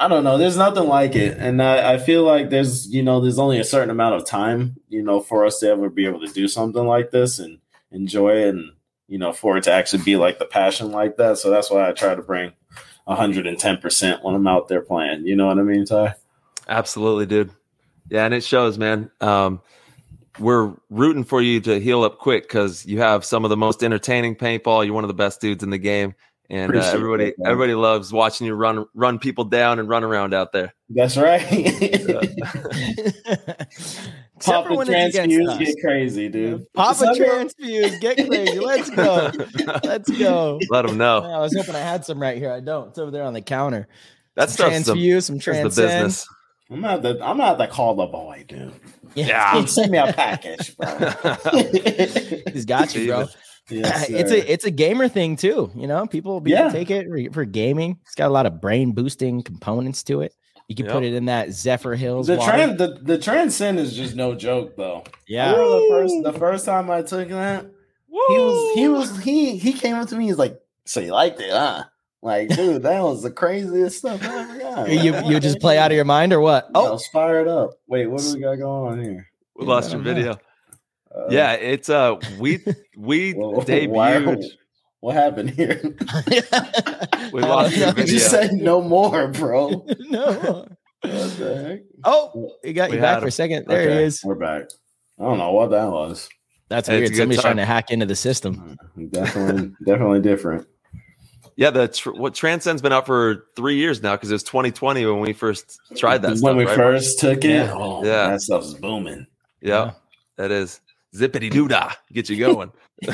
[0.01, 0.37] I don't know.
[0.37, 3.65] There's nothing like it, and I, I, feel like there's you know there's only a
[3.65, 6.85] certain amount of time you know for us to ever be able to do something
[6.85, 7.59] like this and
[7.91, 8.71] enjoy it, and
[9.09, 11.37] you know for it to actually be like the passion like that.
[11.37, 12.53] So that's why I try to bring
[13.09, 15.25] 110% when I'm out there playing.
[15.25, 16.15] You know what I mean, Ty?
[16.69, 17.51] Absolutely, dude.
[18.09, 19.11] Yeah, and it shows, man.
[19.21, 19.61] Um,
[20.39, 23.83] we're rooting for you to heal up quick because you have some of the most
[23.83, 24.85] entertaining paintball.
[24.85, 26.13] You're one of the best dudes in the game,
[26.49, 30.33] and uh, everybody that, everybody loves watching you run run people down and run around
[30.33, 30.73] out there.
[30.89, 31.41] That's right.
[34.41, 36.71] Pop the Tranzfuse, get crazy, dude.
[36.73, 38.59] Pop a Tranzfuse, get crazy.
[38.59, 39.31] Let's go.
[39.83, 40.59] Let's go.
[40.69, 41.23] Let them know.
[41.23, 42.51] I was hoping I had some right here.
[42.51, 42.89] I don't.
[42.89, 43.87] It's over there on the counter.
[44.35, 45.71] That's some Tranzfuse, some transcend.
[45.71, 46.27] The business.
[46.71, 48.73] I'm not the I'm not the call the boy, dude.
[49.15, 49.65] Yeah.
[49.65, 50.87] Send me a package, bro.
[52.53, 53.27] He's got you, bro.
[53.71, 55.69] Yes, it's a it's a gamer thing too.
[55.75, 56.71] You know, people, people Yeah.
[56.71, 57.99] take it for, for gaming.
[58.01, 60.33] It's got a lot of brain boosting components to it.
[60.67, 62.25] You can put it in that Zephyrhills.
[62.25, 62.51] the water.
[62.51, 65.03] trend the, the transcend is just no joke though.
[65.27, 65.51] Yeah.
[65.51, 67.67] the first the first time I took that,
[68.09, 70.25] he was he was he he came up to me.
[70.25, 71.83] He's like, "So you liked it, huh?"
[72.23, 74.89] Like, dude, that was the craziest stuff ever got.
[74.89, 76.65] You you just play out of your mind or what?
[76.65, 77.71] I Oh, was fired up.
[77.87, 79.27] Wait, what do we got going on here?
[79.55, 80.33] We lost your video.
[81.13, 82.59] Uh, Yeah, it's uh we
[82.97, 84.43] we whoa, why- debuted.
[85.01, 85.79] What happened here?
[87.31, 88.13] We lost your you video.
[88.15, 89.69] just said no more, bro.
[89.69, 90.65] What no.
[91.03, 91.79] the heck?
[92.03, 93.65] Oh, you got We you back had for a second.
[93.67, 94.21] There Okay, he is.
[94.25, 94.63] We're back.
[95.19, 96.27] I don't know what that was.
[96.69, 97.11] That's It's a weird.
[97.11, 97.55] good Somebody's time.
[97.55, 98.75] trying to hack into the system.
[99.11, 100.67] Definitely, definitely different.
[101.59, 105.05] Yeah, the tr- what Transcend's been out for three years now because it was 2020
[105.05, 106.29] when we first tried that.
[106.29, 106.73] when stuff, we right?
[106.73, 107.73] first took it, Yeah.
[107.75, 108.29] oh, Yeah.
[108.29, 109.27] that stuff's booming.
[109.59, 109.91] Yeah,
[110.37, 110.79] that is
[111.13, 111.91] zippity doo dah.
[112.13, 112.71] Get you going.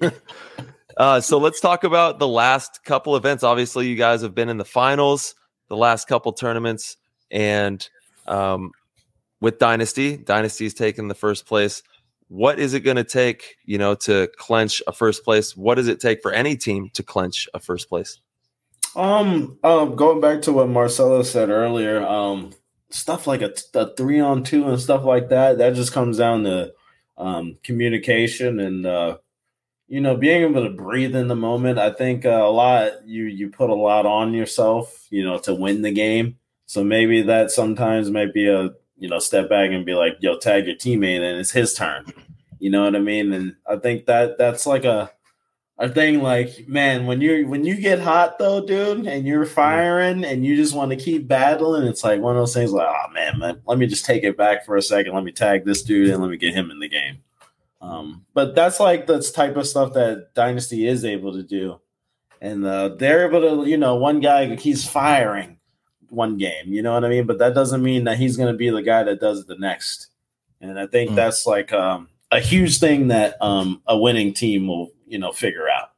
[0.96, 3.44] uh, so let's talk about the last couple events.
[3.44, 5.34] Obviously, you guys have been in the finals,
[5.68, 6.96] the last couple tournaments,
[7.30, 7.86] and
[8.26, 8.72] um,
[9.42, 11.82] with Dynasty, Dynasty's taken the first place.
[12.32, 15.54] What is it going to take, you know, to clench a first place?
[15.54, 18.20] What does it take for any team to clench a first place?
[18.96, 22.54] Um, um, going back to what Marcelo said earlier, um,
[22.88, 26.44] stuff like a, a three on two and stuff like that, that just comes down
[26.44, 26.72] to
[27.18, 29.18] um, communication and uh,
[29.86, 31.78] you know being able to breathe in the moment.
[31.78, 35.54] I think uh, a lot you you put a lot on yourself, you know, to
[35.54, 36.38] win the game.
[36.64, 38.70] So maybe that sometimes might be a
[39.02, 42.06] you know step back and be like, yo, tag your teammate and it's his turn.
[42.60, 43.32] You know what I mean?
[43.32, 45.10] And I think that that's like a
[45.78, 50.22] a thing like man when you're when you get hot though dude and you're firing
[50.22, 53.12] and you just want to keep battling it's like one of those things like oh
[53.12, 55.14] man, man let me just take it back for a second.
[55.14, 57.18] Let me tag this dude and let me get him in the game.
[57.80, 61.80] Um but that's like the type of stuff that dynasty is able to do.
[62.40, 65.58] And uh, they're able to you know one guy he's firing
[66.12, 68.56] one game you know what i mean but that doesn't mean that he's going to
[68.56, 70.08] be the guy that does the next
[70.60, 71.14] and i think Mm.
[71.16, 75.68] that's like um a huge thing that um a winning team will you know figure
[75.68, 75.88] out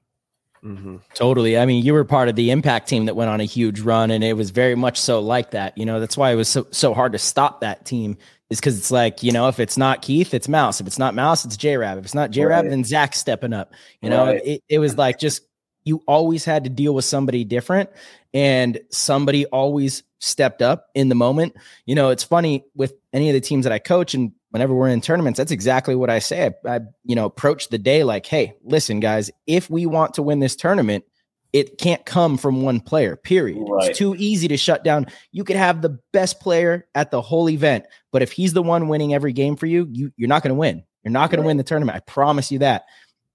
[0.65, 0.97] Mm-hmm.
[1.13, 1.59] Totally.
[1.59, 4.11] I mean, you were part of the impact team that went on a huge run,
[4.11, 5.77] and it was very much so like that.
[5.77, 8.17] You know, that's why it was so so hard to stop that team.
[8.49, 10.81] Is because it's like you know, if it's not Keith, it's Mouse.
[10.81, 11.99] If it's not Mouse, it's J Rab.
[11.99, 12.71] If it's not J Rab, Right.
[12.71, 13.75] then Zach's stepping up.
[14.01, 14.41] You know, Right.
[14.43, 15.43] it, it was like just
[15.85, 17.91] you always had to deal with somebody different,
[18.35, 21.55] and somebody always stepped up in the moment.
[21.87, 24.89] You know, it's funny with any of the teams that I coach, and whenever we're
[24.89, 26.51] in tournaments, that's exactly what I say.
[26.67, 30.23] I, I you know approach the day like, hey, listen, guys, if we want to
[30.23, 31.05] win this tournament,
[31.53, 33.15] it can't come from one player.
[33.15, 33.65] Period.
[33.71, 33.91] Right.
[33.91, 35.07] It's too easy to shut down.
[35.31, 38.89] You could have the best player at the whole event, but if he's the one
[38.89, 40.83] winning every game for you, you you're not going to win.
[41.05, 41.45] You're not going Right.
[41.45, 41.97] to win the tournament.
[41.97, 42.87] I promise you that.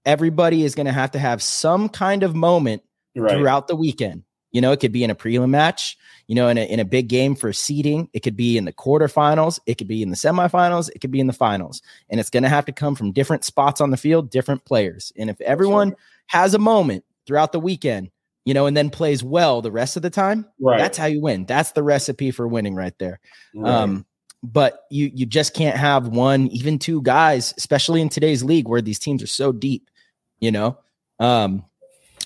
[0.04, 2.82] Everybody is going to have to have some kind of moment
[3.14, 4.24] right throughout the weekend.
[4.52, 5.96] You know, it could be in a prelim match,
[6.26, 8.08] you know, in a, in a big game for seeding.
[8.12, 9.60] It could be in the quarterfinals.
[9.66, 10.90] It could be in the semifinals.
[10.94, 11.82] It could be in the finals.
[12.08, 15.12] And it's going to have to come from different spots on the field, different players.
[15.16, 15.94] And if everyone
[16.26, 18.10] has a moment throughout the weekend,
[18.44, 21.20] you know, and then plays well the rest of the time, right that's how you
[21.20, 21.44] win.
[21.44, 23.20] That's the recipe for winning right there.
[23.54, 23.70] right.
[23.70, 24.06] Um,
[24.42, 28.80] but you you just can't have one, even two guys, especially in today's league where
[28.80, 29.90] these teams are so deep.
[30.38, 30.78] You know,
[31.18, 31.64] um,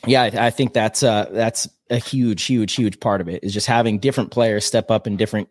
[0.07, 3.53] yeah, I, I think that's uh that's a huge, huge, huge part of it is
[3.55, 5.49] just having different players step up in different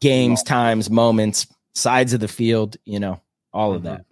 [0.00, 2.76] games, times, moments, sides of the field.
[2.84, 3.20] You know,
[3.52, 3.84] all of Mhm.
[3.84, 4.04] that.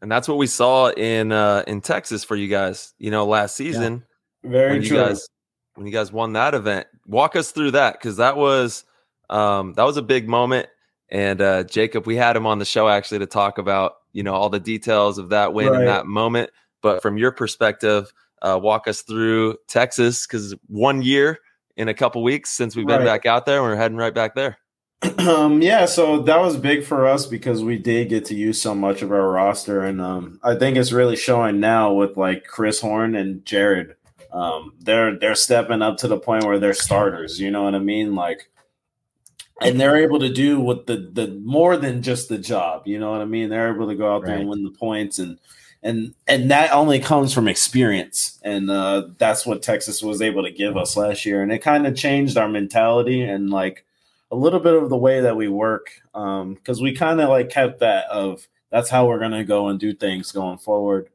[0.00, 2.92] And that's what we saw in uh, in Texas for you guys.
[2.98, 4.04] You know, last season.
[4.44, 5.28] very when you true guys
[5.74, 6.86] when you guys won that event.
[7.06, 8.84] Walk us through that because that was
[9.30, 10.68] um, that was a big moment.
[11.08, 14.34] And uh, Jacob, we had him on the show actually to talk about you know
[14.34, 15.78] all the details of that win Right.
[15.80, 16.50] and that moment.
[16.82, 18.12] But from your perspective,
[18.42, 21.38] uh, walk us through Texas because one year
[21.76, 23.06] in a couple weeks since we've been Right.
[23.06, 24.58] back out there, and we're heading right back there.
[25.18, 28.72] um yeah so that was big for us because we did get to use so
[28.72, 32.80] much of our roster and um i think it's really showing now with like chris
[32.80, 33.96] horn and jared
[34.32, 37.80] um they're they're stepping up to the point where they're starters you know what i
[37.80, 38.48] mean like
[39.60, 43.10] and they're able to do what the the more than just the job you know
[43.10, 45.36] what i mean they're able to go out there and win the points and
[45.82, 48.38] and and that only comes from experience.
[48.42, 51.42] And uh that's what texas was able to give us last year.
[51.42, 53.84] And it kind of changed our mentality and like
[54.30, 57.50] a little bit of the way that we work um because we kind of like
[57.50, 61.08] kept that of that's how we're gonna go and do things going forward.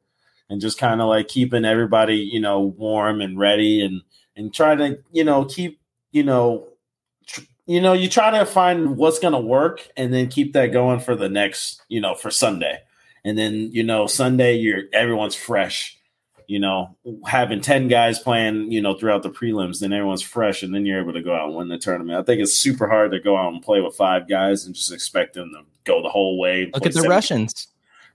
[0.50, 4.02] And just kind of like keeping everybody you know warm and ready and
[4.36, 5.80] and try to you know keep
[6.12, 6.68] you know
[7.26, 10.68] tr- you know, you try to find what's going to work and then keep that
[10.68, 12.80] going for the next, you know, for Sunday.
[13.28, 15.96] And then, you know, Sunday, you're everyone's fresh.
[16.48, 16.96] You know,
[17.26, 21.02] having 10 guys playing, you know, throughout the prelims, then everyone's fresh, and then you're
[21.02, 22.18] able to go out and win the tournament.
[22.18, 24.94] I think it's super hard to go out and play with five guys and just
[24.94, 26.72] expect them to go the whole way.
[26.74, 27.68] Look at the Russians.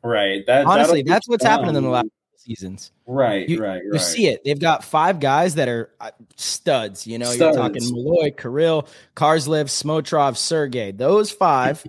[0.02, 0.46] Right.
[0.46, 2.08] That, Honestly, that's what's happened in the last
[2.38, 2.90] seasons.
[3.06, 3.82] Right, you, right, right.
[3.92, 4.42] You see it.
[4.44, 7.06] They've got five guys that are uh, studs.
[7.06, 7.56] You know, studs.
[7.56, 10.92] you're talking Malloy, Kirill, Karslev, Smotrov, Sergey.
[10.92, 11.84] Those five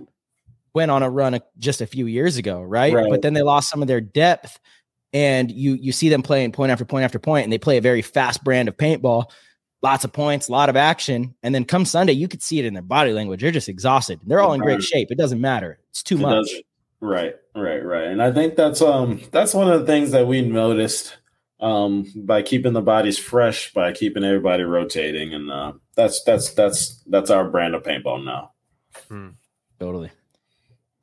[0.74, 2.92] went on a run just a few years ago, right?
[2.92, 3.06] right?
[3.08, 4.58] But then they lost some of their depth,
[5.12, 7.80] and you you see them playing point after point after point, and they play a
[7.80, 9.30] very fast brand of paintball.
[9.82, 12.64] Lots of points, a lot of action, and then come Sunday, you could see it
[12.64, 13.42] in their body language.
[13.42, 14.18] They're just exhausted.
[14.24, 15.10] They're all in great shape.
[15.10, 15.78] It doesn't matter.
[15.90, 16.46] It's too it much.
[16.46, 16.64] Doesn't.
[17.00, 18.06] Right, right, right.
[18.06, 21.18] And I think that's um that's one of the things that we noticed
[21.60, 27.02] um by keeping the bodies fresh, by keeping everybody rotating, and uh, that's that's that's
[27.06, 28.52] that's our brand of paintball now.
[29.08, 29.28] Hmm.
[29.78, 30.10] Totally.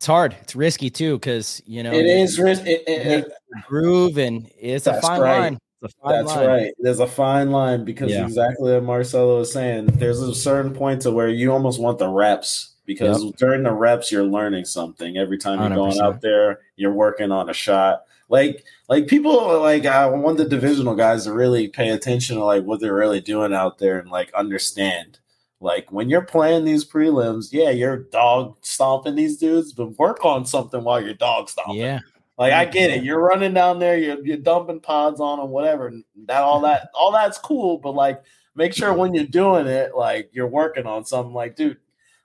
[0.02, 0.36] It's hard.
[0.42, 2.72] It's risky too, because you know it is risky.
[2.72, 3.32] It, it,
[3.68, 5.40] groove and it's a fine right.
[5.40, 5.60] line.
[5.84, 6.48] A fine That's line.
[6.48, 6.74] right.
[6.80, 8.24] There's a fine line because yeah.
[8.24, 9.86] exactly what Marcelo was saying.
[10.00, 13.36] There's a certain point to where you almost want the reps because yep.
[13.36, 15.76] during the reps you're learning something every time you're 100%.
[15.76, 20.50] going out there you're working on a shot like like people like i want the
[20.50, 24.10] divisional guys to really pay attention to like what they're really doing out there and
[24.10, 25.20] like understand
[25.62, 30.46] like when you're playing these prelims yeah you're dog stomping these dudes but work on
[30.46, 32.00] something while you're dog stomping yeah
[32.38, 35.92] like I get it, you're running down there, you're, you're dumping pods on them, whatever.
[36.26, 38.24] That all that all that's cool, but like
[38.56, 41.34] make sure when you're doing it, like you're working on something.
[41.34, 41.78] Like, dude,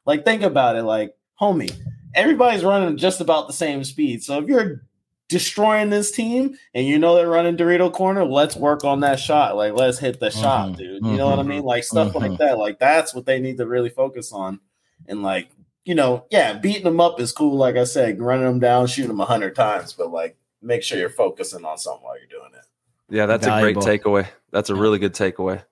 [0.04, 0.84] like, think about it.
[0.84, 1.74] Like, homie,
[2.14, 4.22] everybody's running just about the same speed.
[4.22, 4.82] So if you're
[5.28, 9.56] destroying this team and you know they're running Dorito corner, let's work on that shot.
[9.56, 10.40] Like, let's hit the mm-hmm.
[10.40, 10.80] shot, dude.
[10.80, 11.16] You mm-hmm.
[11.16, 11.50] know what I mm-hmm.
[11.50, 11.62] mean?
[11.62, 12.18] Like stuff mm-hmm.
[12.18, 12.58] like that.
[12.58, 14.60] Like that's what they need to really focus on.
[15.08, 15.48] And like,
[15.84, 17.56] you know, yeah, beating them up is cool.
[17.56, 20.98] Like I said, running them down, shooting them a hundred times, but like, make sure
[20.98, 22.64] you're focusing on something while you're doing it.
[23.08, 23.82] Yeah, that's Valuable.
[23.82, 24.26] a great takeaway.
[24.50, 25.62] That's a really good takeaway.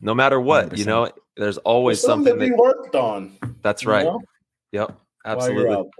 [0.00, 0.78] No matter what, 100%.
[0.78, 3.36] you know, there's always there's something, something that we worked on.
[3.62, 4.04] That's right.
[4.04, 4.22] Know?
[4.70, 5.90] Yep, absolutely.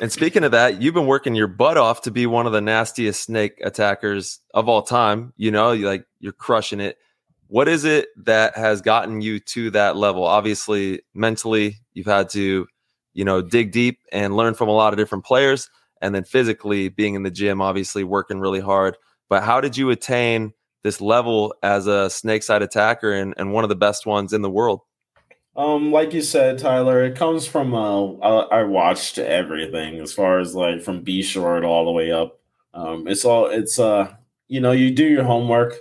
[0.00, 2.60] And speaking of that, you've been working your butt off to be one of the
[2.60, 5.32] nastiest snake attackers of all time.
[5.36, 6.98] You know, you like you're crushing it.
[7.48, 10.24] What is it that has gotten you to that level?
[10.24, 12.68] Obviously, mentally, you've had to,
[13.14, 15.68] you know, dig deep and learn from a lot of different players,
[16.00, 18.96] and then physically, being in the gym, obviously working really hard.
[19.28, 20.52] But how did you attain
[20.84, 24.42] this level as a snake side attacker and, and one of the best ones in
[24.42, 24.80] the world?
[25.58, 28.12] Um, like you said, Tyler, it comes from uh,
[28.46, 32.38] I, watched everything as far as like from B short all the way up.
[32.72, 34.14] Um, it's all it's uh,
[34.46, 35.74] you know, you do your homework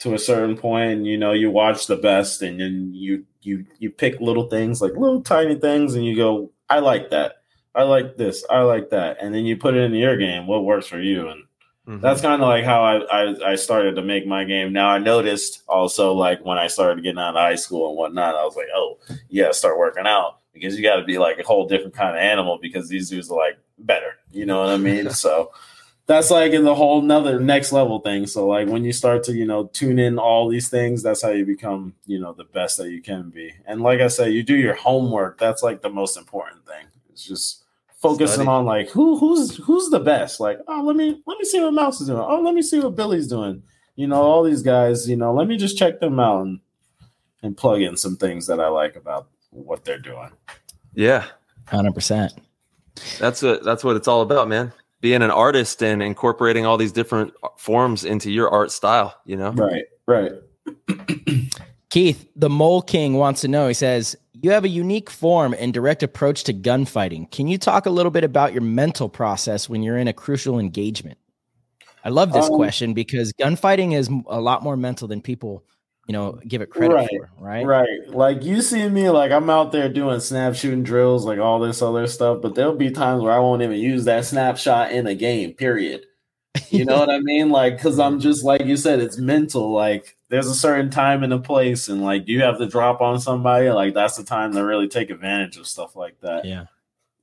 [0.00, 3.64] to a certain point, and you know, you watch the best, and then you you
[3.78, 7.36] you pick little things like little tiny things, and you go, I like that,
[7.72, 10.48] I like this, I like that, and then you put it into your game.
[10.48, 11.44] What works for you, and
[11.86, 12.00] Mm-hmm.
[12.00, 14.72] That's kind of like how I, I, I started to make my game.
[14.72, 18.36] Now I noticed also like when I started getting out of high school and whatnot,
[18.36, 18.98] I was like, oh,
[19.28, 22.22] yeah, start working out because you got to be like a whole different kind of
[22.22, 24.16] animal because these dudes are like better.
[24.32, 25.10] You know what I mean?
[25.10, 25.52] so
[26.06, 28.26] that's like in the whole another next level thing.
[28.26, 31.30] So like when you start to you know tune in all these things, that's how
[31.30, 33.52] you become you know the best that you can be.
[33.66, 35.38] And like I said, you do your homework.
[35.38, 36.86] That's like the most important thing.
[37.10, 37.63] It's just
[38.04, 38.48] focusing Study.
[38.48, 40.38] on like who who's who's the best.
[40.38, 42.20] Like, oh, let me let me see what Mouse is doing.
[42.20, 43.62] Oh, let me see what Billy's doing.
[43.96, 45.08] You know, all these guys.
[45.08, 46.60] You know, let me just check them out and
[47.42, 50.30] and plug in some things that I like about what they're doing.
[50.94, 51.24] Yeah,
[51.66, 52.34] hundred percent.
[53.18, 54.72] That's what that's what it's all about, man.
[55.00, 59.14] Being an artist and incorporating all these different forms into your art style.
[59.24, 60.32] You know, right, right.
[61.88, 63.68] Keith, the Mole King wants to know.
[63.68, 67.30] He says, you have a unique form and direct approach to gunfighting.
[67.30, 70.58] Can you talk a little bit about your mental process when you're in a crucial
[70.58, 71.16] engagement?
[72.04, 75.64] I love this um, question because gunfighting is a lot more mental than people,
[76.06, 77.64] you know, give it credit right, for, right?
[77.64, 78.08] Right.
[78.08, 81.80] Like you see me, like I'm out there doing snap shooting drills, like all this
[81.80, 85.14] other stuff, but there'll be times where I won't even use that snapshot in a
[85.14, 86.04] game, period.
[86.70, 87.50] You know what I mean?
[87.50, 89.72] Like, cause I'm just like you said, it's mental.
[89.72, 93.20] Like, there's a certain time and a place, and like you have to drop on
[93.20, 93.70] somebody.
[93.70, 96.44] Like, that's the time to really take advantage of stuff like that.
[96.44, 96.66] Yeah.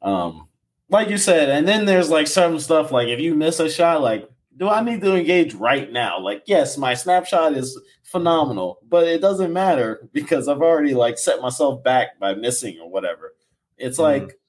[0.02, 0.48] Um,
[0.90, 4.02] like you said, and then there's like some stuff like if you miss a shot,
[4.02, 6.20] like, do I need to engage right now?
[6.20, 11.42] Like, yes, my snapshot is phenomenal, but it doesn't matter because I've already like set
[11.42, 13.34] myself back by missing or whatever.
[13.78, 14.26] It's mm-hmm.
[14.26, 14.40] like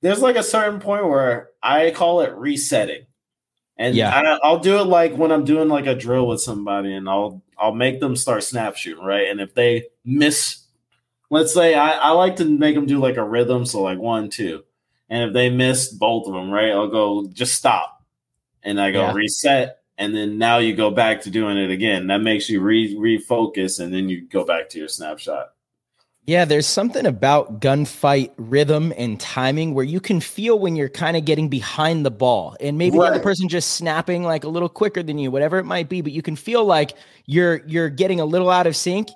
[0.00, 3.06] there's like a certain point where I call it resetting
[3.76, 4.38] and yeah.
[4.42, 7.42] I, will do it like when I'm doing like a drill with somebody, and I'll
[7.58, 9.28] I'll make them start snap shooting, right?
[9.28, 10.62] And if they miss
[11.30, 14.28] let's say I, I like to make them do like a rhythm, so like one,
[14.30, 14.64] two,
[15.08, 18.04] and if they miss both of them, right, I'll go just stop,
[18.62, 19.12] and I go Yeah.
[19.12, 22.06] reset, and then now you go back to doing it again.
[22.08, 25.52] That makes you re refocus, and then you go back to your snapshot.
[26.24, 31.16] Yeah, there's something about gunfight rhythm and timing where you can feel when you're kind
[31.16, 34.68] of getting behind the ball and maybe the other person just snapping like a little
[34.68, 36.92] quicker than you, whatever it might be, but you can feel like
[37.26, 39.08] you're you're getting a little out of sync.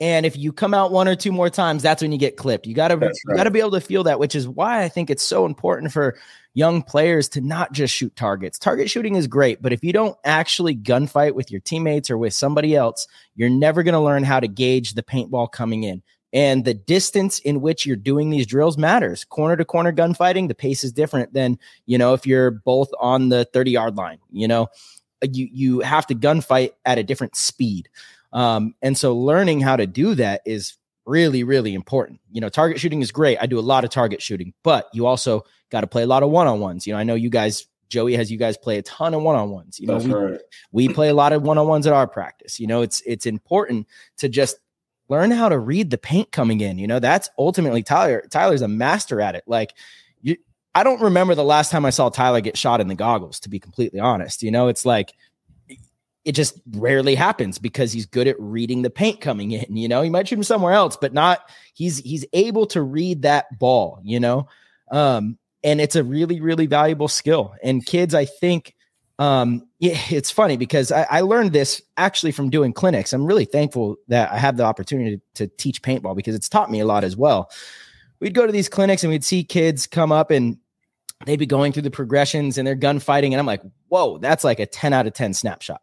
[0.00, 2.66] And if you come out one or two more times, that's when you get clipped.
[2.66, 5.10] You gotta That's you gotta be able to feel that, which is why I think
[5.10, 6.16] it's so important for
[6.54, 8.58] young players to not just shoot targets.
[8.58, 12.32] Target shooting is great, but if you don't actually gunfight with your teammates or with
[12.32, 16.02] somebody else, you're never gonna learn how to gauge the paintball coming in
[16.34, 19.24] and the distance in which you're doing these drills matters.
[19.24, 23.30] Corner to corner gunfighting the pace is different than you know if you're both on
[23.30, 24.68] the 30 yard line you know?
[25.22, 27.88] Uh, you you have to gunfight at a different speed.
[28.32, 32.20] Um, and so learning how to do that is really really important.
[32.32, 33.38] You know target shooting is great.
[33.40, 36.22] I do a lot of target shooting but you also got to play a lot
[36.22, 36.86] of one-on-ones.
[36.86, 39.78] You know i know you guys joey has you guys play a ton of one-on-ones.
[39.78, 40.40] You know That's we, right.
[40.72, 42.58] we play a lot of one-on-ones at our practice.
[42.58, 43.86] You know it's it's important
[44.16, 44.56] to just
[45.08, 48.68] learn how to read the paint coming in you know that's ultimately tyler tyler's a
[48.68, 49.44] master at it.
[49.46, 49.74] Like
[50.22, 50.36] you
[50.74, 53.48] i don't remember the last time i saw tyler get shot in the goggles to
[53.48, 55.14] be completely honest you know it's like
[56.24, 60.02] it just rarely happens because he's good at reading the paint coming in you know
[60.02, 64.00] he might shoot him somewhere else but not he's he's able to read that ball
[64.02, 64.48] you know
[64.90, 67.54] um and it's a really really valuable skill.
[67.62, 68.74] And kids i think
[69.18, 73.44] um yeah, it's funny because I, I learned this actually from doing clinics i'm really
[73.44, 76.86] thankful that i have the opportunity to, to teach paintball because it's taught me a
[76.86, 77.50] lot as well
[78.20, 80.58] we'd go to these clinics and we'd see kids come up and
[81.26, 84.58] they'd be going through the progressions and they're gunfighting and i'm like whoa that's like
[84.58, 85.80] a 10 out of 10 snapshot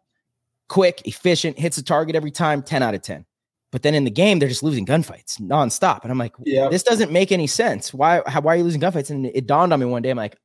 [0.68, 3.24] quick efficient hits a target every time 10 out of 10
[3.70, 6.68] but then in the game they're just losing gunfights nonstop and i'm like Yeah.
[6.68, 7.94] this doesn't make any sense.
[7.94, 9.08] Why how, why are you losing gunfights?
[9.08, 10.10] And it dawned on me one day.
[10.10, 10.36] I'm like,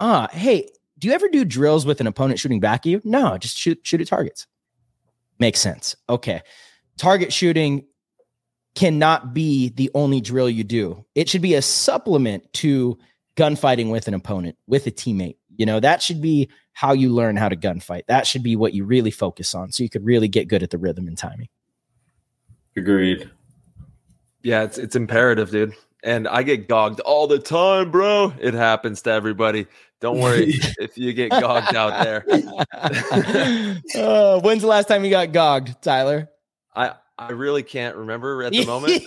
[0.00, 0.68] ah, hey,
[1.02, 3.00] do you ever do drills with an opponent shooting back at you?
[3.02, 4.46] No, just shoot shoot at targets.
[5.40, 5.96] Makes sense.
[6.08, 6.42] Okay.
[6.96, 7.86] Target shooting
[8.76, 11.04] cannot be the only drill you do.
[11.16, 12.96] It should be a supplement to
[13.36, 15.38] gunfighting with an opponent, with a teammate.
[15.56, 18.02] You know, that should be how you learn how to gunfight.
[18.06, 20.70] That should be what you really focus on so you could really get good at
[20.70, 21.48] the rhythm and timing.
[22.76, 23.28] Agreed.
[24.44, 25.74] Yeah, it's it's imperative, dude.
[26.04, 28.32] And I get gogged all the time, bro.
[28.40, 29.66] It happens to everybody.
[30.02, 32.24] Don't worry if you get gogged out there.
[33.96, 36.28] uh, when's the last time you got gogged, Tyler?
[36.74, 39.02] I I really can't remember at the moment.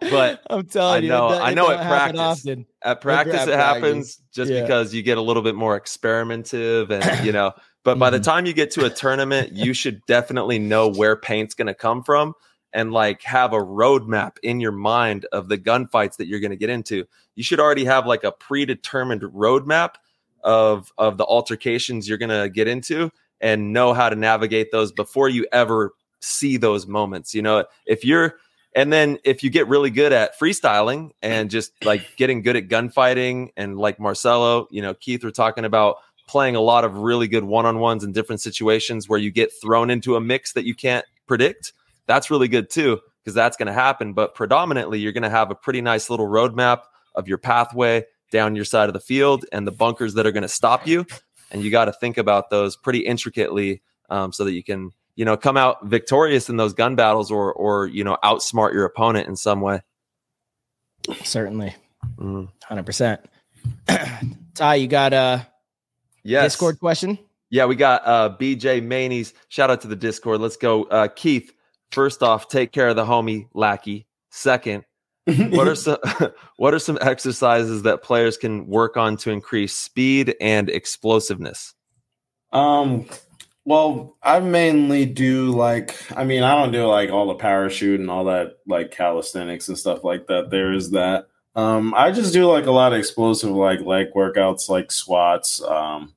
[0.00, 2.20] but I'm telling I you, know- it, I know at practice.
[2.20, 2.66] Often.
[2.82, 3.82] At practice, at it practice.
[3.84, 4.62] happens just Yeah.
[4.62, 7.52] because you get a little bit more experimentative, and you know.
[7.84, 8.24] But by the Mhm.
[8.24, 12.02] time you get to a tournament, you should definitely know where paint's going to come
[12.04, 12.34] from,
[12.72, 16.56] and like have a roadmap in your mind of the gunfights that you're going to
[16.56, 17.06] get into.
[17.34, 19.94] You should already have like a predetermined roadmap
[20.44, 24.92] of of the altercations you're going to get into, and know how to navigate those
[24.92, 27.34] before you ever see those moments.
[27.34, 28.36] You know, if you're
[28.74, 32.68] and then if you get really good at freestyling and just like getting good at
[32.68, 35.96] gunfighting and like Marcelo, you know, Keith were talking about
[36.28, 40.14] playing a lot of really good one-on-ones in different situations where you get thrown into
[40.14, 41.72] a mix that you can't predict.
[42.08, 45.52] That's really good too because that's going to happen, but predominantly you're going to have
[45.52, 46.80] a pretty nice little roadmap
[47.14, 50.42] of your pathway down your side of the field and the bunkers that are going
[50.42, 51.06] to stop you
[51.50, 53.80] and you got to think about those pretty intricately
[54.10, 57.52] um, so that you can you know come out victorious in those gun battles or
[57.54, 59.80] or you know outsmart your opponent in some way
[61.24, 61.74] Certainly,
[62.18, 62.48] Mm.
[62.64, 63.20] hundred percent.
[64.54, 65.46] Ty, you got a
[66.22, 67.18] yes Discord question?
[67.50, 71.52] yeah we got uh bj manies shout out to the discord let's go uh keith
[71.90, 74.84] first off take care of the homie lackey second
[75.50, 75.98] what are some
[76.56, 81.74] what are some exercises that players can work on to increase speed and explosiveness
[82.52, 83.06] Um,
[83.68, 88.10] well, I mainly do like, I mean, I don't do like all the parachute and
[88.10, 90.48] all that, like calisthenics and stuff like that.
[90.48, 91.26] There is that.
[91.54, 95.60] Um, I just do like a lot of explosive, like leg workouts, like squats.
[95.60, 96.14] Um,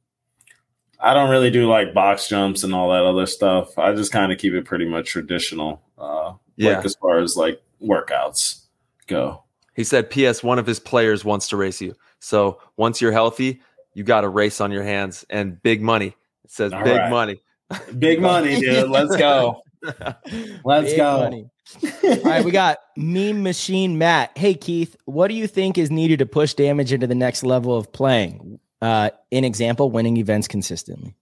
[1.01, 3.77] I don't really do like box jumps and all that other stuff.
[3.77, 5.81] I just kind of keep it pretty much traditional.
[5.97, 6.75] Uh, Yeah.
[6.77, 8.61] like as far as like workouts
[9.07, 9.43] go.
[9.75, 13.59] he said ps one of his players wants to race you so once you're healthy
[13.95, 17.09] you got a race on your hands and big money it says All big right.
[17.09, 17.41] money
[17.97, 18.89] Big money, dude.
[18.89, 19.61] Let's go.
[20.63, 21.19] Let's Big go.
[21.19, 21.49] money.
[22.03, 24.37] All right, we got meme machine Matt.
[24.37, 27.75] Hey Keith, what do you think is needed to push damage into the next level
[27.75, 28.59] of playing?
[28.81, 31.15] Uh, in example, winning events consistently.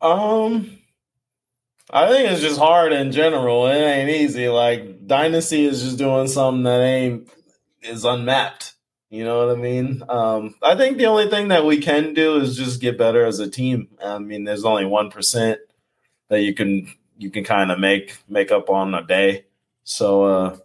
[0.00, 0.78] Um,
[1.90, 3.66] I think it's just hard in general.
[3.66, 4.48] It ain't easy.
[4.48, 7.28] Like Dynasty is just doing something that ain't
[7.82, 8.74] is unmapped.
[9.10, 10.02] You know what I mean?
[10.08, 13.38] Um, I think the only thing that we can do is just get better as
[13.38, 13.88] a team.
[14.04, 15.60] I mean, there's only one percent
[16.28, 19.44] that you can you can kind of make make up on a day.
[19.84, 20.56] So uh,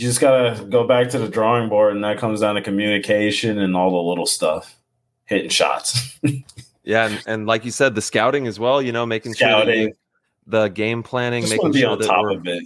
[0.00, 3.58] you just gotta go back to the drawing board, and that comes down to communication
[3.58, 4.76] and all the little stuff,
[5.26, 6.18] hitting shots.
[6.84, 8.80] yeah, and, and, like you said, the scouting as well.
[8.80, 9.88] You know, making scouting.
[9.88, 9.96] sure
[10.46, 12.64] the game planning, just making sure on that top we're, of it.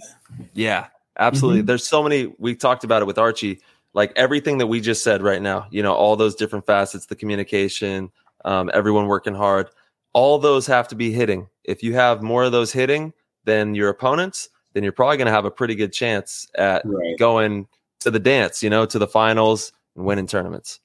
[0.53, 0.87] Yeah,
[1.19, 1.59] absolutely.
[1.59, 1.67] Mm-hmm.
[1.67, 2.33] There's so many.
[2.37, 3.61] We talked about it with Archie.
[3.93, 5.67] Like everything that we just said right now.
[5.71, 8.11] You know, all those different facets, the communication,
[8.43, 9.69] um, everyone working hard.
[10.13, 11.47] All those have to be hitting.
[11.65, 13.13] If you have more of those hitting
[13.43, 17.17] than your opponents, then you're probably going to have a pretty good chance at Right.
[17.17, 17.67] going
[18.01, 18.61] to the dance.
[18.61, 20.79] You know, to the finals and winning tournaments.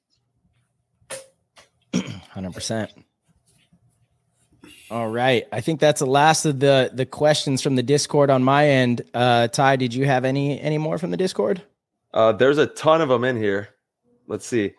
[2.31, 2.91] Hundred percent.
[4.91, 8.43] All right, I think that's the last of the the questions from the Discord on
[8.43, 9.03] my end.
[9.15, 11.63] Uh, Ty, did you have any any more from the Discord?
[12.15, 13.69] Uh, there's a ton of them in here.
[14.27, 14.73] Let's see.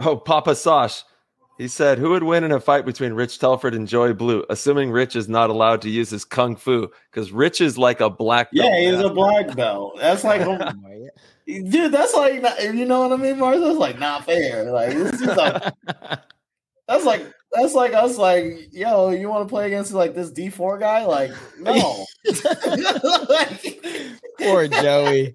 [0.00, 1.02] Oh, Papa Sosh.
[1.58, 4.44] He said, "Who would win in a fight between Rich Telford and Joey Blue?
[4.50, 8.10] Assuming Rich is not allowed to use his kung fu, because Rich is like a
[8.10, 8.70] black belt.
[8.70, 9.06] Yeah, he's now.
[9.06, 9.96] a black belt.
[9.98, 10.56] That's like, oh
[11.46, 11.92] dude.
[11.92, 13.60] That's like, you know what I mean, Mars?
[13.60, 14.70] That's like not fair.
[14.70, 15.72] Like, this is a,
[16.88, 18.18] that's like that's like us.
[18.18, 21.06] Like, yo, you want to play against like this D four guy?
[21.06, 22.04] Like, no.
[23.28, 23.82] Like-
[24.38, 25.34] Poor Joey.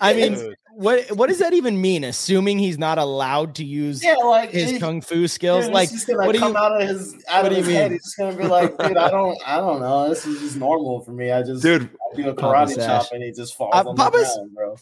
[0.00, 0.56] I mean, Dude.
[0.76, 2.04] What what does that even mean?
[2.04, 5.84] Assuming he's not allowed to use yeah, like his he- kung fu skills, dude, like
[5.84, 6.58] it's just gonna what do come you?
[6.58, 7.90] out of his out what of do you his head.
[7.90, 7.92] mean?
[7.92, 10.08] He's just gonna be like, dude, I don't, I don't know.
[10.08, 11.30] This is just normal for me.
[11.30, 11.82] I just Dude,
[12.12, 13.04] I do a Papa karate Sash.
[13.04, 14.76] chop and he just falls Uh, on Papa's- the ground, bro.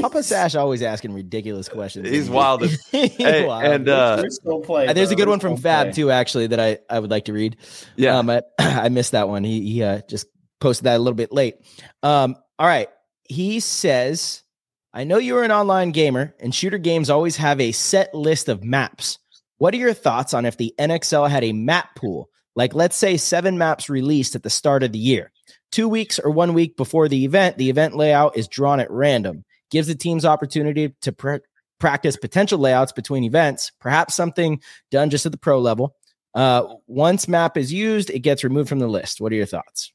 [0.00, 2.08] Papa Sash always asking ridiculous questions.
[2.08, 2.62] He's wild.
[2.62, 3.64] as- Hey, wild.
[3.64, 4.22] and uh,
[4.62, 4.86] play.
[4.86, 5.92] Uh, there's a good one from Fab play.
[5.92, 7.56] too, actually, that I, I would like to read.
[7.96, 9.42] yeah, Um, I, I missed that one.
[9.42, 10.26] He he uh, just
[10.60, 11.56] posted that a little bit late.
[12.04, 12.88] Um, all right.
[13.24, 14.44] He says,
[14.92, 18.64] I know you're an online gamer, and shooter games always have a set list of
[18.64, 19.18] maps.
[19.58, 22.30] What are your thoughts on if the NXL had a map pool?
[22.56, 25.30] Like, let's say seven maps released at the start of the year.
[25.70, 29.44] Two weeks or one week before the event, the event layout is drawn at random,
[29.70, 31.36] gives the teams opportunity to pr-
[31.78, 34.60] practice potential layouts between events, perhaps something
[34.90, 35.94] done just at the pro level.
[36.34, 39.20] Uh, once map is used, it gets removed from the list.
[39.20, 39.92] What are your thoughts?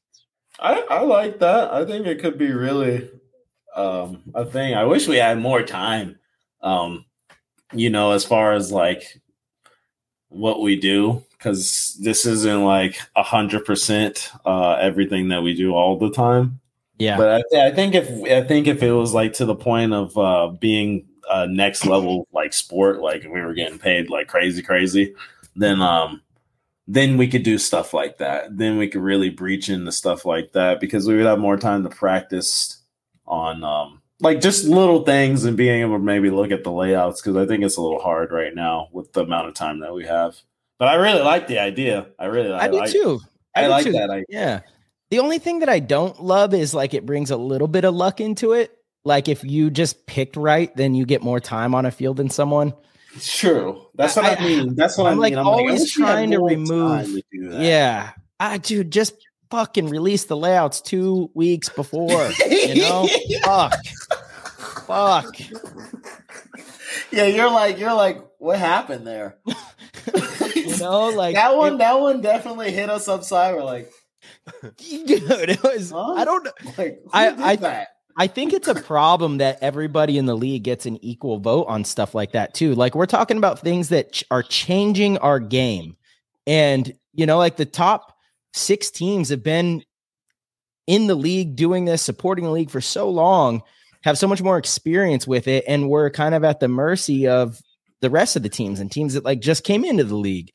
[0.60, 1.72] I, I like that.
[1.72, 3.10] I think it could be really
[3.74, 4.74] um, a thing.
[4.74, 6.18] I wish we had more time.
[6.62, 7.04] Um,
[7.72, 9.20] you know, as far as like
[10.28, 15.74] what we do, because this isn't like a hundred percent uh everything that we do
[15.74, 16.60] all the time.
[16.98, 17.16] Yeah.
[17.16, 19.92] But I, th- I think if I think if it was like to the point
[19.92, 24.28] of uh being a next level like sport, like if we were getting paid like
[24.28, 25.14] crazy, crazy,
[25.56, 26.22] then um
[26.86, 28.56] then we could do stuff like that.
[28.56, 31.82] Then we could really breach into stuff like that because we would have more time
[31.82, 32.83] to practice
[33.26, 37.20] on um like just little things and being able to maybe look at the layouts
[37.20, 39.94] because I think it's a little hard right now with the amount of time that
[39.94, 40.36] we have.
[40.78, 42.06] But I really like the idea.
[42.18, 43.20] I really I, do like, too.
[43.54, 43.92] I, do like too.
[43.92, 44.24] that idea.
[44.28, 44.60] Yeah.
[45.10, 47.94] The only thing that I don't love is like it brings a little bit of
[47.94, 48.76] luck into it.
[49.04, 52.30] Like if you just picked right, then you get more time on a field than
[52.30, 52.72] someone.
[53.14, 53.86] It's true.
[53.94, 54.74] That's what I, I- mean.
[54.74, 55.34] That's what I'm, I like.
[55.34, 57.22] I'm always I wish trying to remove- to.
[57.32, 58.12] Yeah.
[58.40, 59.14] I dude, just
[59.54, 62.30] fucking release the layouts two weeks before.
[62.50, 63.08] You know?
[63.44, 63.74] Fuck.
[64.86, 65.36] Fuck.
[67.12, 69.36] yeah, you're like you're like, what happened there?
[70.54, 73.54] You know, like that one, it- that one definitely hit us upside.
[73.54, 73.90] We're like,
[74.78, 74.78] dude,
[75.30, 76.14] it was Huh?
[76.14, 76.52] I don't know.
[76.78, 77.88] like I- I- that?
[78.16, 81.84] I think it's a problem that everybody in the league gets an equal vote on
[81.84, 82.74] stuff like that too.
[82.74, 85.96] Like we're talking about things that ch- are changing our game.
[86.46, 88.13] And you know, like the top
[88.54, 89.82] 6 teams have been
[90.86, 93.62] in the league doing this, supporting the league for so long,
[94.02, 97.58] have so much more experience with it and we're kind of at the mercy of
[98.00, 100.52] the rest of the teams and teams that like just came into the league.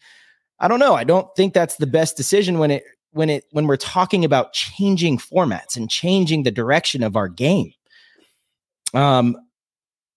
[0.59, 0.93] I don't know.
[0.93, 4.53] I don't think that's the best decision when it when it when we're talking about
[4.53, 7.71] changing formats and changing the direction of our game.
[8.93, 9.35] Um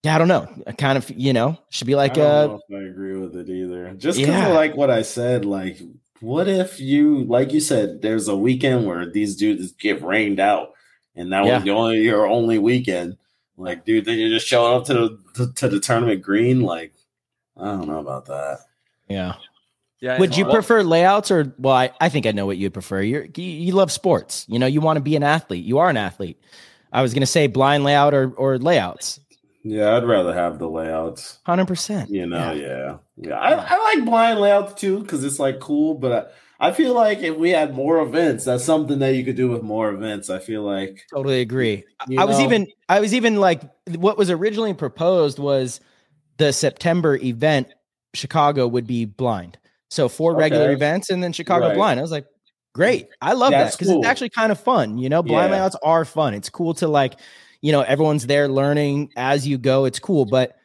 [0.03, 0.47] yeah, I don't know.
[0.67, 3.49] I kind of, you know, should be like I don't uh I agree with it
[3.49, 3.93] either.
[3.95, 4.49] Just Yeah.
[4.49, 5.81] of like what I said, like,
[6.23, 10.73] what if you, like you said, there's a weekend where these dudes get rained out,
[11.15, 11.55] and that Yeah.
[11.55, 13.17] was the only your only weekend.
[13.57, 16.61] Like, dude, then you're just showing up to the to, to the tournament green.
[16.61, 16.93] Like,
[17.57, 18.59] I don't know about that.
[19.09, 19.33] yeah.
[19.99, 20.17] yeah.
[20.17, 23.01] Would you prefer layouts or well, I, I think I know what you'd prefer.
[23.01, 24.45] You're you, you love sports.
[24.47, 25.65] You know, you want to be an athlete.
[25.65, 26.39] You are an athlete.
[26.91, 29.19] I was gonna say blind layout or or layouts.
[29.63, 31.39] Yeah, I'd rather have the layouts.
[31.45, 32.09] Hundred percent.
[32.09, 33.35] You know, yeah, yeah.
[33.39, 37.35] I, I like blind layouts too because it's like cool, but I feel like if
[37.37, 40.29] we had more events, that's something that you could do with more events.
[40.29, 41.85] I feel like totally agree.
[42.07, 43.61] You I was even I was even like
[43.95, 45.79] what was originally proposed was
[46.37, 47.73] the September event
[48.13, 49.57] Chicago would be blind.
[49.89, 51.75] So four regular events and then Chicago Right.
[51.75, 51.99] blind.
[51.99, 52.25] I was like,
[52.73, 53.07] great.
[53.21, 53.99] I love that because cool.
[53.99, 54.97] it's actually kind of fun.
[54.97, 55.57] You know, blind Yeah.
[55.59, 56.33] layouts are fun.
[56.33, 57.15] It's cool to like,
[57.63, 59.85] you know, everyone's there learning as you go.
[59.85, 60.57] It's cool, but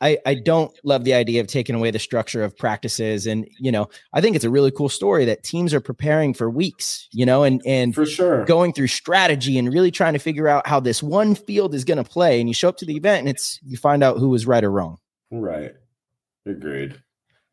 [0.00, 3.26] I, I don't love the idea of taking away the structure of practices.
[3.26, 6.48] And, you know, I think it's a really cool story that teams are preparing for
[6.48, 8.46] weeks, you know, and and for sure.
[8.46, 12.02] going through strategy and really trying to figure out how this one field is going
[12.02, 12.40] to play.
[12.40, 14.64] And you show up to the event and it's you find out who was right
[14.64, 14.96] or wrong.
[15.30, 15.72] Right.
[16.46, 17.02] Agreed.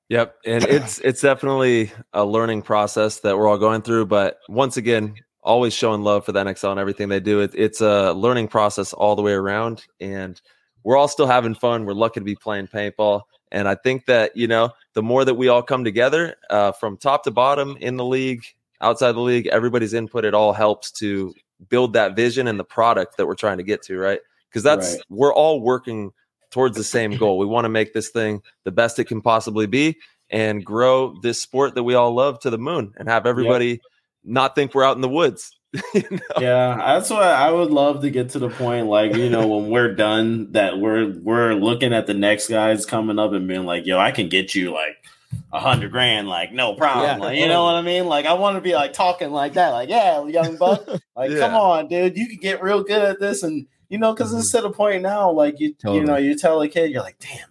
[0.07, 4.05] Yep, and it's it's definitely a learning process that we're all going through.
[4.05, 7.41] But once again, always showing love for the NXL and everything they do.
[7.41, 10.39] It, it's a learning process all the way around, and
[10.83, 11.85] we're all still having fun.
[11.85, 13.21] We're lucky to be playing paintball,
[13.51, 16.97] and I think that you know the more that we all come together uh, from
[16.97, 18.43] top to bottom in the league,
[18.81, 21.33] outside the league, everybody's input it all helps to
[21.69, 23.97] build that vision and the product that we're trying to get to.
[23.97, 25.01] Right, because that's Right.
[25.09, 26.11] we're all working
[26.51, 27.37] towards the same goal.
[27.39, 29.97] We want to make this thing the best it can possibly be
[30.29, 33.79] and grow this sport that we all love to the moon and have everybody
[34.23, 35.57] not think we're out in the woods.
[35.93, 36.19] You know?
[36.39, 39.69] Yeah, that's why I would love to get to the point, like you know, when
[39.69, 43.87] we're done, that we're we're looking at the next guys coming up and being like,
[43.87, 45.03] "Yo, I can get you like
[45.51, 47.25] a hundred grand, like no problem." Yeah.
[47.25, 48.05] Like, you know what I mean?
[48.05, 51.39] Like, I want to be like talking like that, like, "Yeah, young buck, like, Yeah.
[51.39, 54.49] come on, dude, you can get real good at this," and you know, because it's
[54.49, 54.57] mm-hmm.
[54.65, 56.01] to the point now, like you, Totally.
[56.01, 57.49] you know, you tell a kid, you're like, "Damn,"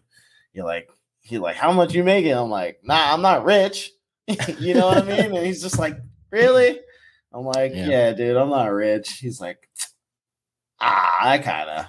[0.53, 0.89] you're like,
[1.23, 3.91] "He like, how much you making?" I'm like, "Nah, I'm not rich,"
[4.61, 5.35] you know what I mean?
[5.37, 5.97] And he's just like,
[6.33, 6.81] "Really?"
[7.35, 7.87] I'm like, Yeah.
[7.89, 8.13] yeah.
[8.13, 9.11] dude, I'm not rich.
[9.21, 9.69] He's like,
[10.81, 11.87] ah, I kind of,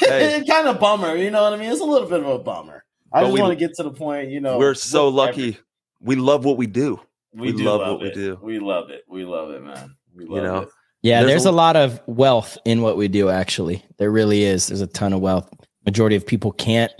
[0.00, 0.42] Hey.
[0.48, 1.16] kind of bummer.
[1.16, 1.70] You know what I mean?
[1.70, 2.84] It's a little bit of a bummer.
[3.12, 4.30] I But just want to get to the point.
[4.30, 5.48] You know, we're so lucky.
[5.48, 5.58] every-
[6.00, 7.00] We love what we do.
[7.34, 8.38] we, we do love love, what we do.
[8.42, 9.02] We love it.
[9.08, 9.96] We love it, man.
[10.14, 10.58] We love You know?
[10.62, 10.68] it.
[11.02, 13.84] Yeah, There's there's, a- a, lot of wealth in what we do, actually.
[13.98, 14.68] There really is.
[14.68, 15.48] There's a ton of wealth.
[15.86, 16.92] Majority of people can't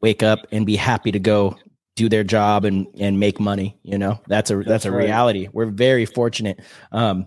[0.00, 1.56] wake up and be happy to go
[1.98, 3.78] do their job and and make money.
[3.82, 5.04] You know, that's a that's, That's a right.
[5.04, 5.48] reality.
[5.52, 6.60] We're very fortunate.
[6.92, 7.26] Um,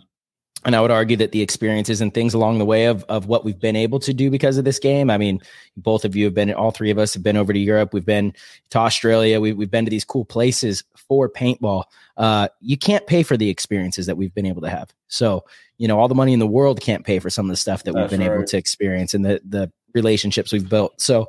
[0.63, 3.43] and I would argue that the experiences and things along the way of of what
[3.43, 5.09] we've been able to do because of this game.
[5.09, 5.41] I mean,
[5.75, 7.93] both of you have been, all three of us have been over to Europe.
[7.93, 8.33] We've been
[8.69, 9.39] to Australia.
[9.39, 11.85] We, we've been to these cool places for paintball.
[12.17, 14.93] Uh, you can't pay for the experiences that we've been able to have.
[15.07, 15.45] So,
[15.79, 17.83] you know, all the money in the world can't pay for some of the stuff
[17.83, 21.01] that we've That's been able to experience and the the relationships we've built.
[21.01, 21.27] So,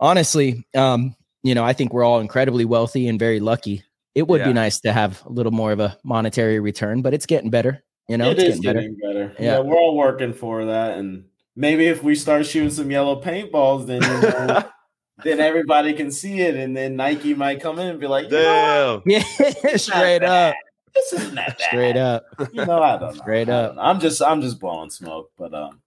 [0.00, 3.82] honestly, um, you know, I think we're all incredibly wealthy and very lucky.
[4.14, 4.48] It would Yeah.
[4.48, 7.82] be nice to have a little more of a monetary return, but it's getting better.
[8.08, 9.28] You know, it it's is getting better.
[9.28, 9.42] getting better.
[9.42, 9.52] Yeah.
[9.56, 9.58] Yeah.
[9.60, 11.24] we're all working for that, and
[11.56, 14.64] maybe if we start shooting some yellow paintballs, then you know,
[15.24, 18.32] then everybody can see it, and then Nike might come in and be like, you
[18.38, 19.08] know what?
[19.08, 19.22] Damn.
[19.64, 20.54] Yeah, straight up,
[20.94, 21.66] This isn't that bad.
[21.68, 22.24] straight up.
[22.52, 23.22] You know, I don't know.
[23.22, 23.66] Straight I up.
[23.70, 23.82] don't know.
[23.82, 25.80] I'm just, I'm just blowing smoke, but um,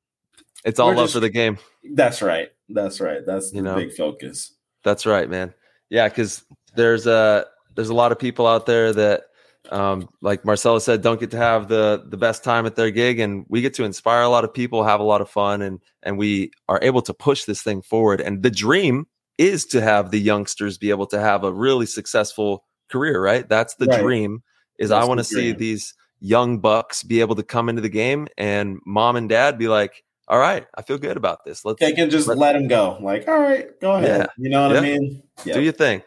[0.63, 1.59] It's all We're love just- for the game.
[1.93, 2.49] that's right.
[2.69, 3.23] That's right.
[3.23, 3.75] That's the You know?
[3.75, 4.54] big focus.
[4.85, 5.53] That's right, man.
[5.89, 6.45] Yeah, because
[6.75, 7.45] there's a
[7.75, 9.23] there's a lot of people out there that,
[9.71, 13.19] um, like Marcella said, don't get to have the the best time at their gig,
[13.19, 15.81] and we get to inspire a lot of people, have a lot of fun, and
[16.03, 18.21] and we are able to push this thing forward.
[18.21, 19.07] And the dream
[19.39, 23.49] is to have the youngsters be able to have a really successful career, right?
[23.49, 23.99] That's the Right.
[23.99, 24.43] dream.
[24.77, 27.89] Is That's I want to see these young bucks be able to come into the
[27.89, 31.65] game, and mom and dad be like, "All right, I feel good about this.
[31.65, 32.97] Let's They can just Let- let them go.
[33.01, 34.21] Like, all right, go ahead.
[34.21, 34.25] Yeah.
[34.37, 35.23] You know what I mean?
[35.43, 35.53] Yeah.
[35.55, 36.01] do your thing."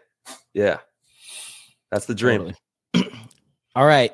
[0.55, 0.79] Yeah,
[1.91, 2.55] that's the dream.
[2.95, 3.13] Totally.
[3.77, 4.13] All right.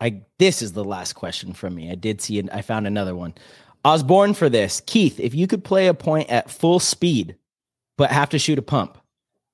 [0.00, 1.90] I this is the last question from me.
[1.90, 2.48] I did see it.
[2.52, 3.34] I found another one.
[3.84, 4.82] I was born for this.
[4.86, 7.36] Keith, if you could play a point at full speed,
[7.96, 8.98] but have to shoot a pump,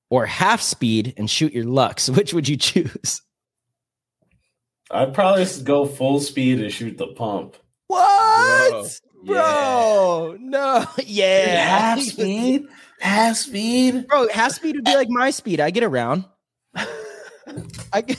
[0.09, 3.21] or half speed and shoot your Luxe, which would you choose?
[4.91, 7.55] I'd probably go full speed and shoot the pump.
[7.87, 8.99] What?
[9.25, 9.35] Bro.
[9.35, 10.85] Bro, no.
[11.05, 11.67] Yeah.
[11.79, 12.67] Half speed?
[12.99, 14.07] Half speed?
[14.07, 15.59] Bro, half speed would be like my speed.
[15.59, 16.25] I get around.
[17.93, 18.17] I get,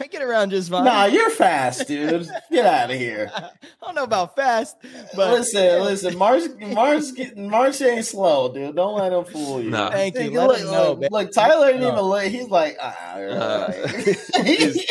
[0.00, 0.84] I get around just fine.
[0.84, 2.28] Nah, you're fast, dude.
[2.50, 3.30] Get out of here.
[3.34, 3.50] I
[3.82, 4.76] don't know about fast,
[5.16, 8.76] but listen, listen, March, March, getting March ain't slow, dude.
[8.76, 9.70] Don't let him fool you.
[9.70, 9.90] Nah.
[9.90, 10.30] Thank you.
[10.30, 11.08] Look, Let look, him know, look, man.
[11.10, 11.88] look, Tyler ain't No.
[11.92, 12.22] even look.
[12.24, 13.72] He's like, ah, Uh,
[14.44, 14.84] he's,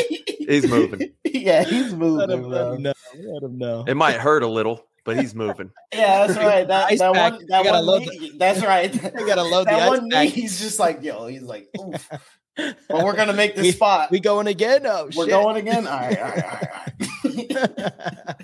[0.47, 1.11] he's moving.
[1.25, 2.93] Yeah, he's let moving, him, let him know.
[3.17, 3.83] Let him know.
[3.87, 5.71] It might hurt a little, but he's moving.
[5.93, 6.67] Yeah, that's right.
[6.67, 7.33] That, that pack.
[7.33, 8.91] one, that one load knee, that's right.
[9.15, 10.29] We gotta load the that ice one knee, pack.
[10.29, 12.09] he's just like, yo, he's like, oof.
[12.55, 14.11] But we're gonna make this We- spot.
[14.11, 14.85] We going again?
[14.85, 15.29] Oh, we're shit.
[15.29, 15.87] going again.
[15.87, 17.93] All right, all right, all right, all
[18.27, 18.35] right.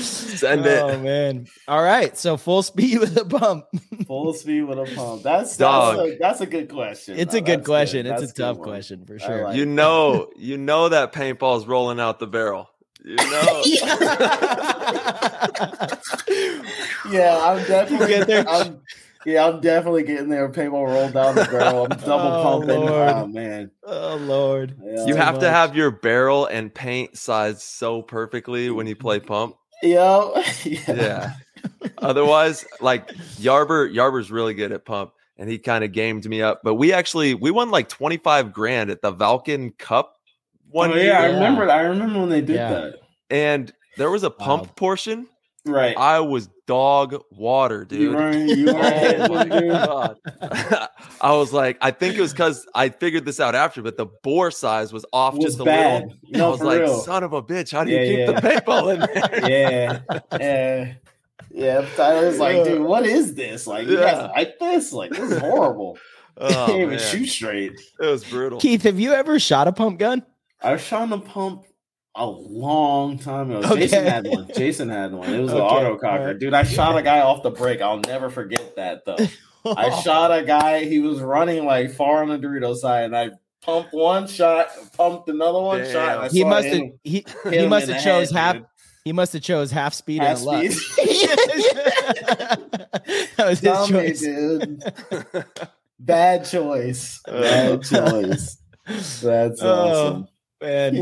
[0.00, 1.00] Send Oh it.
[1.02, 1.46] man!
[1.68, 3.64] All right, so full speed with a pump.
[4.06, 5.22] Full speed with a pump.
[5.22, 5.96] That's Dog.
[5.96, 7.18] that's a, that's a good question.
[7.18, 7.38] It's though.
[7.38, 8.06] a good question.
[8.06, 8.68] That's It's a tough one.
[8.68, 9.44] question for sure.
[9.44, 12.68] like You know, you know that paintball's rolling out the barrel.
[13.04, 13.62] You know.
[17.10, 18.48] Yeah, I'm definitely get there?
[18.48, 18.80] I'm,
[19.26, 20.48] yeah, I'm definitely getting there.
[20.50, 21.84] Paintball rolled down the barrel.
[21.90, 22.80] I'm double Oh, pumping.
[22.80, 23.08] Lord.
[23.08, 23.70] Oh man.
[23.84, 24.76] oh Lord!
[24.84, 25.06] Yeah.
[25.06, 29.20] You Too have to have your barrel and paint sized so perfectly when you play
[29.20, 29.56] pump.
[29.82, 30.34] Yo.
[30.64, 30.80] yeah.
[30.88, 31.32] Yeah.
[31.98, 36.60] Otherwise, like Yarber, Yarber's really good at pump, and he kind of gamed me up.
[36.64, 40.16] But we actually we won like twenty five grand at the Valken Cup
[40.70, 41.70] one oh, year, yeah, I remember.
[41.70, 42.70] I remember when they did Yeah.
[42.70, 42.94] that.
[43.30, 44.76] and there was a pump Wild.
[44.76, 45.26] portion.
[45.64, 45.96] Right.
[45.96, 48.00] I was dog water, dude.
[48.00, 48.48] You weren't.
[48.50, 49.30] You Oh weren't.
[49.50, 49.70] my dude.
[49.70, 50.16] god!
[51.22, 54.06] I was like, I think it was because I figured this out after, but the
[54.06, 56.02] bore size was off Was just a bad.
[56.02, 56.18] little.
[56.30, 56.98] No, I was like, real.
[57.00, 58.32] son of a bitch, how do you keep yeah.
[58.32, 59.48] the paintball in there?
[60.38, 60.94] yeah, yeah,
[61.52, 61.86] yeah.
[61.96, 63.66] Tyler's like, dude, what is this?
[63.68, 64.12] Like, you Yeah.
[64.14, 64.92] guys like this?
[64.92, 65.96] Like, this is horrible.
[66.38, 66.98] Oh, Can't even man.
[66.98, 67.72] shoot straight.
[68.00, 68.58] It was brutal.
[68.58, 70.24] Keith, have you ever shot a pump gun?
[70.62, 71.64] I shot a pump
[72.16, 73.58] a long time ago.
[73.70, 73.80] Okay.
[73.82, 74.50] Jason had one.
[74.56, 75.32] Jason had one.
[75.32, 76.38] It was an Okay, Autococker, alright.
[76.38, 76.54] dude.
[76.54, 77.82] I shot a guy off the break.
[77.82, 79.18] I'll never forget that though.
[79.64, 80.84] I shot a guy.
[80.84, 83.30] He was running like far on the Dorito side, and I
[83.62, 86.16] pumped one shot, pumped another one shot.
[86.16, 88.66] And I he must have he, he must have chose head, half dude.
[89.04, 90.70] he must have chose half speed Half and a luck.
[90.72, 91.28] speed.
[93.36, 94.20] that was his Tell me, choice.
[94.20, 94.82] dude.
[95.98, 97.20] Bad choice.
[97.26, 98.56] Bad choice.
[98.86, 100.28] That's Oh, awesome.
[100.60, 100.94] Man.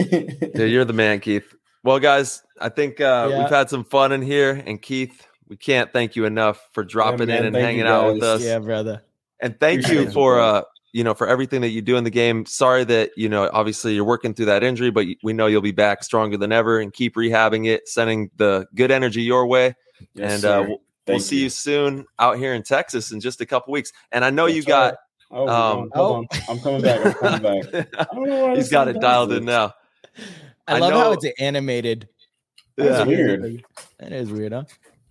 [0.54, 1.54] Yeah, you're the man, Keith.
[1.82, 3.38] Well, guys, I think uh, Yeah.
[3.40, 7.26] we've had some fun in here, and Keith, we can't thank you enough for dropping
[7.26, 8.42] man, in and hanging out with us.
[8.42, 9.02] Yeah, brother.
[9.40, 10.62] And thank Appreciate you for uh,
[10.92, 12.46] you know, for everything that you do in the game.
[12.46, 15.72] Sorry that you know, obviously you're working through that injury, but we know you'll be
[15.72, 19.74] back stronger than ever, and keep rehabbing it, sending the good energy your way.
[20.14, 20.78] Yes, and uh, we'll,
[21.08, 21.50] we'll see you.
[21.50, 23.92] soon out here in Texas in just a couple weeks.
[24.12, 24.94] And I know you That's got.
[25.32, 26.40] Oh, we're um, going- hold on.
[26.48, 27.06] I'm coming back.
[27.06, 27.88] I'm coming back.
[27.98, 29.74] I don't know why He's got it does dialed in now.
[30.66, 32.08] I, I love how it's animated.
[32.76, 33.04] That's Yeah.
[33.04, 33.64] weird.
[33.98, 34.64] That is weird, huh?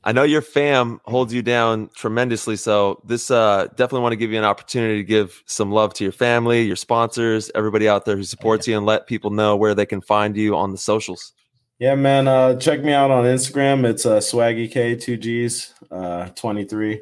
[0.04, 2.56] I know your fam holds you down tremendously.
[2.56, 6.04] So this uh definitely want to give you an opportunity to give some love to
[6.04, 9.76] your family, your sponsors, everybody out there who supports you and let people know where
[9.76, 11.34] they can find you on the socials.
[11.80, 12.28] Yeah, man.
[12.28, 13.86] Uh, check me out on Instagram.
[13.86, 17.02] It's uh, Swaggy K two Gs uh, twenty three.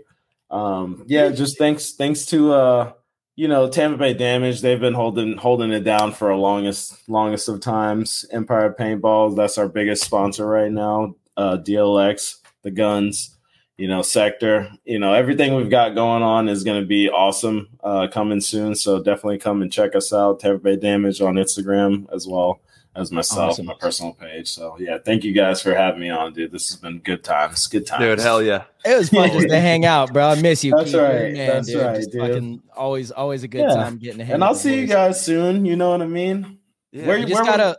[0.52, 2.94] Um, yeah, just thanks thanks to uh,
[3.36, 4.61] you know Tampa Bay Damage.
[4.61, 8.24] They've been holding holding it down for a longest longest of times.
[8.32, 9.36] Empire Paintballs.
[9.36, 11.15] That's our biggest sponsor right now.
[11.36, 13.34] Uh, DLX, the guns.
[13.78, 14.72] You know, sector.
[14.86, 17.68] You know, everything we've got going on is going to be awesome.
[17.84, 18.74] Uh, coming soon.
[18.74, 20.40] So definitely come and check us out.
[20.40, 22.60] Tampa Bay Damage on Instagram as well
[22.96, 23.68] as myself, Awesome.
[23.68, 24.48] my personal page.
[24.50, 26.52] So yeah, thank you guys for having me on, dude.
[26.52, 27.68] This has been good times.
[27.68, 28.02] Good times.
[28.04, 28.64] Dude, hell yeah.
[28.84, 30.30] It was fun just to hang out, bro.
[30.30, 30.74] I miss you.
[30.76, 31.00] That's Keith.
[31.00, 31.32] Right.
[31.34, 31.82] the That's dude.
[31.86, 32.22] right, Just dude.
[32.22, 33.76] fucking always, always a good Yeah.
[33.76, 34.34] time getting to hang.
[34.34, 35.66] And I'll with the see you guys soon.
[35.66, 36.58] You know what I mean?
[36.92, 37.06] Yeah.
[37.06, 37.78] Where You you just where, gotta.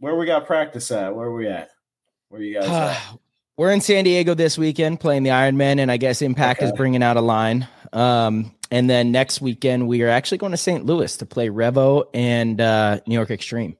[0.00, 1.16] where we got practice at?
[1.16, 1.70] Where we at?
[2.28, 3.18] Where you guys at?
[3.58, 7.02] We're in San Diego this weekend playing the Ironmen, and I guess Impact is bringing
[7.02, 7.66] out a line.
[7.92, 10.86] Um, and then next weekend we are actually going to St.
[10.86, 13.76] Louis to play Revo and uh, New York Extreme.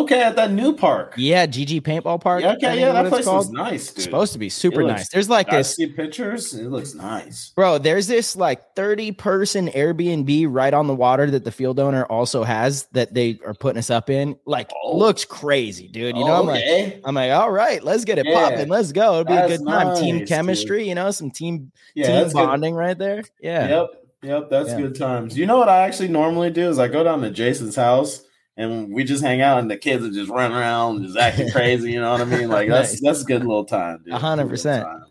[0.00, 1.14] Okay, at that new park.
[1.16, 2.42] Yeah, GG Paintball Park.
[2.42, 3.96] Yeah, I okay, yeah, that place was nice, dude.
[3.96, 5.08] It's supposed to be super looks- nice.
[5.10, 6.54] There's like I this, see pictures.
[6.54, 7.52] It looks nice.
[7.54, 7.78] bro.
[7.78, 12.44] There's this like 30 person Airbnb right on the water that the field owner also
[12.44, 14.36] has that they are putting us up in.
[14.46, 14.96] Like, Oh.
[14.96, 16.16] looks crazy, dude.
[16.16, 17.00] You know, I'm like.
[17.04, 18.50] I'm like, all right, let's get it Yeah.
[18.50, 18.68] popping.
[18.68, 19.20] Let's go.
[19.20, 19.96] It'll be a good time.
[19.96, 22.44] team nice, chemistry, you know, some team yeah, team that's good.
[22.46, 23.22] bonding right there.
[23.40, 23.68] Yeah.
[23.68, 23.90] Yep,
[24.22, 24.80] yep, that's Yeah.
[24.80, 25.36] good times.
[25.36, 28.22] You know what I actually normally do is I go down to Jason's house
[28.56, 31.92] and we just hang out and the kids are just running around just acting crazy.
[31.92, 32.48] You know what I mean?
[32.48, 33.00] Like that's Nice.
[33.02, 34.02] that's a good little time.
[34.04, 34.14] dude.
[34.14, 34.84] A hundred Good little percent.
[34.84, 35.04] time.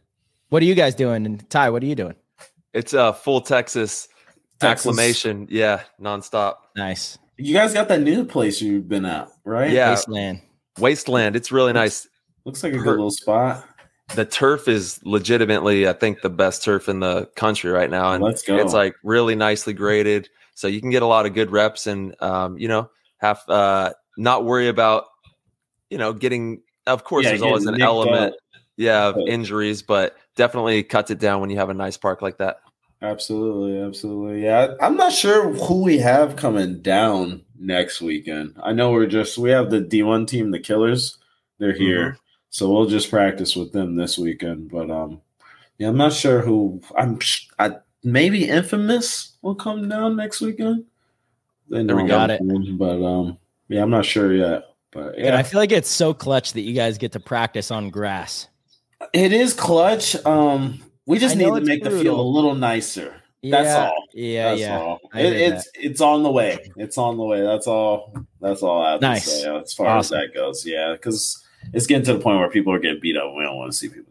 [0.49, 1.25] What are you guys doing?
[1.25, 2.15] And Ty, what are you doing?
[2.73, 4.07] It's a full Texas,
[4.59, 4.85] Texas.
[4.87, 5.47] acclamation.
[5.49, 6.55] Yeah, nonstop.
[6.75, 7.17] Nice.
[7.37, 9.71] You guys got that new place you've been at, right?
[9.71, 9.89] Yeah.
[9.91, 10.41] Wasteland.
[10.79, 11.35] Wasteland.
[11.35, 12.07] It's really nice.
[12.45, 13.65] looks like a good Per- little spot.
[14.15, 18.11] The turf is legitimately, I think, the best turf in the country right now.
[18.11, 18.57] And Let's go.
[18.57, 20.27] it's like really nicely graded.
[20.53, 22.89] So you can get a lot of good reps and um, you know,
[23.21, 25.05] have uh not worry about,
[25.89, 28.39] you know, getting of course Yeah, there's always an element, up.
[28.77, 32.37] yeah, of injuries, but definitely cuts it down when you have a nice park like
[32.39, 32.61] that.
[33.03, 34.43] Absolutely, absolutely.
[34.43, 38.55] Yeah, I'm not sure who we have coming down next weekend.
[38.61, 41.17] I know we're just we have the D1 team, the Killers.
[41.57, 42.17] They're here,
[42.49, 44.69] so we'll just practice with them this weekend.
[44.71, 45.21] But um,
[45.77, 46.81] yeah, I'm not sure who.
[46.97, 47.19] I'm
[47.59, 50.85] I maybe Infamous will come down next weekend.
[51.71, 51.97] They we know.
[51.99, 52.41] I'm Got it.
[52.77, 53.37] but um,
[53.69, 54.65] yeah, I'm not sure yet.
[54.91, 57.71] But And yeah, I feel like it's so clutch that you guys get to practice
[57.71, 58.49] on grass.
[59.13, 60.15] It is clutch.
[60.25, 61.97] Um, we just need to make brutal.
[61.97, 63.15] the field a little nicer.
[63.41, 64.07] Yeah, That's all.
[64.13, 64.79] Yeah, That's yeah.
[64.79, 64.99] All.
[65.15, 65.85] It, it's that.
[65.85, 66.71] it's on the way.
[66.75, 67.41] It's on the way.
[67.41, 68.13] That's all.
[68.39, 69.23] That's all I have nice.
[69.23, 70.17] to say as far awesome.
[70.17, 70.65] as that goes.
[70.65, 71.43] Yeah, because
[71.73, 73.33] it's getting to the point where people are getting beat up.
[73.35, 74.10] We don't want to see people get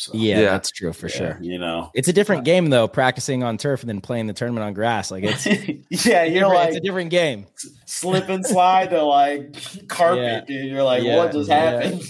[0.00, 0.50] So yeah, yeah.
[0.52, 1.38] that's true for yeah, sure.
[1.42, 2.88] You know, it's a different uh, game though.
[2.88, 5.10] Practicing on turf and then playing the tournament on grass.
[5.10, 5.46] Like it's
[6.06, 7.46] yeah, you're like it's a different game.
[7.84, 10.40] Slip and slide to like carpet, yeah.
[10.46, 10.70] dude.
[10.70, 12.02] You're like, what just happened?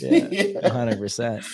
[0.73, 1.45] Hundred percent.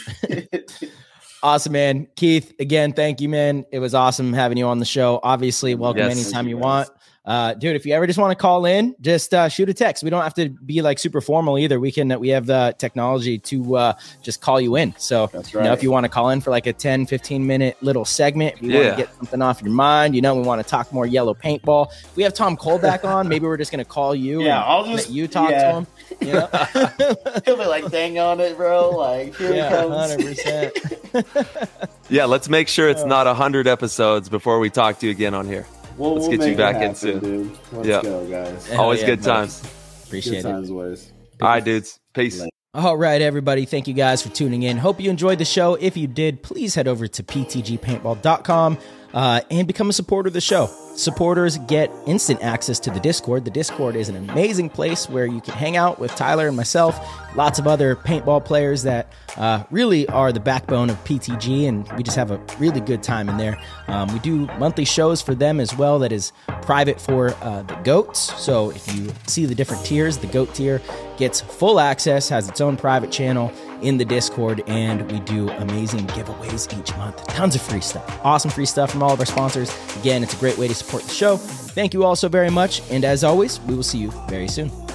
[1.43, 2.07] Awesome, man.
[2.17, 3.65] Keith, again, thank you, man.
[3.73, 5.21] It was awesome having you on the show.
[5.23, 6.91] Obviously, welcome yes, anytime you, you want.
[7.27, 10.05] Uh, dude, if you ever just want to call in, just uh, shoot a text.
[10.05, 11.81] We don't have to be like super formal either.
[11.81, 13.93] We can, we have the technology to uh,
[14.23, 14.95] just call you in.
[14.97, 15.63] So, That's right.
[15.63, 18.05] you know, if you want to call in for like a 10, 15 minute little
[18.05, 18.79] segment, if you yeah.
[18.79, 21.35] want to get something off your mind, you know, we want to talk more yellow
[21.35, 21.89] paintball.
[21.91, 24.43] If we have Tom Cole back on, maybe we're just going to call you.
[24.43, 25.73] Yeah, I'll just, you talk yeah.
[25.73, 25.87] to him.
[26.21, 26.47] You know?
[27.45, 28.91] He'll be like, dang on it, bro.
[28.91, 31.89] Like, here yeah, 100%.
[32.09, 35.47] yeah, let's make sure it's not 100 episodes before we talk to you again on
[35.47, 35.67] here.
[35.97, 37.19] We'll, Let's we'll get you back happen, in soon.
[37.21, 37.59] Dude.
[37.73, 38.03] Let's yep.
[38.03, 38.71] go, guys.
[38.73, 39.63] Always yeah, good times.
[40.05, 40.73] Appreciate good times, it.
[40.73, 41.13] Always.
[41.41, 41.99] All right, dudes.
[42.13, 42.47] Peace.
[42.75, 43.65] All right, everybody.
[43.65, 44.77] Thank you guys for tuning in.
[44.77, 45.75] Hope you enjoyed the show.
[45.75, 48.79] If you did, please head over to ptgpaintball.com
[49.15, 50.71] uh, and become a supporter of the show.
[50.97, 53.45] Supporters get instant access to the Discord.
[53.45, 56.99] The Discord is an amazing place where you can hang out with Tyler and myself,
[57.37, 62.03] lots of other paintball players that uh, really are the backbone of PTG, and we
[62.03, 63.59] just have a really good time in there.
[63.89, 66.33] Um, we do monthly shows for them as well that is
[66.63, 68.35] private for uh, the goats.
[68.43, 70.81] So if you see the different tiers, the goat tier
[71.19, 73.53] gets full access, has its own private channel
[73.83, 77.27] in the Discord, and we do amazing giveaways each month.
[77.27, 78.21] Tons of free stuff.
[78.25, 79.71] Awesome free stuff from all of our sponsors.
[79.97, 81.37] Again, it's a great way to support the show.
[81.37, 82.81] Thank you all so very much.
[82.91, 84.86] And as always, we will see you very soon.